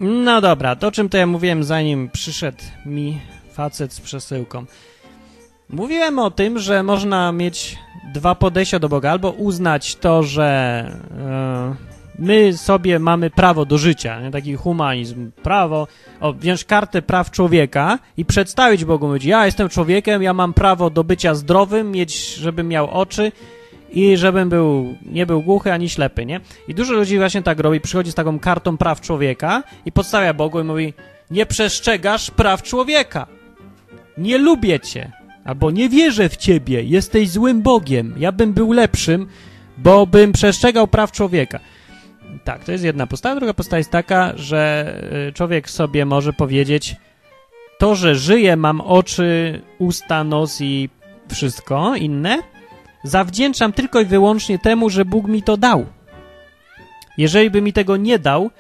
No 0.01 0.41
dobra, 0.41 0.77
to 0.77 0.93
czym 0.93 1.09
to 1.09 1.19
ja 1.19 1.27
mówiłem 1.27 1.65
zanim 1.65 2.11
przyszedł 2.11 2.63
mi 2.87 3.21
facet 3.53 3.93
z 3.93 4.01
przesyłką. 4.01 4.65
Mówiłem 5.69 6.19
o 6.19 6.31
tym, 6.31 6.59
że 6.59 6.83
można 6.83 7.33
mieć 7.33 7.79
dwa 8.15 8.35
podejścia 8.35 8.79
do 8.79 8.89
Boga, 8.89 9.11
albo 9.11 9.31
uznać 9.31 9.97
to, 9.97 10.23
że 10.23 10.47
e, 11.19 11.75
my 12.19 12.57
sobie 12.57 12.99
mamy 12.99 13.31
prawo 13.31 13.65
do 13.65 13.79
życia, 13.79 14.21
nie? 14.21 14.31
taki 14.31 14.55
humanizm, 14.55 15.31
prawo, 15.43 15.87
wziąć 16.39 16.65
kartę 16.65 17.03
praw 17.03 17.31
człowieka 17.31 17.99
i 18.17 18.25
przedstawić 18.25 18.85
Bogu, 18.85 19.09
mówić, 19.09 19.25
ja 19.25 19.47
jestem 19.47 19.69
człowiekiem, 19.69 20.23
ja 20.23 20.35
mam 20.35 20.55
prawo 20.55 20.91
do 20.91 21.05
bycia 21.05 21.35
zdrowym, 21.35 21.93
mieć, 21.93 22.35
żebym 22.35 22.69
miał 22.69 22.91
oczy 22.91 23.33
i 23.91 24.17
żebym 24.17 24.49
był, 24.49 24.95
nie 25.07 25.27
był 25.27 25.43
głuchy 25.43 25.73
ani 25.73 25.89
ślepy, 25.89 26.27
nie? 26.27 26.41
I 26.69 26.75
dużo 26.75 26.93
ludzi 26.93 27.19
właśnie 27.19 27.43
tak 27.43 27.61
robi, 27.61 27.81
przychodzi 27.81 28.13
z 28.13 28.15
taką 28.15 28.39
kartą 28.39 28.77
praw 28.77 29.01
człowieka 29.01 29.63
i 29.87 29.93
podstawia 29.93 30.35
Bogu 30.35 30.61
i 30.61 30.65
mówi, 30.65 30.95
nie 31.31 31.47
przestrzegasz 31.47 32.31
praw 32.31 32.63
człowieka 32.63 33.27
nie 34.21 34.39
lubię 34.39 34.81
cię, 34.81 35.13
albo 35.45 35.71
nie 35.71 35.89
wierzę 35.89 36.29
w 36.29 36.37
ciebie, 36.37 36.83
jesteś 36.83 37.31
złym 37.31 37.63
Bogiem, 37.63 38.15
ja 38.19 38.33
bym 38.33 38.53
był 38.53 38.73
lepszym, 38.73 39.27
bo 39.79 40.07
bym 40.07 40.33
przestrzegał 40.33 40.89
praw 40.89 41.13
człowieka. 41.13 41.61
Tak, 42.45 42.65
to 42.65 42.73
jest 42.73 42.85
jedna 42.85 43.07
postawa. 43.07 43.37
Druga 43.37 43.55
postawa 43.55 43.79
jest 43.79 43.91
taka, 43.91 44.33
że 44.37 44.95
y, 45.29 45.33
człowiek 45.33 45.71
sobie 45.71 46.05
może 46.05 46.33
powiedzieć, 46.33 46.97
to, 47.79 47.95
że 47.95 48.15
żyję, 48.15 48.57
mam 48.57 48.81
oczy, 48.81 49.61
usta, 49.79 50.25
nos 50.25 50.61
i 50.61 50.89
wszystko 51.29 51.97
inne, 51.97 52.39
zawdzięczam 53.05 53.73
tylko 53.73 54.01
i 54.01 54.05
wyłącznie 54.05 54.59
temu, 54.59 54.91
że 54.91 55.05
Bóg 55.05 55.29
mi 55.29 55.43
to 55.43 55.57
dał. 55.57 55.87
Jeżeli 57.19 57.51
by 57.51 57.63
mi 57.63 57.73
tego 57.73 57.97
nie 57.97 58.19
dał, 58.19 58.51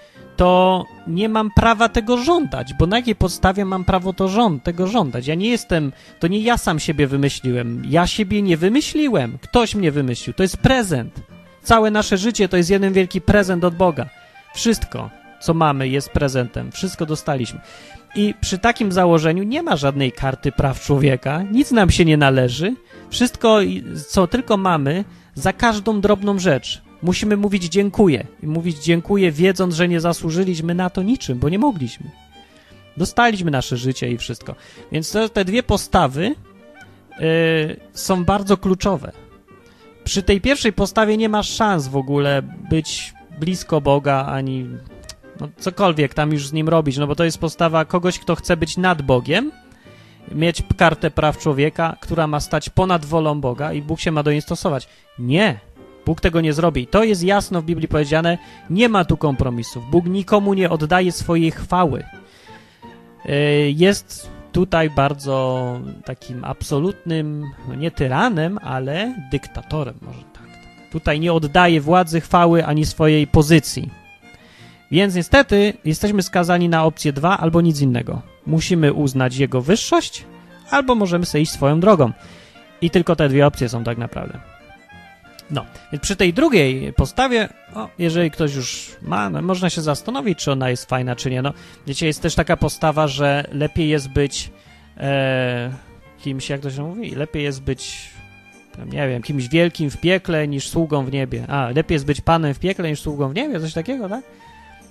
to 0.40 0.84
nie 1.06 1.28
mam 1.28 1.50
prawa 1.50 1.88
tego 1.88 2.18
żądać, 2.18 2.74
bo 2.74 2.86
na 2.86 2.96
jakiej 2.96 3.14
podstawie 3.14 3.64
mam 3.64 3.84
prawo 3.84 4.12
to 4.12 4.28
żąd 4.28 4.62
tego 4.62 4.86
żądać? 4.86 5.26
Ja 5.26 5.34
nie 5.34 5.48
jestem, 5.48 5.92
to 6.18 6.26
nie 6.26 6.38
ja 6.38 6.58
sam 6.58 6.80
siebie 6.80 7.06
wymyśliłem, 7.06 7.82
ja 7.88 8.06
siebie 8.06 8.42
nie 8.42 8.56
wymyśliłem, 8.56 9.38
ktoś 9.42 9.74
mnie 9.74 9.92
wymyślił, 9.92 10.34
to 10.34 10.42
jest 10.42 10.56
prezent. 10.56 11.20
Całe 11.62 11.90
nasze 11.90 12.18
życie 12.18 12.48
to 12.48 12.56
jest 12.56 12.70
jeden 12.70 12.92
wielki 12.92 13.20
prezent 13.20 13.64
od 13.64 13.74
Boga. 13.74 14.08
Wszystko, 14.54 15.10
co 15.40 15.54
mamy, 15.54 15.88
jest 15.88 16.10
prezentem, 16.10 16.72
wszystko 16.72 17.06
dostaliśmy. 17.06 17.60
I 18.14 18.34
przy 18.40 18.58
takim 18.58 18.92
założeniu 18.92 19.42
nie 19.42 19.62
ma 19.62 19.76
żadnej 19.76 20.12
karty 20.12 20.52
praw 20.52 20.80
człowieka, 20.80 21.42
nic 21.42 21.70
nam 21.70 21.90
się 21.90 22.04
nie 22.04 22.16
należy, 22.16 22.76
wszystko, 23.10 23.58
co 24.08 24.26
tylko 24.26 24.56
mamy, 24.56 25.04
za 25.34 25.52
każdą 25.52 26.00
drobną 26.00 26.38
rzecz 26.38 26.82
Musimy 27.02 27.36
mówić 27.36 27.64
dziękuję. 27.64 28.26
I 28.42 28.46
mówić 28.46 28.78
dziękuję, 28.78 29.32
wiedząc, 29.32 29.74
że 29.74 29.88
nie 29.88 30.00
zasłużyliśmy 30.00 30.74
na 30.74 30.90
to 30.90 31.02
niczym, 31.02 31.38
bo 31.38 31.48
nie 31.48 31.58
mogliśmy. 31.58 32.10
Dostaliśmy 32.96 33.50
nasze 33.50 33.76
życie 33.76 34.10
i 34.10 34.18
wszystko. 34.18 34.54
Więc 34.92 35.12
to, 35.12 35.28
te 35.28 35.44
dwie 35.44 35.62
postawy 35.62 36.34
yy, 37.20 37.76
są 37.92 38.24
bardzo 38.24 38.56
kluczowe. 38.56 39.12
Przy 40.04 40.22
tej 40.22 40.40
pierwszej 40.40 40.72
postawie 40.72 41.16
nie 41.16 41.28
masz 41.28 41.50
szans 41.50 41.88
w 41.88 41.96
ogóle 41.96 42.42
być 42.70 43.14
blisko 43.38 43.80
Boga, 43.80 44.26
ani 44.26 44.66
no, 45.40 45.48
cokolwiek 45.58 46.14
tam 46.14 46.32
już 46.32 46.48
z 46.48 46.52
nim 46.52 46.68
robić, 46.68 46.96
no 46.96 47.06
bo 47.06 47.14
to 47.14 47.24
jest 47.24 47.38
postawa 47.38 47.84
kogoś, 47.84 48.18
kto 48.18 48.34
chce 48.34 48.56
być 48.56 48.76
nad 48.76 49.02
Bogiem, 49.02 49.52
mieć 50.32 50.62
kartę 50.76 51.10
praw 51.10 51.38
człowieka, 51.38 51.96
która 52.00 52.26
ma 52.26 52.40
stać 52.40 52.68
ponad 52.68 53.04
wolą 53.04 53.40
Boga 53.40 53.72
i 53.72 53.82
Bóg 53.82 54.00
się 54.00 54.12
ma 54.12 54.22
do 54.22 54.32
niej 54.32 54.42
stosować. 54.42 54.88
Nie, 55.18 55.60
Bóg 56.06 56.20
tego 56.20 56.40
nie 56.40 56.52
zrobi. 56.52 56.86
To 56.86 57.04
jest 57.04 57.22
jasno 57.22 57.62
w 57.62 57.64
Biblii 57.64 57.88
powiedziane, 57.88 58.38
nie 58.70 58.88
ma 58.88 59.04
tu 59.04 59.16
kompromisów. 59.16 59.90
Bóg 59.90 60.06
nikomu 60.06 60.54
nie 60.54 60.70
oddaje 60.70 61.12
swojej 61.12 61.50
chwały. 61.50 62.04
Yy, 63.24 63.34
jest 63.70 64.30
tutaj 64.52 64.90
bardzo 64.90 65.76
takim 66.04 66.44
absolutnym, 66.44 67.44
no 67.68 67.74
nie 67.74 67.90
tyranem, 67.90 68.58
ale 68.62 69.14
dyktatorem, 69.30 69.94
może 70.02 70.18
tak. 70.18 70.48
Tutaj 70.92 71.20
nie 71.20 71.32
oddaje 71.32 71.80
władzy, 71.80 72.20
chwały 72.20 72.66
ani 72.66 72.86
swojej 72.86 73.26
pozycji. 73.26 73.90
Więc 74.90 75.14
niestety 75.14 75.72
jesteśmy 75.84 76.22
skazani 76.22 76.68
na 76.68 76.84
opcję 76.84 77.12
2 77.12 77.38
albo 77.38 77.60
nic 77.60 77.80
innego. 77.80 78.22
Musimy 78.46 78.92
uznać 78.92 79.36
jego 79.36 79.60
wyższość, 79.60 80.24
albo 80.70 80.94
możemy 80.94 81.26
sobie 81.26 81.42
iść 81.42 81.52
swoją 81.52 81.80
drogą. 81.80 82.12
I 82.80 82.90
tylko 82.90 83.16
te 83.16 83.28
dwie 83.28 83.46
opcje 83.46 83.68
są 83.68 83.84
tak 83.84 83.98
naprawdę. 83.98 84.49
No, 85.50 85.66
więc 85.92 86.02
przy 86.02 86.16
tej 86.16 86.34
drugiej 86.34 86.92
postawie, 86.92 87.48
o, 87.74 87.88
jeżeli 87.98 88.30
ktoś 88.30 88.54
już 88.54 88.96
ma, 89.02 89.30
no, 89.30 89.42
można 89.42 89.70
się 89.70 89.80
zastanowić, 89.80 90.38
czy 90.38 90.52
ona 90.52 90.70
jest 90.70 90.88
fajna, 90.88 91.16
czy 91.16 91.30
nie. 91.30 91.42
No, 91.42 91.52
wiecie, 91.86 92.06
jest 92.06 92.22
też 92.22 92.34
taka 92.34 92.56
postawa, 92.56 93.08
że 93.08 93.44
lepiej 93.52 93.88
jest 93.88 94.08
być 94.08 94.50
e, 94.96 95.70
kimś, 96.18 96.50
jak 96.50 96.60
to 96.60 96.70
się 96.70 96.82
mówi, 96.82 97.10
lepiej 97.10 97.42
jest 97.42 97.62
być, 97.62 98.10
nie 98.92 99.08
wiem, 99.08 99.22
kimś 99.22 99.48
wielkim 99.48 99.90
w 99.90 100.00
piekle 100.00 100.48
niż 100.48 100.68
sługą 100.68 101.04
w 101.04 101.12
niebie. 101.12 101.44
A, 101.48 101.68
lepiej 101.74 101.94
jest 101.94 102.06
być 102.06 102.20
panem 102.20 102.54
w 102.54 102.58
piekle 102.58 102.90
niż 102.90 103.00
sługą 103.00 103.28
w 103.28 103.34
niebie, 103.34 103.60
coś 103.60 103.72
takiego, 103.72 104.08
tak? 104.08 104.24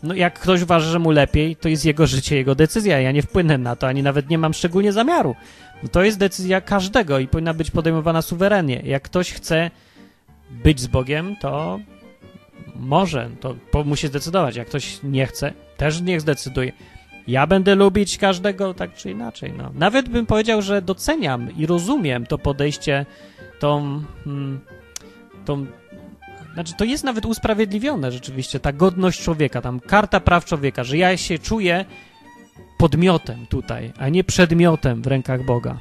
No, 0.03 0.14
jak 0.14 0.39
ktoś 0.39 0.62
uważa, 0.62 0.91
że 0.91 0.99
mu 0.99 1.12
lepiej, 1.12 1.55
to 1.55 1.70
jest 1.70 1.86
jego 1.86 2.07
życie, 2.07 2.36
jego 2.36 2.55
decyzja. 2.55 2.99
Ja 2.99 3.12
nie 3.12 3.22
wpłynę 3.22 3.57
na 3.57 3.76
to, 3.76 3.88
ani 3.88 4.03
nawet 4.03 4.30
nie 4.30 4.38
mam 4.38 4.53
szczególnie 4.53 4.91
zamiaru. 4.91 5.36
No, 5.84 5.89
to 5.89 6.03
jest 6.03 6.18
decyzja 6.18 6.62
każdego 6.62 7.20
i 7.20 7.28
powinna 7.28 7.53
być 7.53 7.72
podejmowana 7.72 8.22
suwerennie. 8.22 8.82
Jak 8.86 9.03
ktoś 9.03 9.32
chce 9.32 9.72
być 10.50 10.80
z 10.80 10.88
Bogiem, 10.88 11.36
to 11.36 11.80
może, 12.76 13.30
to 13.72 13.84
musi 13.84 14.08
zdecydować. 14.08 14.56
Jak 14.56 14.68
ktoś 14.68 15.00
nie 15.04 15.26
chce, 15.26 15.54
też 15.78 16.02
niech 16.02 16.22
zdecyduje. 16.22 16.72
Ja 17.28 17.47
będę 17.47 17.76
lubić 17.76 18.18
każdego 18.18 18.74
tak 18.74 18.93
czy 18.93 19.12
inaczej. 19.12 19.54
No. 19.58 19.72
Nawet 19.76 20.10
bym 20.10 20.26
powiedział, 20.26 20.62
że 20.62 20.82
doceniam 20.82 21.58
i 21.58 21.66
rozumiem 21.66 22.26
to 22.26 22.38
podejście, 22.38 23.06
tą, 23.60 24.02
hmm, 24.24 24.60
tą 25.45 25.66
znaczy, 26.54 26.74
to 26.78 26.84
jest 26.84 27.04
nawet 27.04 27.26
usprawiedliwione 27.26 28.12
rzeczywiście, 28.12 28.60
ta 28.60 28.74
godność 28.74 29.22
człowieka, 29.24 29.62
tam 29.62 29.80
karta 29.80 30.20
praw 30.20 30.45
człowieka, 30.45 30.84
że 30.84 30.97
ja 30.97 31.18
się 31.18 31.39
czuję 31.39 31.86
podmiotem 32.78 33.45
tutaj, 33.47 33.91
a 33.97 34.10
nie 34.10 34.24
przedmiotem 34.24 35.02
w 35.02 35.08
rękach 35.08 35.45
Boga. 35.45 35.78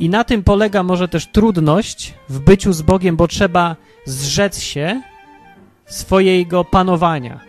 I 0.00 0.08
na 0.08 0.24
tym 0.24 0.42
polega 0.42 0.82
może 0.82 1.08
też 1.08 1.26
trudność 1.26 2.14
w 2.28 2.38
byciu 2.38 2.72
z 2.72 2.82
Bogiem, 2.82 3.16
bo 3.16 3.28
trzeba 3.28 3.76
zrzec 4.04 4.60
się 4.60 5.02
swojego 5.86 6.64
panowania. 6.64 7.40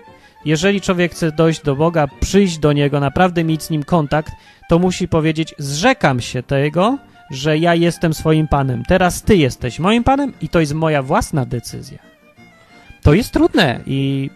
Jeżeli 0.45 0.81
człowiek 0.81 1.11
chce 1.11 1.31
dojść 1.31 1.63
do 1.63 1.75
Boga, 1.75 2.07
przyjść 2.19 2.57
do 2.57 2.73
Niego, 2.73 2.99
naprawdę 2.99 3.43
mieć 3.43 3.63
z 3.63 3.69
Nim 3.69 3.83
kontakt, 3.83 4.33
to 4.69 4.79
musi 4.79 5.07
powiedzieć: 5.07 5.55
Zrzekam 5.57 6.21
się 6.21 6.43
tego, 6.43 6.97
że 7.31 7.57
ja 7.57 7.75
jestem 7.75 8.13
swoim 8.13 8.47
Panem. 8.47 8.83
Teraz 8.87 9.21
Ty 9.21 9.37
jesteś 9.37 9.79
moim 9.79 10.03
Panem 10.03 10.33
i 10.41 10.49
to 10.49 10.59
jest 10.59 10.73
moja 10.73 11.03
własna 11.03 11.45
decyzja. 11.45 11.99
To 13.01 13.13
jest 13.13 13.31
trudne 13.31 13.79
i 13.85 14.29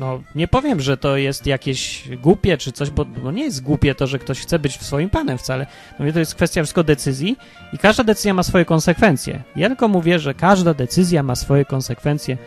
no, 0.00 0.22
nie 0.34 0.48
powiem, 0.48 0.80
że 0.80 0.96
to 0.96 1.16
jest 1.16 1.46
jakieś 1.46 2.08
głupie 2.22 2.58
czy 2.58 2.72
coś, 2.72 2.90
bo, 2.90 3.32
nie 3.32 3.44
jest 3.44 3.62
głupie 3.62 3.94
to, 3.94 4.06
że 4.06 4.18
ktoś 4.18 4.40
chce 4.40 4.58
być 4.58 4.80
swoim 4.80 5.10
panem 5.10 5.38
wcale. 5.38 5.66
No, 5.98 6.12
to 6.12 6.18
jest 6.18 6.34
kwestia 6.34 6.62
wszystko 6.62 6.84
decyzji 6.84 7.36
i 7.72 7.78
każda 7.78 8.04
decyzja 8.04 8.34
ma 8.34 8.42
swoje 8.42 8.64
konsekwencje. 8.64 9.42
Ja 9.56 9.68
tylko 9.68 9.88
mówię, 9.88 10.18
że 10.18 10.34
każda 10.34 10.74
decyzja 10.74 11.22
ma 11.22 11.34
swoje 11.36 11.64
konsekwencje 11.64 12.38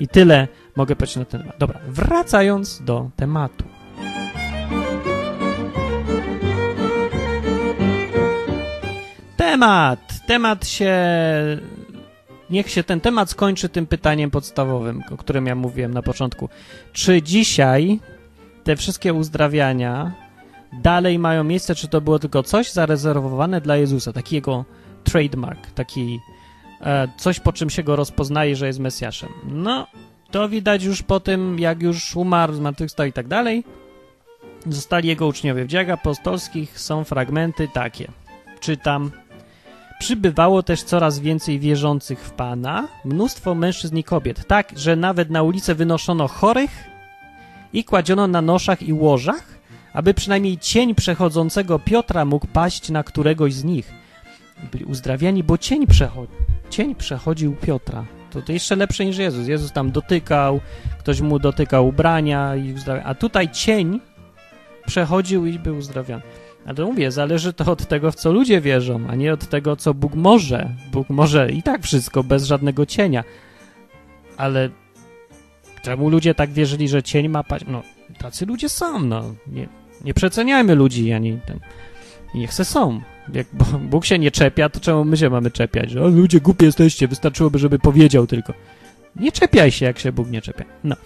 i 0.00 0.08
tyle 0.08 0.48
mogę 0.76 0.96
powiedzieć 0.96 1.16
na 1.16 1.24
ten 1.24 1.40
temat. 1.40 1.58
Dobra, 1.58 1.80
wracając 1.88 2.82
do 2.82 3.10
tematu. 3.16 3.64
Temat! 9.36 10.00
Temat 10.26 10.66
się 10.66 10.94
niech 12.50 12.70
się 12.70 12.82
ten 12.84 13.00
temat 13.00 13.30
skończy 13.30 13.68
tym 13.68 13.86
pytaniem 13.86 14.30
podstawowym, 14.30 15.02
o 15.10 15.16
którym 15.16 15.46
ja 15.46 15.54
mówiłem 15.54 15.94
na 15.94 16.02
początku. 16.02 16.48
Czy 16.92 17.22
dzisiaj 17.22 18.00
te 18.64 18.76
wszystkie 18.76 19.14
uzdrawiania 19.14 20.12
dalej 20.72 21.18
mają 21.18 21.44
miejsce, 21.44 21.74
czy 21.74 21.88
to 21.88 22.00
było 22.00 22.18
tylko 22.18 22.42
coś 22.42 22.72
zarezerwowane 22.72 23.60
dla 23.60 23.76
Jezusa, 23.76 24.12
taki 24.12 24.34
jego 24.34 24.64
trademark, 25.04 25.70
taki 25.70 26.20
e, 26.80 27.08
coś, 27.18 27.40
po 27.40 27.52
czym 27.52 27.70
się 27.70 27.82
go 27.82 27.96
rozpoznaje, 27.96 28.56
że 28.56 28.66
jest 28.66 28.78
Mesjaszem. 28.78 29.28
No, 29.44 29.86
to 30.30 30.48
widać 30.48 30.82
już 30.82 31.02
po 31.02 31.20
tym, 31.20 31.58
jak 31.58 31.82
już 31.82 32.16
umarł, 32.16 32.52
zmartwychwstał 32.52 33.06
i 33.06 33.12
tak 33.12 33.28
dalej. 33.28 33.64
Zostali 34.66 35.08
jego 35.08 35.26
uczniowie. 35.26 35.64
W 35.64 35.68
dziejach 35.68 35.90
apostolskich 35.90 36.80
są 36.80 37.04
fragmenty 37.04 37.68
takie. 37.68 38.08
Czytam. 38.60 39.10
Przybywało 40.00 40.62
też 40.62 40.82
coraz 40.82 41.18
więcej 41.18 41.58
wierzących 41.58 42.20
w 42.20 42.30
Pana, 42.30 42.88
mnóstwo 43.04 43.54
mężczyzn 43.54 43.96
i 43.96 44.04
kobiet, 44.04 44.46
tak, 44.46 44.72
że 44.76 44.96
nawet 44.96 45.30
na 45.30 45.42
ulicę 45.42 45.74
wynoszono 45.74 46.28
chorych 46.28 46.70
i 47.72 47.84
kładziono 47.84 48.26
na 48.26 48.42
noszach 48.42 48.82
i 48.82 48.92
łożach, 48.92 49.58
aby 49.92 50.14
przynajmniej 50.14 50.58
cień 50.58 50.94
przechodzącego 50.94 51.78
Piotra 51.78 52.24
mógł 52.24 52.46
paść 52.46 52.90
na 52.90 53.02
któregoś 53.02 53.54
z 53.54 53.64
nich. 53.64 53.92
Byli 54.72 54.84
uzdrawiani, 54.84 55.44
bo 55.44 55.58
cień, 55.58 55.86
przechodzi, 55.86 56.32
cień 56.70 56.94
przechodził 56.94 57.56
Piotra. 57.56 58.04
To, 58.30 58.42
to 58.42 58.52
jeszcze 58.52 58.76
lepsze 58.76 59.04
niż 59.04 59.18
Jezus. 59.18 59.48
Jezus 59.48 59.72
tam 59.72 59.90
dotykał, 59.90 60.60
ktoś 60.98 61.20
mu 61.20 61.38
dotykał 61.38 61.88
ubrania, 61.88 62.56
i 62.56 62.72
uzdrawiał. 62.72 63.04
a 63.06 63.14
tutaj 63.14 63.50
cień 63.50 64.00
przechodził 64.86 65.46
i 65.46 65.58
był 65.58 65.76
uzdrawiany. 65.76 66.22
Ale 66.66 66.84
mówię, 66.84 67.10
zależy 67.10 67.52
to 67.52 67.72
od 67.72 67.86
tego, 67.88 68.12
w 68.12 68.14
co 68.14 68.32
ludzie 68.32 68.60
wierzą, 68.60 69.00
a 69.08 69.14
nie 69.14 69.32
od 69.32 69.48
tego, 69.48 69.76
co 69.76 69.94
Bóg 69.94 70.14
może. 70.14 70.70
Bóg 70.92 71.10
może 71.10 71.52
i 71.52 71.62
tak 71.62 71.82
wszystko, 71.82 72.24
bez 72.24 72.44
żadnego 72.44 72.86
cienia. 72.86 73.24
Ale 74.36 74.70
czemu 75.82 76.08
ludzie 76.10 76.34
tak 76.34 76.50
wierzyli, 76.50 76.88
że 76.88 77.02
cień 77.02 77.28
ma 77.28 77.44
paść? 77.44 77.64
No, 77.68 77.82
tacy 78.18 78.46
ludzie 78.46 78.68
są, 78.68 79.00
no. 79.00 79.34
Nie, 79.46 79.68
nie 80.04 80.14
przeceniajmy 80.14 80.74
ludzi, 80.74 81.12
ani 81.12 81.38
ten... 81.46 81.60
Niech 82.34 82.54
se 82.54 82.64
są. 82.64 83.00
Jak 83.32 83.46
Bóg 83.90 84.04
się 84.04 84.18
nie 84.18 84.30
czepia, 84.30 84.68
to 84.68 84.80
czemu 84.80 85.04
my 85.04 85.16
się 85.16 85.30
mamy 85.30 85.50
czepiać? 85.50 85.90
Że 85.90 86.02
o, 86.02 86.08
ludzie 86.08 86.40
głupi 86.40 86.64
jesteście, 86.64 87.08
wystarczyłoby, 87.08 87.58
żeby 87.58 87.78
powiedział 87.78 88.26
tylko. 88.26 88.54
Nie 89.16 89.32
czepiaj 89.32 89.70
się, 89.70 89.86
jak 89.86 89.98
się 89.98 90.12
Bóg 90.12 90.30
nie 90.30 90.42
czepia. 90.42 90.64
No. 90.84 90.96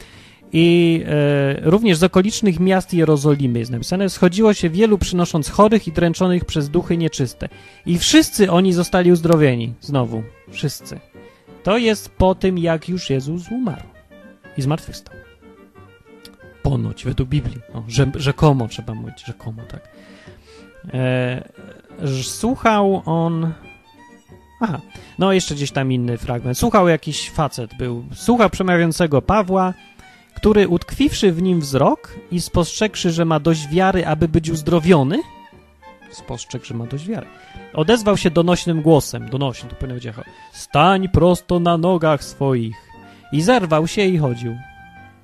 I 0.56 1.02
e, 1.06 1.70
również 1.70 1.98
z 1.98 2.02
okolicznych 2.02 2.60
miast 2.60 2.94
Jerozolimy 2.94 3.58
jest 3.58 3.70
napisane, 3.70 4.10
schodziło 4.10 4.54
się 4.54 4.70
wielu 4.70 4.98
przynosząc 4.98 5.50
chorych 5.50 5.88
i 5.88 5.92
dręczonych 5.92 6.44
przez 6.44 6.70
duchy 6.70 6.96
nieczyste. 6.96 7.48
I 7.86 7.98
wszyscy 7.98 8.50
oni 8.50 8.72
zostali 8.72 9.12
uzdrowieni. 9.12 9.74
Znowu, 9.80 10.22
wszyscy. 10.50 11.00
To 11.62 11.78
jest 11.78 12.08
po 12.08 12.34
tym, 12.34 12.58
jak 12.58 12.88
już 12.88 13.10
Jezus 13.10 13.50
umarł 13.50 13.82
i 14.56 14.62
zmartwychwstał. 14.62 15.14
Ponoć, 16.62 17.04
według 17.04 17.28
Biblii. 17.28 17.60
O, 17.74 17.82
że, 17.88 18.10
rzekomo 18.14 18.68
trzeba 18.68 18.94
mówić, 18.94 19.24
rzekomo, 19.24 19.62
tak. 19.62 19.88
E, 20.94 21.48
słuchał 22.22 23.02
on... 23.06 23.52
Aha, 24.60 24.80
no 25.18 25.32
jeszcze 25.32 25.54
gdzieś 25.54 25.70
tam 25.70 25.92
inny 25.92 26.18
fragment. 26.18 26.58
Słuchał 26.58 26.88
jakiś 26.88 27.30
facet, 27.30 27.74
był... 27.78 28.04
Słuchał 28.12 28.50
przemawiającego 28.50 29.22
Pawła, 29.22 29.74
który 30.44 30.68
utkwiwszy 30.68 31.32
w 31.32 31.42
nim 31.42 31.60
wzrok 31.60 32.14
i 32.30 32.40
spostrzegłszy, 32.40 33.10
że 33.10 33.24
ma 33.24 33.40
dość 33.40 33.68
wiary, 33.68 34.06
aby 34.06 34.28
być 34.28 34.50
uzdrowiony, 34.50 35.22
spostrzegł, 36.10 36.64
że 36.64 36.74
ma 36.74 36.86
dość 36.86 37.06
wiary, 37.06 37.26
odezwał 37.74 38.16
się 38.16 38.30
donośnym 38.30 38.82
głosem, 38.82 39.28
donośnym, 39.28 39.70
to 39.70 39.76
powinno 39.76 39.94
być 39.94 40.08
stań 40.52 41.08
prosto 41.08 41.60
na 41.60 41.78
nogach 41.78 42.24
swoich. 42.24 42.76
I 43.32 43.42
zerwał 43.42 43.86
się 43.86 44.02
i 44.02 44.18
chodził. 44.18 44.56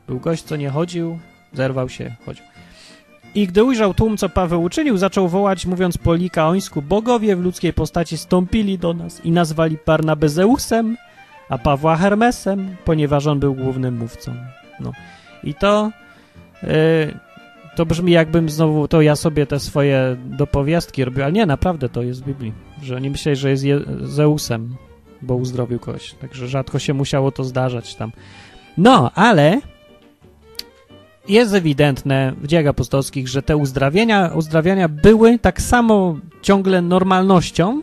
Był 0.07 0.21
gość, 0.21 0.43
co 0.43 0.57
nie 0.57 0.71
chodził, 0.71 1.19
zerwał 1.53 1.89
się, 1.89 2.15
chodził. 2.27 2.45
I 3.35 3.47
gdy 3.47 3.65
ujrzał 3.65 3.95
tłum, 3.95 4.17
co 4.17 4.29
Paweł 4.29 4.63
uczynił, 4.63 4.97
zaczął 4.97 5.29
wołać, 5.29 5.67
mówiąc 5.67 5.99
po 5.99 6.15
likaońsku, 6.15 6.83
bogowie 6.83 7.37
w 7.37 7.41
ludzkiej 7.41 7.73
postaci 7.73 8.19
stąpili 8.19 8.79
do 8.79 8.95
nas 8.95 9.25
i 9.25 9.31
nazwali 9.31 9.77
Barnabę 9.87 10.29
Zeusem, 10.29 10.97
a 11.49 11.59
Pawła 11.59 11.97
Hermesem, 11.97 12.77
ponieważ 12.85 13.27
on 13.27 13.41
był 13.41 13.55
głównym 13.55 13.99
mówcą. 13.99 14.60
No. 14.81 14.93
I 15.45 15.55
to 15.55 15.91
yy, 16.63 16.69
to 17.77 17.87
brzmi 17.87 18.13
jakbym 18.13 18.51
znowu, 18.51 18.89
to 18.89 19.03
ja 19.03 19.17
sobie 19.17 19.47
te 19.47 19.61
swoje 19.61 20.17
dopowiastki 20.25 21.05
robił, 21.05 21.23
ale 21.23 21.33
nie, 21.33 21.47
naprawdę 21.47 21.89
to 21.89 22.03
jest 22.03 22.23
w 22.23 22.27
Biblii, 22.27 22.53
że 22.83 22.97
oni 22.97 23.11
myśleli, 23.11 23.37
że 23.37 23.51
jest 23.51 23.65
Je 23.65 23.81
Zeusem, 24.01 24.77
bo 25.23 25.35
uzdrowił 25.35 25.79
kogoś, 25.79 26.15
także 26.15 26.49
rzadko 26.49 26.79
się 26.79 26.95
musiało 26.95 27.33
to 27.33 27.45
zdarzać 27.45 27.95
tam. 27.95 28.13
No, 28.79 29.11
ale 29.15 29.61
jest 31.29 31.55
ewidentne 31.55 32.33
w 32.41 32.47
dziejach 32.47 32.67
apostolskich, 32.67 33.29
że 33.29 33.43
te 33.43 33.57
uzdrawiania, 33.57 34.31
uzdrawiania 34.35 34.89
były 34.89 35.39
tak 35.39 35.63
samo 35.63 36.19
ciągle 36.43 36.83
normalnością 36.83 37.83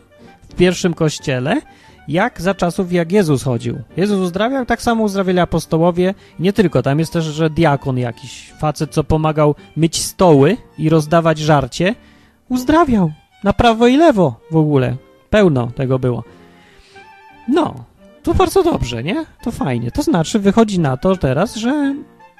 w 0.49 0.55
pierwszym 0.55 0.93
kościele, 0.93 1.61
jak 2.07 2.41
za 2.41 2.53
czasów, 2.53 2.93
jak 2.93 3.11
Jezus 3.11 3.43
chodził. 3.43 3.79
Jezus 3.97 4.19
uzdrawiał, 4.19 4.65
tak 4.65 4.81
samo 4.81 5.03
uzdrawiali 5.03 5.39
apostołowie. 5.39 6.13
Nie 6.39 6.53
tylko, 6.53 6.83
tam 6.83 6.99
jest 6.99 7.13
też, 7.13 7.25
że 7.25 7.49
diakon 7.49 7.97
jakiś, 7.97 8.53
facet, 8.59 8.91
co 8.91 9.03
pomagał 9.03 9.55
myć 9.77 10.01
stoły 10.01 10.57
i 10.77 10.89
rozdawać 10.89 11.39
żarcie, 11.39 11.95
uzdrawiał 12.49 13.11
na 13.43 13.53
prawo 13.53 13.87
i 13.87 13.97
lewo 13.97 14.39
w 14.51 14.55
ogóle. 14.55 14.95
Pełno 15.29 15.67
tego 15.67 15.99
było. 15.99 16.23
No, 17.47 17.75
to 18.23 18.33
bardzo 18.33 18.63
dobrze, 18.63 19.03
nie? 19.03 19.25
To 19.43 19.51
fajnie. 19.51 19.91
To 19.91 20.03
znaczy, 20.03 20.39
wychodzi 20.39 20.79
na 20.79 20.97
to 20.97 21.15
teraz, 21.15 21.55
że 21.55 21.95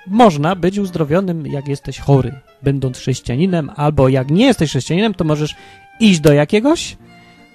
można 0.08 0.56
być 0.56 0.78
uzdrowionym, 0.80 1.48
jak 1.48 1.68
jesteś 1.68 2.00
chory, 2.00 2.34
będąc 2.64 2.98
chrześcijaninem, 2.98 3.72
albo 3.76 4.10
jak 4.10 4.32
nie 4.32 4.46
jesteś 4.46 4.70
chrześcijaninem, 4.70 5.14
to 5.14 5.24
możesz 5.24 5.56
iść 6.00 6.20
do 6.20 6.34
jakiegoś 6.34 6.98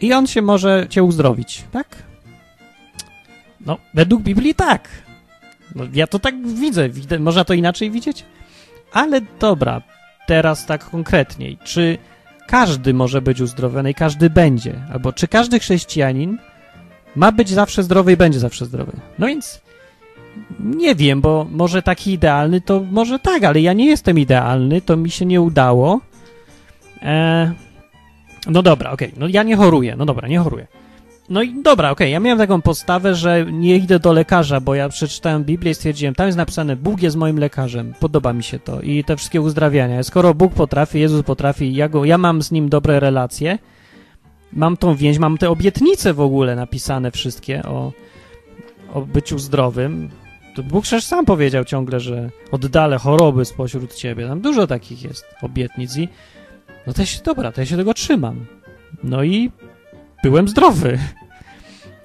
i 0.02 0.12
on 0.12 0.26
się 0.26 0.42
może 0.42 0.86
cię 0.88 1.02
uzdrowić, 1.02 1.64
tak? 1.72 2.02
No, 3.66 3.78
według 3.94 4.22
Biblii 4.22 4.54
tak. 4.54 4.88
No, 5.74 5.84
ja 5.92 6.06
to 6.06 6.18
tak 6.18 6.46
widzę. 6.46 6.88
widzę. 6.88 7.18
Można 7.18 7.44
to 7.44 7.54
inaczej 7.54 7.90
widzieć? 7.90 8.24
Ale 8.92 9.20
dobra, 9.40 9.82
teraz 10.26 10.66
tak 10.66 10.90
konkretniej. 10.90 11.58
Czy 11.64 11.98
każdy 12.46 12.94
może 12.94 13.22
być 13.22 13.40
uzdrowiony 13.40 13.90
i 13.90 13.94
każdy 13.94 14.30
będzie? 14.30 14.74
Albo 14.92 15.12
czy 15.12 15.28
każdy 15.28 15.58
chrześcijanin 15.58 16.38
ma 17.16 17.32
być 17.32 17.48
zawsze 17.48 17.82
zdrowy 17.82 18.12
i 18.12 18.16
będzie 18.16 18.40
zawsze 18.40 18.66
zdrowy? 18.66 18.92
No 19.18 19.26
więc 19.26 19.60
nie 20.60 20.94
wiem, 20.94 21.20
bo 21.20 21.46
może 21.50 21.82
taki 21.82 22.12
idealny 22.12 22.60
to 22.60 22.84
może 22.90 23.18
tak, 23.18 23.44
ale 23.44 23.60
ja 23.60 23.72
nie 23.72 23.86
jestem 23.86 24.18
idealny, 24.18 24.80
to 24.80 24.96
mi 24.96 25.10
się 25.10 25.26
nie 25.26 25.40
udało. 25.40 26.00
Eee, 27.02 27.50
no 28.46 28.62
dobra, 28.62 28.90
okej, 28.90 29.08
okay. 29.08 29.20
no 29.20 29.28
ja 29.28 29.42
nie 29.42 29.56
choruję, 29.56 29.96
no 29.96 30.06
dobra, 30.06 30.28
nie 30.28 30.38
choruję. 30.38 30.66
No 31.28 31.42
i 31.42 31.62
dobra, 31.62 31.90
okej, 31.90 32.06
okay. 32.06 32.10
ja 32.10 32.20
miałem 32.20 32.38
taką 32.38 32.62
postawę, 32.62 33.14
że 33.14 33.46
nie 33.52 33.76
idę 33.76 33.98
do 33.98 34.12
lekarza, 34.12 34.60
bo 34.60 34.74
ja 34.74 34.88
przeczytałem 34.88 35.44
Biblię 35.44 35.70
i 35.70 35.74
stwierdziłem, 35.74 36.14
tam 36.14 36.26
jest 36.26 36.38
napisane, 36.38 36.76
Bóg 36.76 37.02
jest 37.02 37.16
moim 37.16 37.38
lekarzem, 37.38 37.94
podoba 38.00 38.32
mi 38.32 38.42
się 38.42 38.58
to 38.58 38.80
i 38.80 39.04
te 39.04 39.16
wszystkie 39.16 39.40
uzdrawiania. 39.40 40.02
Skoro 40.02 40.34
Bóg 40.34 40.54
potrafi, 40.54 41.00
Jezus 41.00 41.22
potrafi, 41.22 41.74
ja, 41.74 41.88
go, 41.88 42.04
ja 42.04 42.18
mam 42.18 42.42
z 42.42 42.50
Nim 42.50 42.68
dobre 42.68 43.00
relacje, 43.00 43.58
mam 44.52 44.76
tą 44.76 44.94
więź, 44.94 45.18
mam 45.18 45.38
te 45.38 45.50
obietnice 45.50 46.14
w 46.14 46.20
ogóle 46.20 46.56
napisane 46.56 47.10
wszystkie 47.10 47.62
o, 47.62 47.92
o 48.94 49.00
byciu 49.00 49.38
zdrowym, 49.38 50.10
to 50.54 50.62
Bóg 50.62 50.84
przecież 50.84 51.04
sam 51.04 51.24
powiedział 51.24 51.64
ciągle, 51.64 52.00
że 52.00 52.30
oddalę 52.50 52.98
choroby 52.98 53.44
spośród 53.44 53.94
ciebie. 53.94 54.28
Tam 54.28 54.40
dużo 54.40 54.66
takich 54.66 55.02
jest 55.02 55.24
obietnic 55.42 55.96
i 55.96 56.08
no 56.86 56.92
to 56.92 57.04
się, 57.04 57.22
dobra, 57.22 57.52
to 57.52 57.60
ja 57.60 57.66
się 57.66 57.76
tego 57.76 57.94
trzymam. 57.94 58.46
No 59.04 59.22
i 59.22 59.50
byłem 60.22 60.48
zdrowy. 60.48 60.98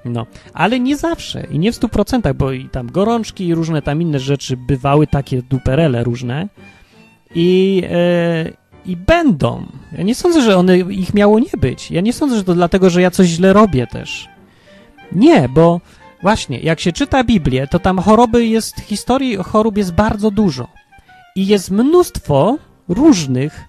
No, 0.06 0.26
ale 0.54 0.80
nie 0.80 0.98
zawsze 0.98 1.48
i 1.52 1.60
nie 1.60 1.72
w 1.72 1.76
stu 1.76 1.90
procentach, 1.90 2.34
bo 2.34 2.52
i 2.52 2.70
tam 2.70 2.92
gorączki 2.92 3.48
i 3.48 3.56
różne 3.56 3.82
tam 3.82 4.02
inne 4.02 4.20
rzeczy 4.20 4.58
bywały 4.58 5.08
takie 5.08 5.42
duperele 5.42 6.04
różne 6.04 6.48
i, 7.36 7.84
e, 7.90 8.52
i 8.86 8.98
będą. 8.98 9.66
Ja 9.98 10.04
nie 10.04 10.16
sądzę, 10.16 10.42
że 10.42 10.58
one, 10.58 10.78
ich 10.78 11.14
miało 11.14 11.40
nie 11.40 11.58
być. 11.58 11.92
Ja 11.92 12.02
nie 12.02 12.14
sądzę, 12.14 12.38
że 12.38 12.44
to 12.44 12.54
dlatego, 12.54 12.90
że 12.90 13.02
ja 13.02 13.12
coś 13.12 13.28
źle 13.28 13.54
robię 13.54 13.88
też. 13.88 14.30
Nie, 15.12 15.50
bo 15.50 15.82
Właśnie, 16.22 16.60
jak 16.60 16.80
się 16.80 16.92
czyta 16.92 17.24
Biblię, 17.24 17.68
to 17.68 17.80
tam 17.80 18.00
choroby 18.00 18.46
jest, 18.46 18.80
historii 18.80 19.36
chorób 19.36 19.78
jest 19.78 19.94
bardzo 19.94 20.32
dużo. 20.32 20.68
I 21.36 21.48
jest 21.48 21.72
mnóstwo 21.72 22.58
różnych 22.88 23.66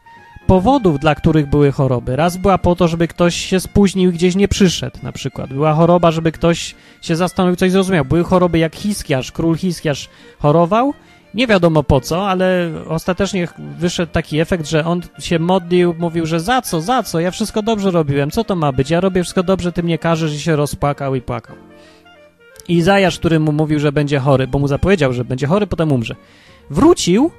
powodów, 0.49 0.99
dla 0.99 1.15
których 1.15 1.47
były 1.47 1.73
choroby. 1.73 2.17
Raz 2.17 2.37
była 2.37 2.59
po 2.59 2.77
to, 2.77 2.89
żeby 2.89 3.09
ktoś 3.09 3.35
się 3.35 3.61
spóźnił 3.61 4.11
i 4.11 4.13
gdzieś 4.13 4.35
nie 4.35 4.49
przyszedł, 4.49 4.99
na 5.03 5.13
przykład. 5.13 5.53
Była 5.53 5.75
choroba, 5.75 6.11
żeby 6.11 6.33
ktoś 6.33 6.75
się 7.03 7.17
zastanowił, 7.17 7.57
coś 7.57 7.73
zrozumiał. 7.73 8.05
Były 8.05 8.25
choroby 8.25 8.59
jak 8.59 8.77
Hiskiarz, 8.77 9.33
król 9.33 9.57
Hiskiarz 9.57 10.09
chorował, 10.39 10.95
nie 11.35 11.47
wiadomo 11.47 11.83
po 11.83 12.01
co, 12.01 12.29
ale 12.29 12.71
ostatecznie 12.89 13.49
wyszedł 13.79 14.13
taki 14.13 14.41
efekt, 14.41 14.69
że 14.69 14.85
on 14.85 15.01
się 15.19 15.39
modlił, 15.39 15.95
mówił, 15.99 16.27
że 16.27 16.41
za 16.41 16.63
co, 16.63 16.81
za 16.81 17.03
co, 17.03 17.21
ja 17.21 17.31
wszystko 17.31 17.63
dobrze 17.63 17.91
robiłem, 17.91 18.31
co 18.31 18.45
to 18.45 18.57
ma 18.57 18.73
być, 18.73 18.91
ja 18.91 19.01
robię 19.01 19.23
wszystko 19.23 19.43
dobrze, 19.43 19.73
ty 19.73 19.83
mnie 19.83 19.99
każesz 19.99 20.35
i 20.35 20.41
się 20.41 20.57
rozpłakał 20.57 21.15
i 21.15 21.21
płakał. 21.21 21.57
Izajasz, 22.69 23.19
który 23.19 23.41
mu 23.41 23.53
mówił, 23.53 23.81
że 23.81 23.93
będzie 23.93 24.19
chory, 24.19 24.47
bo 24.47 24.59
mu 24.59 24.69
zapowiedział, 24.69 25.13
że 25.13 25.25
będzie 25.25 25.47
chory, 25.47 25.67
potem 25.67 25.93
umrze. 25.93 26.17
Wrócił 26.71 27.31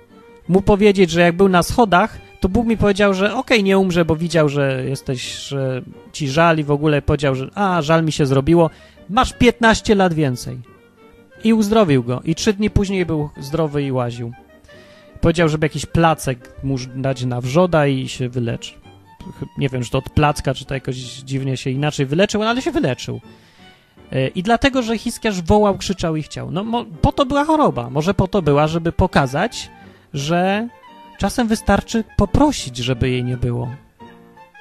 mu 0.48 0.62
powiedzieć, 0.62 1.12
że 1.12 1.22
jak 1.22 1.38
był 1.38 1.50
na 1.50 1.64
schodach, 1.64 2.29
to 2.40 2.50
Bóg 2.50 2.68
mi 2.68 2.78
powiedział, 2.78 3.14
że 3.14 3.26
okej, 3.26 3.40
okay, 3.40 3.64
nie 3.64 3.78
umrze, 3.78 4.06
bo 4.06 4.16
widział, 4.16 4.50
że 4.50 4.86
jesteś, 4.86 5.38
że 5.38 5.82
ci 6.12 6.30
żal 6.30 6.58
i 6.58 6.64
w 6.64 6.72
ogóle 6.72 7.02
powiedział, 7.02 7.36
że 7.36 7.50
a, 7.56 7.82
żal 7.82 8.04
mi 8.04 8.12
się 8.12 8.26
zrobiło, 8.26 8.70
masz 9.10 9.34
15 9.34 9.96
lat 9.96 10.14
więcej. 10.14 10.60
I 11.44 11.54
uzdrowił 11.54 12.04
go. 12.04 12.22
I 12.26 12.36
trzy 12.36 12.54
dni 12.54 12.70
później 12.70 13.06
był 13.06 13.30
zdrowy 13.40 13.84
i 13.84 13.92
łaził. 13.92 14.32
Powiedział, 15.22 15.50
żeby 15.50 15.66
jakiś 15.66 15.86
placek 15.86 16.64
mu 16.64 16.76
dać 16.96 17.26
na 17.26 17.42
wrzoda 17.42 17.88
i 17.88 18.08
się 18.08 18.30
wyleczy. 18.30 18.74
Nie 19.58 19.70
wiem, 19.70 19.84
czy 19.84 19.92
to 19.92 19.98
od 19.98 20.10
placka, 20.10 20.54
czy 20.54 20.66
to 20.66 20.74
jakoś 20.74 20.96
dziwnie 20.96 21.58
się 21.58 21.70
inaczej 21.70 22.06
wyleczył, 22.06 22.44
ale 22.44 22.62
się 22.62 22.72
wyleczył. 22.72 23.22
E, 24.12 24.28
I 24.28 24.44
dlatego, 24.44 24.82
że 24.82 24.98
Hiskiarz 24.98 25.42
wołał, 25.42 25.78
krzyczał 25.78 26.16
i 26.16 26.24
chciał. 26.24 26.52
No, 26.52 26.86
po 27.02 27.12
to 27.12 27.26
była 27.26 27.46
choroba. 27.46 27.90
Może 27.90 28.14
po 28.14 28.28
to 28.28 28.42
była, 28.42 28.68
żeby 28.68 28.92
pokazać, 28.92 29.70
że 30.14 30.68
czasem 31.20 31.48
wystarczy 31.48 32.04
poprosić, 32.18 32.78
żeby 32.78 33.10
jej 33.10 33.24
nie 33.24 33.38
było. 33.38 33.70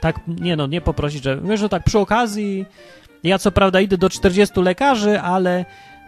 Tak, 0.01 0.21
nie 0.27 0.57
no, 0.57 0.67
nie 0.67 0.81
poprosić, 0.81 1.25
że, 1.25 1.41
wiesz, 1.45 1.61
że 1.61 1.69
tak 1.69 1.85
przy 1.85 1.99
okazji, 1.99 2.67
ja 3.23 3.39
co 3.39 3.53
prawda 3.53 3.81
idę 3.81 3.99
do 3.99 4.11
40 4.11 4.61
lekarzy, 4.61 5.21
ale 5.21 5.65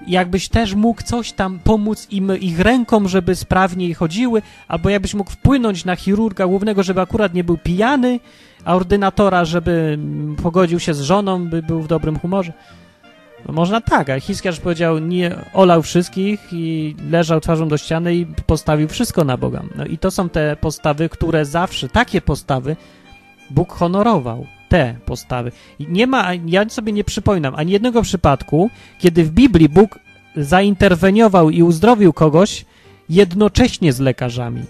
jakbyś 0.07 0.49
też 0.49 0.75
mógł 0.75 1.03
coś 1.03 1.33
tam 1.33 1.59
pomóc 1.59 2.07
im, 2.11 2.39
ich 2.41 2.61
rękom, 2.61 3.09
żeby 3.09 3.37
sprawniej 3.37 3.95
chodziły, 3.95 4.43
albo 4.69 4.91
jakbyś 4.91 5.15
mógł 5.15 5.31
wpłynąć 5.31 5.85
na 5.85 5.97
chirurga 5.97 6.47
głównego, 6.47 6.83
żeby 6.83 7.01
akurat 7.01 7.35
nie 7.35 7.45
był 7.45 7.59
pijany, 7.59 8.21
a 8.65 8.75
ordynatora, 8.75 9.45
żeby 9.45 9.99
pogodził 10.43 10.81
się 10.81 10.95
z 10.95 11.01
żoną, 11.01 11.49
by 11.49 11.63
był 11.63 11.83
w 11.83 11.89
dobrym 11.89 12.19
humorze. 12.19 12.53
Można 13.49 13.81
tak, 13.81 14.11
ale 14.11 14.21
Hiskiarz 14.21 14.61
powiedział, 14.61 14.99
nie 14.99 15.35
olał 15.53 15.83
wszystkich 15.83 16.41
i 16.53 16.97
leżał 17.11 17.41
twarzą 17.41 17.69
do 17.69 17.79
ściany 17.79 18.15
i 18.15 18.27
postawił 18.27 18.89
wszystko 18.89 19.25
na 19.25 19.37
Boga. 19.37 19.63
No 19.77 19.85
i 19.87 19.99
to 19.99 20.11
są 20.11 20.29
te 20.29 20.57
postawy, 20.57 21.09
które 21.09 21.45
zawsze, 21.45 21.89
takie 21.89 22.21
postawy 22.21 22.77
Bóg 23.51 23.73
honorował. 23.73 24.47
Te 24.69 24.95
postawy. 25.07 25.53
I 25.79 25.87
nie 25.89 26.07
ma, 26.07 26.35
ja 26.47 26.69
sobie 26.69 26.93
nie 26.93 27.05
przypominam 27.05 27.55
ani 27.55 27.73
jednego 27.73 28.03
przypadku, 28.03 28.71
kiedy 28.99 29.25
w 29.25 29.31
Biblii 29.31 29.69
Bóg 29.69 29.99
zainterweniował 30.37 31.51
i 31.51 31.63
uzdrowił 31.63 32.13
kogoś 32.13 32.65
jednocześnie 33.09 33.93
z 33.93 34.01
lekarzami. 34.01 34.63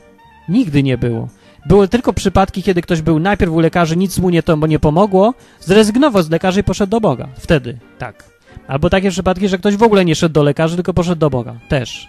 Nigdy 0.49 0.83
nie 0.83 0.99
było. 0.99 1.29
Były 1.67 1.89
tylko 1.89 2.13
przypadki, 2.13 2.63
kiedy 2.63 2.83
ktoś 2.83 3.03
był 3.03 3.19
najpierw 3.19 3.53
u 3.53 3.61
lekarzy, 3.61 3.97
nic 3.97 4.19
mu 4.19 4.31
nie, 4.31 4.43
to, 4.43 4.57
nie 4.57 4.79
pomogło, 4.79 5.35
zrezygnował 5.61 6.23
z 6.23 6.31
lekarzy 6.31 6.61
i 6.61 6.65
poszedł 6.65 6.91
do 6.91 7.01
Boga. 7.01 7.29
Wtedy, 7.39 7.79
tak. 7.99 8.30
Albo 8.71 8.91
takie 8.91 9.11
przypadki, 9.11 9.49
że 9.49 9.59
ktoś 9.59 9.77
w 9.77 9.83
ogóle 9.83 10.05
nie 10.05 10.15
szedł 10.15 10.33
do 10.33 10.43
lekarzy, 10.43 10.77
tylko 10.77 10.95
poszedł 10.95 11.21
do 11.21 11.31
Boga. 11.31 11.55
Też. 11.69 12.09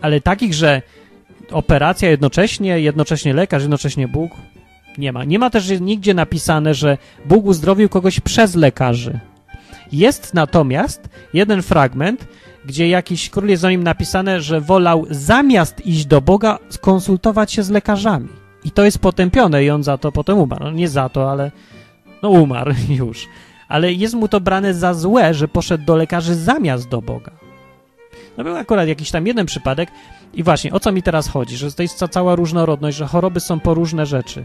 Ale 0.00 0.20
takich, 0.20 0.54
że 0.54 0.82
operacja 1.52 2.10
jednocześnie, 2.10 2.80
jednocześnie 2.80 3.34
lekarz, 3.34 3.62
jednocześnie 3.62 4.08
Bóg, 4.08 4.32
nie 4.98 5.12
ma. 5.12 5.24
Nie 5.24 5.38
ma 5.38 5.50
też 5.50 5.80
nigdzie 5.80 6.14
napisane, 6.14 6.74
że 6.74 6.98
Bóg 7.24 7.44
uzdrowił 7.44 7.88
kogoś 7.88 8.20
przez 8.20 8.54
lekarzy. 8.54 9.20
Jest 9.92 10.34
natomiast 10.34 11.08
jeden 11.34 11.62
fragment, 11.62 12.26
gdzie 12.64 12.88
jakiś 12.88 13.30
król 13.30 13.48
jest 13.48 13.64
o 13.64 13.70
nim 13.70 13.82
napisane, 13.82 14.40
że 14.40 14.60
wolał 14.60 15.06
zamiast 15.10 15.86
iść 15.86 16.06
do 16.06 16.20
Boga 16.20 16.58
skonsultować 16.68 17.52
się 17.52 17.62
z 17.62 17.70
lekarzami. 17.70 18.28
I 18.64 18.70
to 18.70 18.84
jest 18.84 18.98
potępione 18.98 19.64
i 19.64 19.70
on 19.70 19.82
za 19.82 19.98
to 19.98 20.12
potem 20.12 20.38
umarł. 20.38 20.64
No 20.64 20.70
nie 20.70 20.88
za 20.88 21.08
to, 21.08 21.30
ale 21.30 21.50
no 22.22 22.28
umarł 22.30 22.72
już 22.88 23.28
ale 23.68 23.92
jest 23.92 24.14
mu 24.14 24.28
to 24.28 24.40
brane 24.40 24.74
za 24.74 24.94
złe, 24.94 25.34
że 25.34 25.48
poszedł 25.48 25.84
do 25.84 25.96
lekarzy 25.96 26.34
zamiast 26.34 26.88
do 26.88 27.02
Boga. 27.02 27.32
No 28.36 28.44
był 28.44 28.56
akurat 28.56 28.88
jakiś 28.88 29.10
tam 29.10 29.26
jeden 29.26 29.46
przypadek 29.46 29.88
i 30.34 30.42
właśnie, 30.42 30.72
o 30.72 30.80
co 30.80 30.92
mi 30.92 31.02
teraz 31.02 31.28
chodzi? 31.28 31.56
Że 31.56 31.72
to 31.72 31.82
jest 31.82 32.04
cała 32.10 32.34
różnorodność, 32.34 32.96
że 32.96 33.06
choroby 33.06 33.40
są 33.40 33.60
po 33.60 33.74
różne 33.74 34.06
rzeczy. 34.06 34.44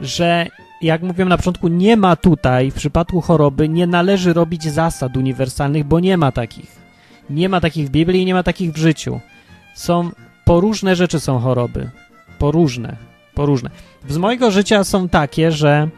Że, 0.00 0.46
jak 0.82 1.02
mówiłem 1.02 1.28
na 1.28 1.36
początku, 1.36 1.68
nie 1.68 1.96
ma 1.96 2.16
tutaj, 2.16 2.70
w 2.70 2.74
przypadku 2.74 3.20
choroby, 3.20 3.68
nie 3.68 3.86
należy 3.86 4.32
robić 4.32 4.64
zasad 4.64 5.16
uniwersalnych, 5.16 5.84
bo 5.84 6.00
nie 6.00 6.16
ma 6.16 6.32
takich. 6.32 6.76
Nie 7.30 7.48
ma 7.48 7.60
takich 7.60 7.86
w 7.86 7.90
Biblii 7.90 8.22
i 8.22 8.26
nie 8.26 8.34
ma 8.34 8.42
takich 8.42 8.72
w 8.72 8.76
życiu. 8.76 9.20
Są, 9.74 10.10
po 10.44 10.60
różne 10.60 10.96
rzeczy 10.96 11.20
są 11.20 11.38
choroby. 11.38 11.90
poróżne, 12.38 12.96
poróżne. 13.34 13.70
Z 14.08 14.16
mojego 14.16 14.50
życia 14.50 14.84
są 14.84 15.08
takie, 15.08 15.52
że 15.52 15.88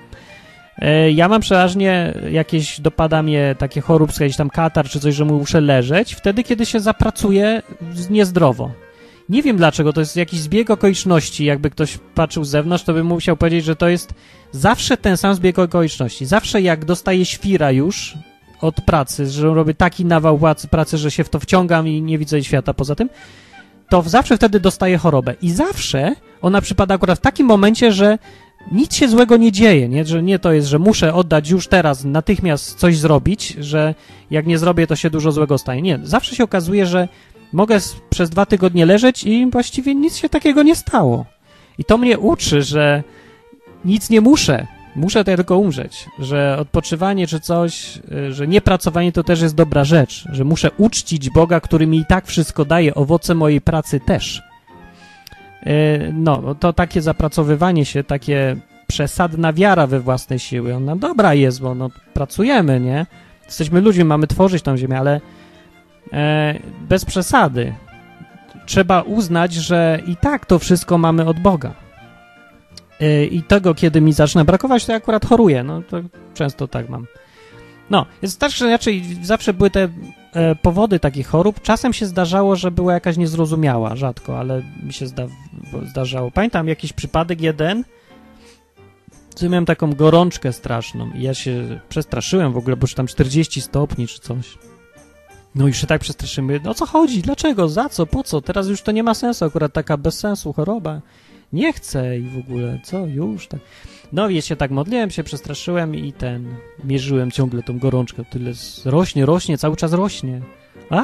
ja 1.14 1.28
mam 1.28 1.40
przeważnie 1.40 2.14
jakieś, 2.30 2.80
dopada 2.80 3.22
mnie 3.22 3.54
takie 3.58 3.80
chorób, 3.80 4.10
jakiś 4.20 4.36
tam 4.36 4.50
katar 4.50 4.88
czy 4.88 5.00
coś, 5.00 5.14
że 5.14 5.24
muszę 5.24 5.60
leżeć, 5.60 6.14
wtedy, 6.14 6.44
kiedy 6.44 6.66
się 6.66 6.80
zapracuję 6.80 7.62
niezdrowo. 8.10 8.70
Nie 9.28 9.42
wiem 9.42 9.56
dlaczego, 9.56 9.92
to 9.92 10.00
jest 10.00 10.16
jakiś 10.16 10.40
zbieg 10.40 10.70
okoliczności. 10.70 11.44
Jakby 11.44 11.70
ktoś 11.70 11.98
patrzył 12.14 12.44
z 12.44 12.50
zewnątrz, 12.50 12.84
to 12.84 12.92
by 12.92 13.04
musiał 13.04 13.36
powiedzieć, 13.36 13.64
że 13.64 13.76
to 13.76 13.88
jest 13.88 14.14
zawsze 14.52 14.96
ten 14.96 15.16
sam 15.16 15.34
zbieg 15.34 15.58
okoliczności. 15.58 16.26
Zawsze 16.26 16.60
jak 16.60 16.84
dostaję 16.84 17.24
świra 17.24 17.70
już 17.70 18.14
od 18.60 18.80
pracy, 18.80 19.26
że 19.26 19.54
robię 19.54 19.74
taki 19.74 20.04
nawał 20.04 20.40
pracy, 20.70 20.98
że 20.98 21.10
się 21.10 21.24
w 21.24 21.28
to 21.28 21.40
wciągam 21.40 21.88
i 21.88 22.02
nie 22.02 22.18
widzę 22.18 22.44
świata 22.44 22.74
poza 22.74 22.94
tym, 22.94 23.08
to 23.88 24.02
zawsze 24.02 24.36
wtedy 24.36 24.60
dostaję 24.60 24.98
chorobę. 24.98 25.34
I 25.42 25.50
zawsze 25.50 26.14
ona 26.42 26.60
przypada 26.60 26.94
akurat 26.94 27.18
w 27.18 27.22
takim 27.22 27.46
momencie, 27.46 27.92
że 27.92 28.18
nic 28.72 28.94
się 28.94 29.08
złego 29.08 29.36
nie 29.36 29.52
dzieje, 29.52 29.88
nie? 29.88 30.04
że 30.04 30.22
nie 30.22 30.38
to 30.38 30.52
jest, 30.52 30.68
że 30.68 30.78
muszę 30.78 31.14
oddać 31.14 31.50
już 31.50 31.68
teraz, 31.68 32.04
natychmiast 32.04 32.78
coś 32.78 32.98
zrobić, 32.98 33.56
że 33.60 33.94
jak 34.30 34.46
nie 34.46 34.58
zrobię, 34.58 34.86
to 34.86 34.96
się 34.96 35.10
dużo 35.10 35.32
złego 35.32 35.58
stanie. 35.58 35.82
Nie, 35.82 36.00
zawsze 36.02 36.36
się 36.36 36.44
okazuje, 36.44 36.86
że 36.86 37.08
mogę 37.52 37.78
przez 38.10 38.30
dwa 38.30 38.46
tygodnie 38.46 38.86
leżeć 38.86 39.24
i 39.24 39.50
właściwie 39.50 39.94
nic 39.94 40.16
się 40.16 40.28
takiego 40.28 40.62
nie 40.62 40.76
stało. 40.76 41.24
I 41.78 41.84
to 41.84 41.98
mnie 41.98 42.18
uczy, 42.18 42.62
że 42.62 43.02
nic 43.84 44.10
nie 44.10 44.20
muszę. 44.20 44.66
Muszę 44.98 45.24
tylko 45.24 45.58
umrzeć, 45.58 46.06
że 46.18 46.56
odpoczywanie 46.60 47.26
czy 47.26 47.40
coś, 47.40 47.98
y, 48.12 48.32
że 48.32 48.48
niepracowanie 48.48 49.12
to 49.12 49.24
też 49.24 49.40
jest 49.40 49.54
dobra 49.54 49.84
rzecz, 49.84 50.24
że 50.32 50.44
muszę 50.44 50.70
uczcić 50.78 51.30
Boga, 51.30 51.60
który 51.60 51.86
mi 51.86 51.98
i 51.98 52.04
tak 52.06 52.26
wszystko 52.26 52.64
daje, 52.64 52.94
owoce 52.94 53.34
mojej 53.34 53.60
pracy 53.60 54.00
też. 54.00 54.42
Y, 55.66 56.12
no, 56.12 56.54
to 56.54 56.72
takie 56.72 57.02
zapracowywanie 57.02 57.84
się, 57.84 58.04
takie 58.04 58.56
przesadna 58.86 59.52
wiara 59.52 59.86
we 59.86 60.00
własne 60.00 60.38
siły, 60.38 60.74
ona 60.74 60.96
dobra 60.96 61.34
jest, 61.34 61.60
bo 61.60 61.74
no, 61.74 61.90
pracujemy, 62.14 62.80
nie? 62.80 63.06
Jesteśmy 63.46 63.80
ludźmi, 63.80 64.04
mamy 64.04 64.26
tworzyć 64.26 64.62
tą 64.62 64.76
ziemię, 64.76 64.98
ale 64.98 65.20
e, 66.12 66.58
bez 66.88 67.04
przesady. 67.04 67.74
Trzeba 68.66 69.02
uznać, 69.02 69.52
że 69.52 70.00
i 70.06 70.16
tak 70.16 70.46
to 70.46 70.58
wszystko 70.58 70.98
mamy 70.98 71.26
od 71.26 71.40
Boga. 71.40 71.87
E, 73.00 73.24
I 73.24 73.42
tego, 73.42 73.74
kiedy 73.74 74.00
mi 74.00 74.12
zaczyna 74.12 74.44
brakować, 74.44 74.86
to 74.86 74.92
ja 74.92 74.98
akurat 74.98 75.26
choruję. 75.26 75.64
No 75.64 75.82
to 75.82 75.96
często 76.34 76.68
tak 76.68 76.88
mam. 76.88 77.06
No, 77.90 78.06
jest 78.22 78.40
tak, 78.40 78.52
że 78.52 78.66
inaczej 78.66 79.04
zawsze 79.22 79.54
były 79.54 79.70
te 79.70 79.88
e, 80.32 80.54
powody 80.54 81.00
takich 81.00 81.26
chorób. 81.26 81.62
Czasem 81.62 81.92
się 81.92 82.06
zdarzało, 82.06 82.56
że 82.56 82.70
była 82.70 82.92
jakaś 82.92 83.16
niezrozumiała, 83.16 83.96
rzadko, 83.96 84.38
ale 84.38 84.62
mi 84.82 84.92
się 84.92 85.06
zda, 85.06 85.26
zdarzało. 85.90 86.30
Pamiętam 86.30 86.68
jakiś 86.68 86.92
przypadek 86.92 87.40
jeden, 87.40 87.84
że 89.40 89.48
miałem 89.48 89.64
taką 89.66 89.92
gorączkę 89.94 90.52
straszną 90.52 91.10
i 91.10 91.22
ja 91.22 91.34
się 91.34 91.80
przestraszyłem 91.88 92.52
w 92.52 92.56
ogóle, 92.56 92.76
bo 92.76 92.84
już 92.84 92.94
tam 92.94 93.06
40 93.06 93.60
stopni 93.60 94.06
czy 94.06 94.20
coś. 94.20 94.58
No 95.54 95.68
i 95.68 95.74
się 95.74 95.86
tak 95.86 96.00
przestraszymy, 96.00 96.60
no 96.64 96.74
co 96.74 96.86
chodzi, 96.86 97.22
dlaczego, 97.22 97.68
za 97.68 97.88
co, 97.88 98.06
po 98.06 98.22
co, 98.22 98.40
teraz 98.40 98.68
już 98.68 98.82
to 98.82 98.92
nie 98.92 99.02
ma 99.02 99.14
sensu, 99.14 99.44
akurat 99.44 99.72
taka 99.72 99.96
bez 99.96 100.18
sensu 100.18 100.52
choroba, 100.52 101.00
nie 101.52 101.72
chcę 101.72 102.18
i 102.18 102.22
w 102.22 102.38
ogóle, 102.38 102.80
co, 102.82 103.06
już, 103.06 103.48
tak. 103.48 103.60
No 104.12 104.28
i 104.28 104.42
się 104.42 104.56
tak 104.56 104.70
modliłem, 104.70 105.10
się 105.10 105.24
przestraszyłem 105.24 105.94
i 105.94 106.12
ten, 106.12 106.54
mierzyłem 106.84 107.30
ciągle 107.30 107.62
tą 107.62 107.78
gorączkę, 107.78 108.24
tyle 108.24 108.52
rośnie, 108.84 109.26
rośnie, 109.26 109.58
cały 109.58 109.76
czas 109.76 109.92
rośnie. 109.92 110.40
A, 110.90 111.02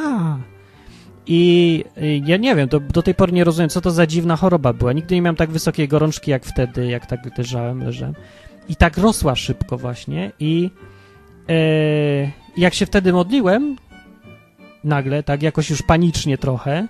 i 1.27 1.85
ja 2.25 2.37
nie 2.37 2.57
wiem, 2.57 2.69
do, 2.69 2.81
do 2.81 3.03
tej 3.03 3.15
pory 3.15 3.33
nie 3.33 3.45
rozumiem, 3.45 3.69
co 3.69 3.81
to 3.81 3.91
za 3.91 4.07
dziwna 4.07 4.37
choroba 4.37 4.73
była. 4.73 4.93
Nigdy 4.93 5.15
nie 5.15 5.23
miałem 5.23 5.37
tak 5.37 5.51
wysokiej 5.51 5.89
gorączki 5.89 6.31
jak 6.31 6.45
wtedy, 6.45 6.87
jak 6.87 7.07
tak 7.07 7.39
leżałem, 7.39 7.85
leżałem. 7.85 8.15
I 8.69 8.77
tak 8.77 8.99
rosła 8.99 9.37
szybko 9.37 9.79
właśnie 9.79 10.33
i 10.41 10.71
e, 11.49 11.55
jak 12.57 12.75
się 12.75 12.87
wtedy 12.87 13.13
modliłem, 13.13 13.77
nagle, 14.85 15.23
tak 15.23 15.43
jakoś 15.43 15.71
już 15.71 15.83
panicznie 15.83 16.39
trochę. 16.39 16.89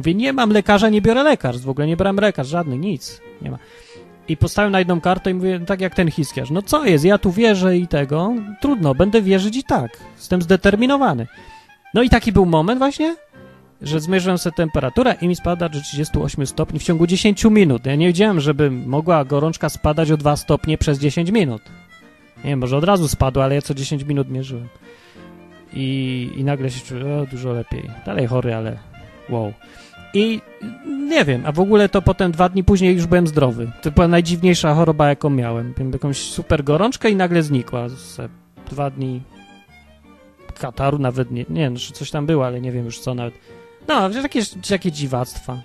Mówię, 0.00 0.14
nie 0.14 0.32
mam 0.32 0.50
lekarza, 0.50 0.88
nie 0.88 1.02
biorę 1.02 1.22
lekarstw, 1.22 1.64
w 1.64 1.68
ogóle 1.68 1.86
nie 1.86 1.96
brałem 1.96 2.16
lekarz, 2.16 2.48
żadnych, 2.48 2.80
nic, 2.80 3.20
nie 3.42 3.50
ma. 3.50 3.58
I 4.28 4.36
postawiłem 4.36 4.72
na 4.72 4.78
jedną 4.78 5.00
kartę 5.00 5.30
i 5.30 5.34
mówię, 5.34 5.60
tak 5.66 5.80
jak 5.80 5.94
ten 5.94 6.10
hiskiarz, 6.10 6.50
no 6.50 6.62
co 6.62 6.84
jest, 6.84 7.04
ja 7.04 7.18
tu 7.18 7.32
wierzę 7.32 7.76
i 7.78 7.88
tego, 7.88 8.32
trudno, 8.60 8.94
będę 8.94 9.22
wierzyć 9.22 9.56
i 9.56 9.64
tak, 9.64 9.90
jestem 10.16 10.42
zdeterminowany. 10.42 11.26
No 11.94 12.02
i 12.02 12.08
taki 12.08 12.32
był 12.32 12.46
moment 12.46 12.78
właśnie, 12.78 13.16
że 13.82 14.00
zmierzyłem 14.00 14.38
sobie 14.38 14.56
temperaturę 14.56 15.14
i 15.20 15.28
mi 15.28 15.36
spada 15.36 15.68
do 15.68 15.80
38 15.80 16.46
stopni 16.46 16.78
w 16.78 16.82
ciągu 16.82 17.06
10 17.06 17.44
minut. 17.44 17.86
Ja 17.86 17.96
nie 17.96 18.06
wiedziałem, 18.06 18.40
żeby 18.40 18.70
mogła 18.70 19.24
gorączka 19.24 19.68
spadać 19.68 20.10
o 20.10 20.16
2 20.16 20.36
stopnie 20.36 20.78
przez 20.78 20.98
10 20.98 21.30
minut. 21.30 21.62
Nie 22.44 22.50
wiem, 22.50 22.58
może 22.58 22.76
od 22.76 22.84
razu 22.84 23.08
spadła, 23.08 23.44
ale 23.44 23.54
ja 23.54 23.62
co 23.62 23.74
10 23.74 24.04
minut 24.04 24.30
mierzyłem 24.30 24.68
i, 25.72 26.30
i 26.36 26.44
nagle 26.44 26.70
się 26.70 26.80
czuję 26.86 27.16
o, 27.16 27.26
dużo 27.26 27.52
lepiej. 27.52 27.90
Dalej 28.06 28.26
chory, 28.26 28.54
ale 28.54 28.78
wow. 29.28 29.52
I 30.14 30.40
nie 31.08 31.24
wiem, 31.24 31.42
a 31.46 31.52
w 31.52 31.60
ogóle 31.60 31.88
to 31.88 32.02
potem 32.02 32.32
dwa 32.32 32.48
dni 32.48 32.64
później 32.64 32.94
już 32.94 33.06
byłem 33.06 33.26
zdrowy. 33.26 33.70
To 33.82 33.90
była 33.90 34.08
najdziwniejsza 34.08 34.74
choroba, 34.74 35.08
jaką 35.08 35.30
miałem. 35.30 35.74
Miałem 35.78 35.92
jakąś 35.92 36.18
super 36.18 36.64
gorączkę 36.64 37.10
i 37.10 37.16
nagle 37.16 37.42
znikła. 37.42 37.86
Dwa 38.70 38.90
dni 38.90 39.22
kataru 40.60 40.98
nawet 40.98 41.30
nie, 41.30 41.44
nie 41.48 41.60
wiem, 41.60 41.76
coś 41.76 42.10
tam 42.10 42.26
było, 42.26 42.46
ale 42.46 42.60
nie 42.60 42.72
wiem 42.72 42.84
już 42.84 42.98
co 42.98 43.14
nawet. 43.14 43.34
No, 43.88 44.10
takie, 44.10 44.40
takie 44.68 44.92
dziwactwa. 44.92 45.58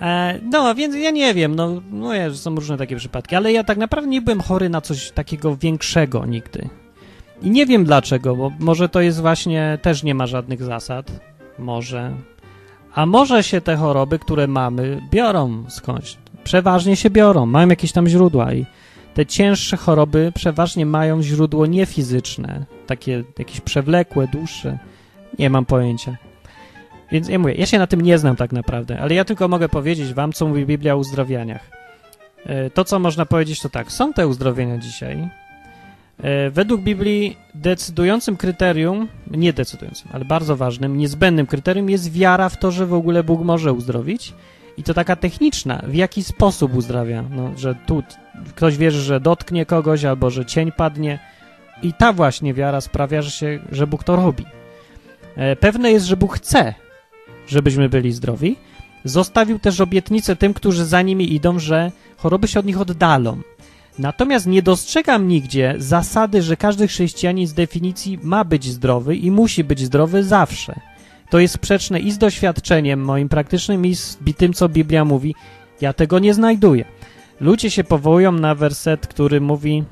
E, 0.00 0.38
no, 0.42 0.74
więc 0.74 0.96
ja 0.96 1.10
nie 1.10 1.34
wiem, 1.34 1.54
no, 1.54 1.82
no 1.90 2.14
ja, 2.14 2.34
są 2.34 2.54
różne 2.54 2.76
takie 2.76 2.96
przypadki, 2.96 3.36
ale 3.36 3.52
ja 3.52 3.64
tak 3.64 3.78
naprawdę 3.78 4.10
nie 4.10 4.22
byłem 4.22 4.40
chory 4.40 4.68
na 4.68 4.80
coś 4.80 5.10
takiego 5.10 5.56
większego 5.56 6.26
nigdy. 6.26 6.68
I 7.42 7.50
nie 7.50 7.66
wiem 7.66 7.84
dlaczego, 7.84 8.36
bo 8.36 8.52
może 8.58 8.88
to 8.88 9.00
jest 9.00 9.20
właśnie, 9.20 9.78
też 9.82 10.02
nie 10.02 10.14
ma 10.14 10.26
żadnych 10.26 10.62
zasad. 10.62 11.10
Może. 11.58 12.12
A 12.98 13.06
może 13.06 13.42
się 13.42 13.60
te 13.60 13.76
choroby, 13.76 14.18
które 14.18 14.46
mamy, 14.46 15.02
biorą 15.10 15.64
skądś. 15.68 16.16
Przeważnie 16.44 16.96
się 16.96 17.10
biorą, 17.10 17.46
mają 17.46 17.68
jakieś 17.68 17.92
tam 17.92 18.08
źródła 18.08 18.52
i 18.52 18.66
te 19.14 19.26
cięższe 19.26 19.76
choroby 19.76 20.32
przeważnie 20.34 20.86
mają 20.86 21.22
źródło 21.22 21.66
niefizyczne, 21.66 22.64
takie 22.86 23.24
jakieś 23.38 23.60
przewlekłe, 23.60 24.28
dłuższe. 24.32 24.78
Nie 25.38 25.50
mam 25.50 25.64
pojęcia. 25.64 26.16
Więc 27.12 27.28
ja 27.28 27.38
mówię, 27.38 27.54
ja 27.54 27.66
się 27.66 27.78
na 27.78 27.86
tym 27.86 28.00
nie 28.00 28.18
znam 28.18 28.36
tak 28.36 28.52
naprawdę, 28.52 29.00
ale 29.00 29.14
ja 29.14 29.24
tylko 29.24 29.48
mogę 29.48 29.68
powiedzieć 29.68 30.14
wam, 30.14 30.32
co 30.32 30.46
mówi 30.46 30.66
Biblia 30.66 30.94
o 30.94 30.98
uzdrowieniach. 30.98 31.70
E, 32.46 32.70
to, 32.70 32.84
co 32.84 32.98
można 32.98 33.26
powiedzieć, 33.26 33.60
to 33.60 33.68
tak, 33.68 33.92
są 33.92 34.12
te 34.12 34.28
uzdrowienia 34.28 34.78
dzisiaj, 34.78 35.28
według 36.50 36.80
Biblii 36.80 37.36
decydującym 37.54 38.36
kryterium, 38.36 39.08
nie 39.30 39.52
decydującym, 39.52 40.08
ale 40.12 40.24
bardzo 40.24 40.56
ważnym, 40.56 40.96
niezbędnym 40.96 41.46
kryterium 41.46 41.90
jest 41.90 42.12
wiara 42.12 42.48
w 42.48 42.58
to, 42.58 42.70
że 42.70 42.86
w 42.86 42.94
ogóle 42.94 43.24
Bóg 43.24 43.42
może 43.42 43.72
uzdrowić. 43.72 44.34
I 44.78 44.82
to 44.82 44.94
taka 44.94 45.16
techniczna, 45.16 45.82
w 45.86 45.94
jaki 45.94 46.24
sposób 46.24 46.74
uzdrawia. 46.74 47.24
No, 47.30 47.50
że 47.56 47.74
tu 47.86 48.02
ktoś 48.54 48.76
wierzy, 48.76 49.00
że 49.00 49.20
dotknie 49.20 49.66
kogoś, 49.66 50.04
albo 50.04 50.30
że 50.30 50.46
cień 50.46 50.72
padnie. 50.72 51.18
I 51.82 51.92
ta 51.92 52.12
właśnie 52.12 52.54
wiara 52.54 52.80
sprawia, 52.80 53.22
że, 53.22 53.30
się, 53.30 53.58
że 53.72 53.86
Bóg 53.86 54.04
to 54.04 54.16
robi. 54.16 54.44
E, 55.36 55.56
pewne 55.56 55.92
jest, 55.92 56.06
że 56.06 56.16
Bóg 56.16 56.36
chce, 56.36 56.74
żebyśmy 57.46 57.88
byli 57.88 58.12
zdrowi. 58.12 58.56
Zostawił 59.04 59.58
też 59.58 59.80
obietnicę 59.80 60.36
tym, 60.36 60.54
którzy 60.54 60.84
za 60.84 61.02
nimi 61.02 61.34
idą, 61.34 61.58
że 61.58 61.92
choroby 62.16 62.48
się 62.48 62.60
od 62.60 62.66
nich 62.66 62.80
oddalą. 62.80 63.40
Natomiast 63.98 64.46
nie 64.46 64.62
dostrzegam 64.62 65.28
nigdzie 65.28 65.74
zasady, 65.78 66.42
że 66.42 66.56
każdy 66.56 66.88
chrześcijanin 66.88 67.46
z 67.46 67.54
definicji 67.54 68.18
ma 68.22 68.44
być 68.44 68.64
zdrowy 68.64 69.16
i 69.16 69.30
musi 69.30 69.64
być 69.64 69.80
zdrowy 69.80 70.24
zawsze. 70.24 70.80
To 71.30 71.38
jest 71.38 71.54
sprzeczne 71.54 72.00
i 72.00 72.10
z 72.10 72.18
doświadczeniem 72.18 73.04
moim 73.04 73.28
praktycznym, 73.28 73.86
i 73.86 73.94
z 73.94 74.18
tym, 74.36 74.52
co 74.52 74.68
Biblia 74.68 75.04
mówi. 75.04 75.34
Ja 75.80 75.92
tego 75.92 76.18
nie 76.18 76.34
znajduję. 76.34 76.84
Ludzie 77.40 77.70
się 77.70 77.84
powołują 77.84 78.32
na 78.32 78.54
werset, 78.54 79.06
który 79.06 79.40
mówi, 79.40 79.84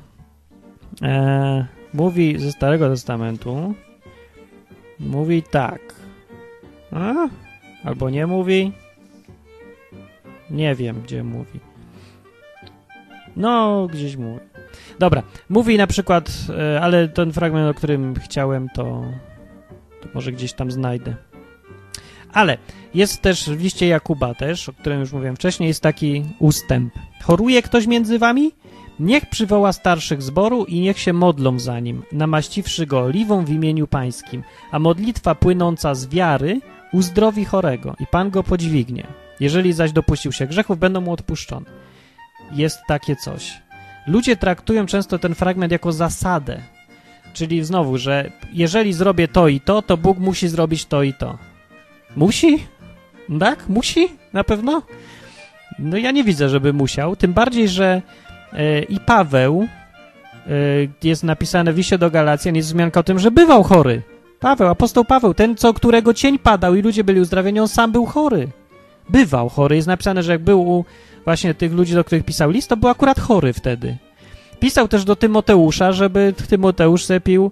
e, 1.01 1.65
mówi 1.93 2.39
ze 2.39 2.51
Starego 2.51 2.89
Testamentu, 2.89 3.73
mówi 4.99 5.43
tak, 5.43 5.95
a? 6.91 7.13
albo 7.83 8.09
nie 8.09 8.27
mówi, 8.27 8.71
nie 10.49 10.75
wiem, 10.75 11.01
gdzie 11.01 11.23
mówi. 11.23 11.66
No, 13.37 13.87
gdzieś 13.91 14.15
mówi. 14.15 14.39
Dobra, 14.99 15.23
mówi 15.49 15.77
na 15.77 15.87
przykład, 15.87 16.31
e, 16.49 16.81
ale 16.81 17.07
ten 17.07 17.33
fragment, 17.33 17.71
o 17.71 17.73
którym 17.73 18.15
chciałem, 18.15 18.67
to, 18.75 19.03
to 20.01 20.09
może 20.13 20.31
gdzieś 20.31 20.53
tam 20.53 20.71
znajdę. 20.71 21.15
Ale 22.33 22.57
jest 22.93 23.21
też 23.21 23.49
w 23.49 23.61
liście 23.61 23.87
Jakuba 23.87 24.33
też, 24.33 24.69
o 24.69 24.73
którym 24.73 24.99
już 24.99 25.13
mówiłem 25.13 25.35
wcześniej, 25.35 25.67
jest 25.67 25.81
taki 25.81 26.23
ustęp. 26.39 26.93
Choruje 27.23 27.61
ktoś 27.61 27.87
między 27.87 28.19
wami? 28.19 28.51
Niech 28.99 29.29
przywoła 29.29 29.73
starszych 29.73 30.21
zboru 30.21 30.65
i 30.65 30.79
niech 30.79 30.99
się 30.99 31.13
modlą 31.13 31.59
za 31.59 31.79
nim, 31.79 32.01
namaściwszy 32.11 32.85
go 32.85 32.99
oliwą 32.99 33.45
w 33.45 33.49
imieniu 33.49 33.87
pańskim, 33.87 34.43
a 34.71 34.79
modlitwa 34.79 35.35
płynąca 35.35 35.95
z 35.95 36.07
wiary 36.07 36.61
uzdrowi 36.93 37.45
chorego 37.45 37.95
i 37.99 38.07
Pan 38.07 38.29
go 38.29 38.43
podźwignie. 38.43 39.07
Jeżeli 39.39 39.73
zaś 39.73 39.91
dopuścił 39.91 40.31
się 40.31 40.47
grzechów, 40.47 40.79
będą 40.79 41.01
mu 41.01 41.11
odpuszczone. 41.11 41.65
Jest 42.51 42.79
takie 42.87 43.15
coś. 43.15 43.61
Ludzie 44.07 44.37
traktują 44.37 44.85
często 44.85 45.19
ten 45.19 45.35
fragment 45.35 45.71
jako 45.71 45.91
zasadę. 45.91 46.61
Czyli 47.33 47.63
znowu, 47.63 47.97
że 47.97 48.31
jeżeli 48.53 48.93
zrobię 48.93 49.27
to 49.27 49.47
i 49.47 49.59
to, 49.59 49.81
to 49.81 49.97
Bóg 49.97 50.17
musi 50.17 50.47
zrobić 50.47 50.85
to 50.85 51.03
i 51.03 51.13
to. 51.13 51.37
Musi? 52.15 52.67
Tak? 53.39 53.69
Musi? 53.69 54.09
Na 54.33 54.43
pewno? 54.43 54.81
No 55.79 55.97
ja 55.97 56.11
nie 56.11 56.23
widzę, 56.23 56.49
żeby 56.49 56.73
musiał. 56.73 57.15
Tym 57.15 57.33
bardziej, 57.33 57.69
że 57.69 58.01
e, 58.53 58.81
i 58.81 58.99
Paweł 58.99 59.67
e, 60.47 60.49
jest 61.03 61.23
napisane 61.23 61.73
w 61.73 61.77
liście 61.77 61.97
do 61.97 62.11
Galacjan, 62.11 62.55
jest 62.55 62.67
wzmianka 62.67 62.99
o 62.99 63.03
tym, 63.03 63.19
że 63.19 63.31
bywał 63.31 63.63
chory. 63.63 64.01
Paweł, 64.39 64.67
apostoł 64.67 65.05
Paweł, 65.05 65.33
ten, 65.33 65.55
co 65.55 65.73
którego 65.73 66.13
cień 66.13 66.39
padał 66.39 66.75
i 66.75 66.81
ludzie 66.81 67.03
byli 67.03 67.21
uzdrawieni, 67.21 67.59
on 67.59 67.67
sam 67.67 67.91
był 67.91 68.05
chory. 68.05 68.47
Bywał 69.09 69.49
chory. 69.49 69.75
Jest 69.75 69.87
napisane, 69.87 70.23
że 70.23 70.31
jak 70.31 70.43
był 70.43 70.61
u 70.61 70.85
właśnie 71.27 71.53
tych 71.53 71.73
ludzi, 71.73 71.93
do 71.93 72.03
których 72.03 72.23
pisał 72.23 72.49
list, 72.49 72.69
to 72.69 72.77
był 72.77 72.89
akurat 72.89 73.19
chory 73.19 73.53
wtedy. 73.53 73.97
Pisał 74.59 74.87
też 74.87 75.03
do 75.03 75.15
Tymoteusza, 75.15 75.91
żeby 75.91 76.33
Tymoteusz 76.49 77.05
sobie 77.05 77.21
pił, 77.21 77.51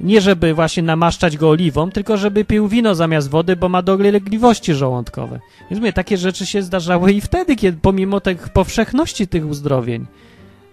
nie 0.00 0.20
żeby 0.20 0.54
właśnie 0.54 0.82
namaszczać 0.82 1.36
go 1.36 1.50
oliwą, 1.50 1.90
tylko 1.90 2.16
żeby 2.16 2.44
pił 2.44 2.68
wino 2.68 2.94
zamiast 2.94 3.30
wody, 3.30 3.56
bo 3.56 3.68
ma 3.68 3.82
dolegliwości 3.82 4.74
żołądkowe. 4.74 5.40
Więc 5.70 5.80
mówię, 5.80 5.92
takie 5.92 6.16
rzeczy 6.16 6.46
się 6.46 6.62
zdarzały 6.62 7.12
i 7.12 7.20
wtedy, 7.20 7.56
kiedy 7.56 7.78
pomimo 7.82 8.20
tych 8.20 8.48
powszechności 8.48 9.28
tych 9.28 9.46
uzdrowień. 9.46 10.06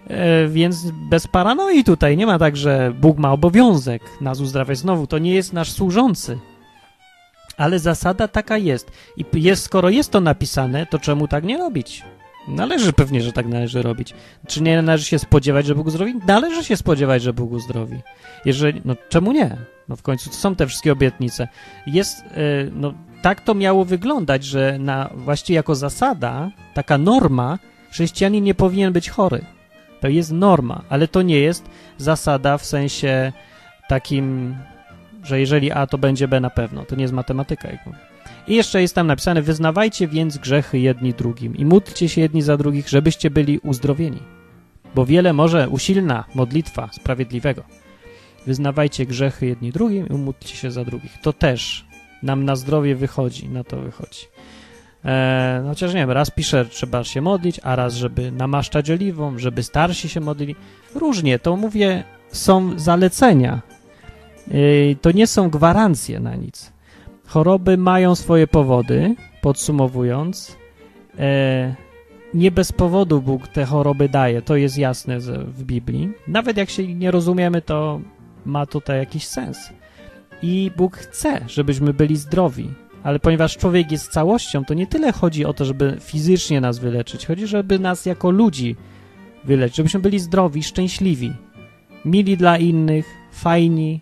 E, 0.08 0.48
więc 0.48 0.92
bez 1.10 1.28
paranoi 1.28 1.84
tutaj 1.84 2.18
nie 2.18 2.26
ma 2.26 2.40
tak, 2.40 2.58
że 2.58 2.94
Bóg 3.02 3.18
ma 3.18 3.32
obowiązek 3.32 4.02
nas 4.22 4.40
uzdrawiać. 4.40 4.78
Znowu, 4.78 5.08
to 5.08 5.18
nie 5.18 5.34
jest 5.34 5.54
nasz 5.54 5.72
służący. 5.72 6.40
Ale 7.58 7.80
zasada 7.80 8.28
taka 8.28 8.58
jest. 8.58 8.92
I 9.18 9.26
jest, 9.34 9.64
skoro 9.64 9.90
jest 9.90 10.12
to 10.12 10.22
napisane, 10.22 10.86
to 10.86 11.00
czemu 11.00 11.28
tak 11.28 11.44
nie 11.44 11.58
robić? 11.58 12.04
Należy 12.48 12.94
pewnie, 12.94 13.22
że 13.22 13.32
tak 13.32 13.48
należy 13.48 13.82
robić. 13.82 14.14
Czy 14.48 14.64
nie 14.64 14.82
należy 14.82 15.06
się 15.06 15.20
spodziewać, 15.20 15.66
że 15.66 15.76
Bóg 15.76 15.88
uzdrowi? 15.88 16.14
Należy 16.28 16.64
się 16.64 16.78
spodziewać, 16.78 17.24
że 17.24 17.34
Bóg 17.34 17.52
uzdrowi. 17.52 18.00
Jeżeli, 18.46 18.82
no 18.86 18.96
czemu 19.10 19.32
nie? 19.32 19.58
No 19.90 19.96
w 19.96 20.02
końcu 20.02 20.30
to 20.30 20.36
są 20.36 20.56
te 20.56 20.68
wszystkie 20.68 20.92
obietnice. 20.92 21.48
Jest, 21.88 22.24
yy, 22.24 22.72
no 22.76 22.94
tak 23.22 23.42
to 23.42 23.56
miało 23.56 23.86
wyglądać, 23.86 24.44
że 24.44 24.78
na, 24.80 25.10
właściwie 25.16 25.56
jako 25.56 25.76
zasada, 25.76 26.52
taka 26.74 26.98
norma, 26.98 27.60
chrześcijanin 27.92 28.44
nie 28.44 28.56
powinien 28.56 28.94
być 28.94 29.10
chory. 29.10 29.46
To 30.02 30.08
jest 30.08 30.32
norma, 30.32 30.82
ale 30.90 31.08
to 31.08 31.22
nie 31.22 31.40
jest 31.40 31.66
zasada 31.98 32.58
w 32.58 32.66
sensie 32.66 33.32
takim, 33.90 34.56
że 35.24 35.40
jeżeli 35.40 35.72
A, 35.72 35.88
to 35.88 35.98
będzie 35.98 36.28
B 36.28 36.40
na 36.40 36.50
pewno. 36.50 36.86
To 36.86 36.96
nie 36.96 37.02
jest 37.02 37.14
matematyka, 37.14 37.72
jak 37.72 37.86
mówię. 37.86 38.15
I 38.48 38.56
jeszcze 38.56 38.82
jest 38.82 38.96
tam 38.96 39.08
napisane, 39.08 39.42
wyznawajcie 39.42 40.08
więc 40.08 40.38
grzechy 40.38 40.80
jedni 40.80 41.14
drugim 41.14 41.56
i 41.56 41.66
módlcie 41.66 42.10
się 42.10 42.22
jedni 42.22 42.42
za 42.42 42.58
drugich, 42.58 42.90
żebyście 42.90 43.30
byli 43.30 43.60
uzdrowieni. 43.60 44.20
Bo 44.96 45.06
wiele 45.06 45.34
może 45.34 45.70
usilna 45.70 46.26
modlitwa 46.36 46.90
sprawiedliwego. 46.92 47.64
Wyznawajcie 48.48 49.06
grzechy 49.06 49.46
jedni 49.46 49.72
drugim 49.72 50.08
i 50.08 50.14
módlcie 50.14 50.56
się 50.56 50.72
za 50.72 50.86
drugich. 50.86 51.22
To 51.22 51.34
też 51.34 51.86
nam 52.24 52.46
na 52.46 52.56
zdrowie 52.56 52.96
wychodzi, 52.96 53.50
na 53.50 53.64
to 53.64 53.78
wychodzi. 53.78 54.26
E, 55.06 55.62
no 55.64 55.70
chociaż 55.70 55.94
nie 55.94 56.00
wiem, 56.00 56.12
raz 56.12 56.32
pisze, 56.32 56.66
trzeba 56.66 57.04
się 57.04 57.22
modlić, 57.22 57.60
a 57.64 57.76
raz, 57.76 57.94
żeby 57.94 58.32
namaszczać 58.32 58.92
oliwą, 58.92 59.40
żeby 59.40 59.64
starsi 59.64 60.10
się 60.10 60.20
modlili. 60.20 60.56
Różnie, 60.96 61.40
to 61.40 61.56
mówię, 61.56 62.04
są 62.32 62.80
zalecenia. 62.80 63.62
E, 64.48 64.96
to 65.02 65.12
nie 65.12 65.28
są 65.28 65.50
gwarancje 65.50 66.20
na 66.20 66.36
nic. 66.36 66.75
Choroby 67.26 67.78
mają 67.78 68.16
swoje 68.16 68.48
powody, 68.48 69.16
podsumowując. 69.42 70.58
E, 71.20 71.76
nie 72.34 72.52
bez 72.52 72.72
powodu 72.72 73.22
Bóg 73.22 73.48
te 73.48 73.66
choroby 73.66 74.10
daje, 74.10 74.42
to 74.42 74.56
jest 74.56 74.78
jasne 74.78 75.20
w 75.20 75.64
Biblii. 75.64 76.12
Nawet 76.28 76.58
jak 76.58 76.70
się 76.70 76.96
nie 76.96 77.12
rozumiemy, 77.12 77.62
to 77.62 78.02
ma 78.46 78.66
tutaj 78.66 79.00
jakiś 79.00 79.28
sens. 79.28 79.70
I 80.42 80.72
Bóg 80.78 80.98
chce, 80.98 81.42
żebyśmy 81.48 81.94
byli 81.94 82.18
zdrowi, 82.18 82.70
ale 83.04 83.20
ponieważ 83.20 83.58
człowiek 83.58 83.92
jest 83.92 84.12
całością, 84.12 84.66
to 84.66 84.74
nie 84.74 84.88
tyle 84.88 85.12
chodzi 85.12 85.46
o 85.46 85.54
to, 85.54 85.66
żeby 85.66 85.98
fizycznie 86.02 86.62
nas 86.62 86.80
wyleczyć, 86.80 87.26
chodzi, 87.26 87.48
żeby 87.48 87.80
nas 87.80 88.06
jako 88.06 88.30
ludzi 88.30 88.76
wyleczyć, 89.44 89.78
żebyśmy 89.78 90.00
byli 90.00 90.20
zdrowi, 90.20 90.64
szczęśliwi, 90.64 91.34
mili 92.06 92.38
dla 92.38 92.58
innych, 92.58 93.06
fajni, 93.32 94.02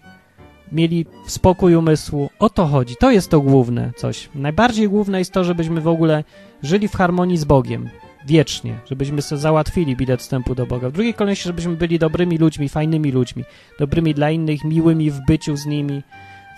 mieli 0.71 1.05
spokój 1.27 1.75
umysłu. 1.75 2.29
O 2.39 2.49
to 2.49 2.65
chodzi. 2.65 2.95
To 2.99 3.11
jest 3.11 3.29
to 3.29 3.41
główne 3.41 3.91
coś. 3.97 4.29
Najbardziej 4.35 4.89
główne 4.89 5.19
jest 5.19 5.31
to, 5.31 5.43
żebyśmy 5.43 5.81
w 5.81 5.87
ogóle 5.87 6.23
żyli 6.63 6.87
w 6.87 6.95
harmonii 6.95 7.37
z 7.37 7.43
Bogiem. 7.43 7.89
Wiecznie. 8.25 8.79
Żebyśmy 8.89 9.21
sobie 9.21 9.41
załatwili 9.41 9.95
bilet 9.95 10.21
wstępu 10.21 10.55
do 10.55 10.65
Boga. 10.65 10.89
W 10.89 10.91
drugiej 10.91 11.13
kolejności, 11.13 11.47
żebyśmy 11.47 11.75
byli 11.75 11.99
dobrymi 11.99 12.37
ludźmi, 12.37 12.69
fajnymi 12.69 13.11
ludźmi. 13.11 13.43
Dobrymi 13.79 14.13
dla 14.13 14.31
innych, 14.31 14.63
miłymi 14.63 15.11
w 15.11 15.19
byciu 15.27 15.57
z 15.57 15.65
nimi. 15.65 16.01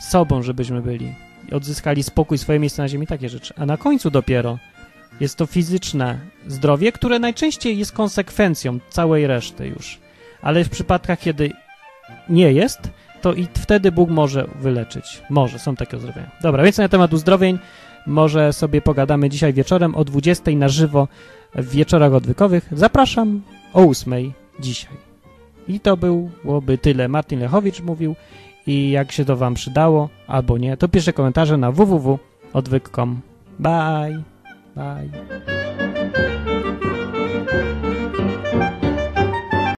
Sobą, 0.01 0.43
żebyśmy 0.43 0.82
byli. 0.82 1.14
Odzyskali 1.51 2.03
spokój, 2.03 2.38
swoje 2.38 2.60
miejsce 2.60 2.82
na 2.82 2.88
ziemi, 2.88 3.08
takie 3.08 3.30
rzeczy. 3.30 3.53
A 3.58 3.66
na 3.66 3.78
końcu 3.78 4.12
dopiero 4.12 4.60
jest 5.20 5.36
to 5.38 5.45
fizyczne 5.45 6.20
zdrowie, 6.47 6.91
które 6.91 7.20
najczęściej 7.20 7.78
jest 7.78 7.91
konsekwencją 7.91 8.80
całej 8.89 9.28
reszty 9.28 9.68
już. 9.68 9.99
Ale 10.41 10.64
w 10.64 10.70
przypadkach, 10.70 11.20
kiedy 11.20 11.51
nie 12.30 12.51
jest, 12.51 12.80
to 13.26 13.34
i 13.34 13.47
wtedy 13.53 13.91
Bóg 13.91 14.09
może 14.09 14.47
wyleczyć. 14.61 15.21
Może, 15.30 15.59
są 15.59 15.76
takie 15.76 15.97
uzdrowienia. 15.97 16.32
Dobra, 16.41 16.63
więc 16.63 16.78
na 16.78 16.89
temat 16.89 17.13
uzdrowień 17.13 17.59
może 18.07 18.53
sobie 18.53 18.82
pogadamy 18.82 19.30
dzisiaj 19.30 19.53
wieczorem 19.53 19.95
o 19.95 20.03
20 20.03 20.51
na 20.51 20.69
żywo 20.69 21.07
w 21.55 21.69
wieczorach 21.69 22.13
odwykowych. 22.13 22.69
Zapraszam 22.71 23.41
o 23.73 23.82
8 23.82 24.34
dzisiaj. 24.59 24.93
I 25.67 25.80
to 25.80 25.97
byłoby 25.97 26.78
tyle. 26.78 27.07
Martin 27.07 27.39
Lechowicz 27.39 27.82
mówił 27.82 28.15
i 28.67 28.89
jak 28.89 29.11
się 29.11 29.26
to 29.26 29.36
wam 29.36 29.53
przydało, 29.53 30.09
albo 30.28 30.57
nie, 30.57 30.78
to 30.78 30.88
piszę 30.88 31.13
komentarze 31.13 31.57
na 31.57 31.71
www.odwyk.com. 31.71 33.21
Bye! 33.59 34.23
Bye! 34.76 35.95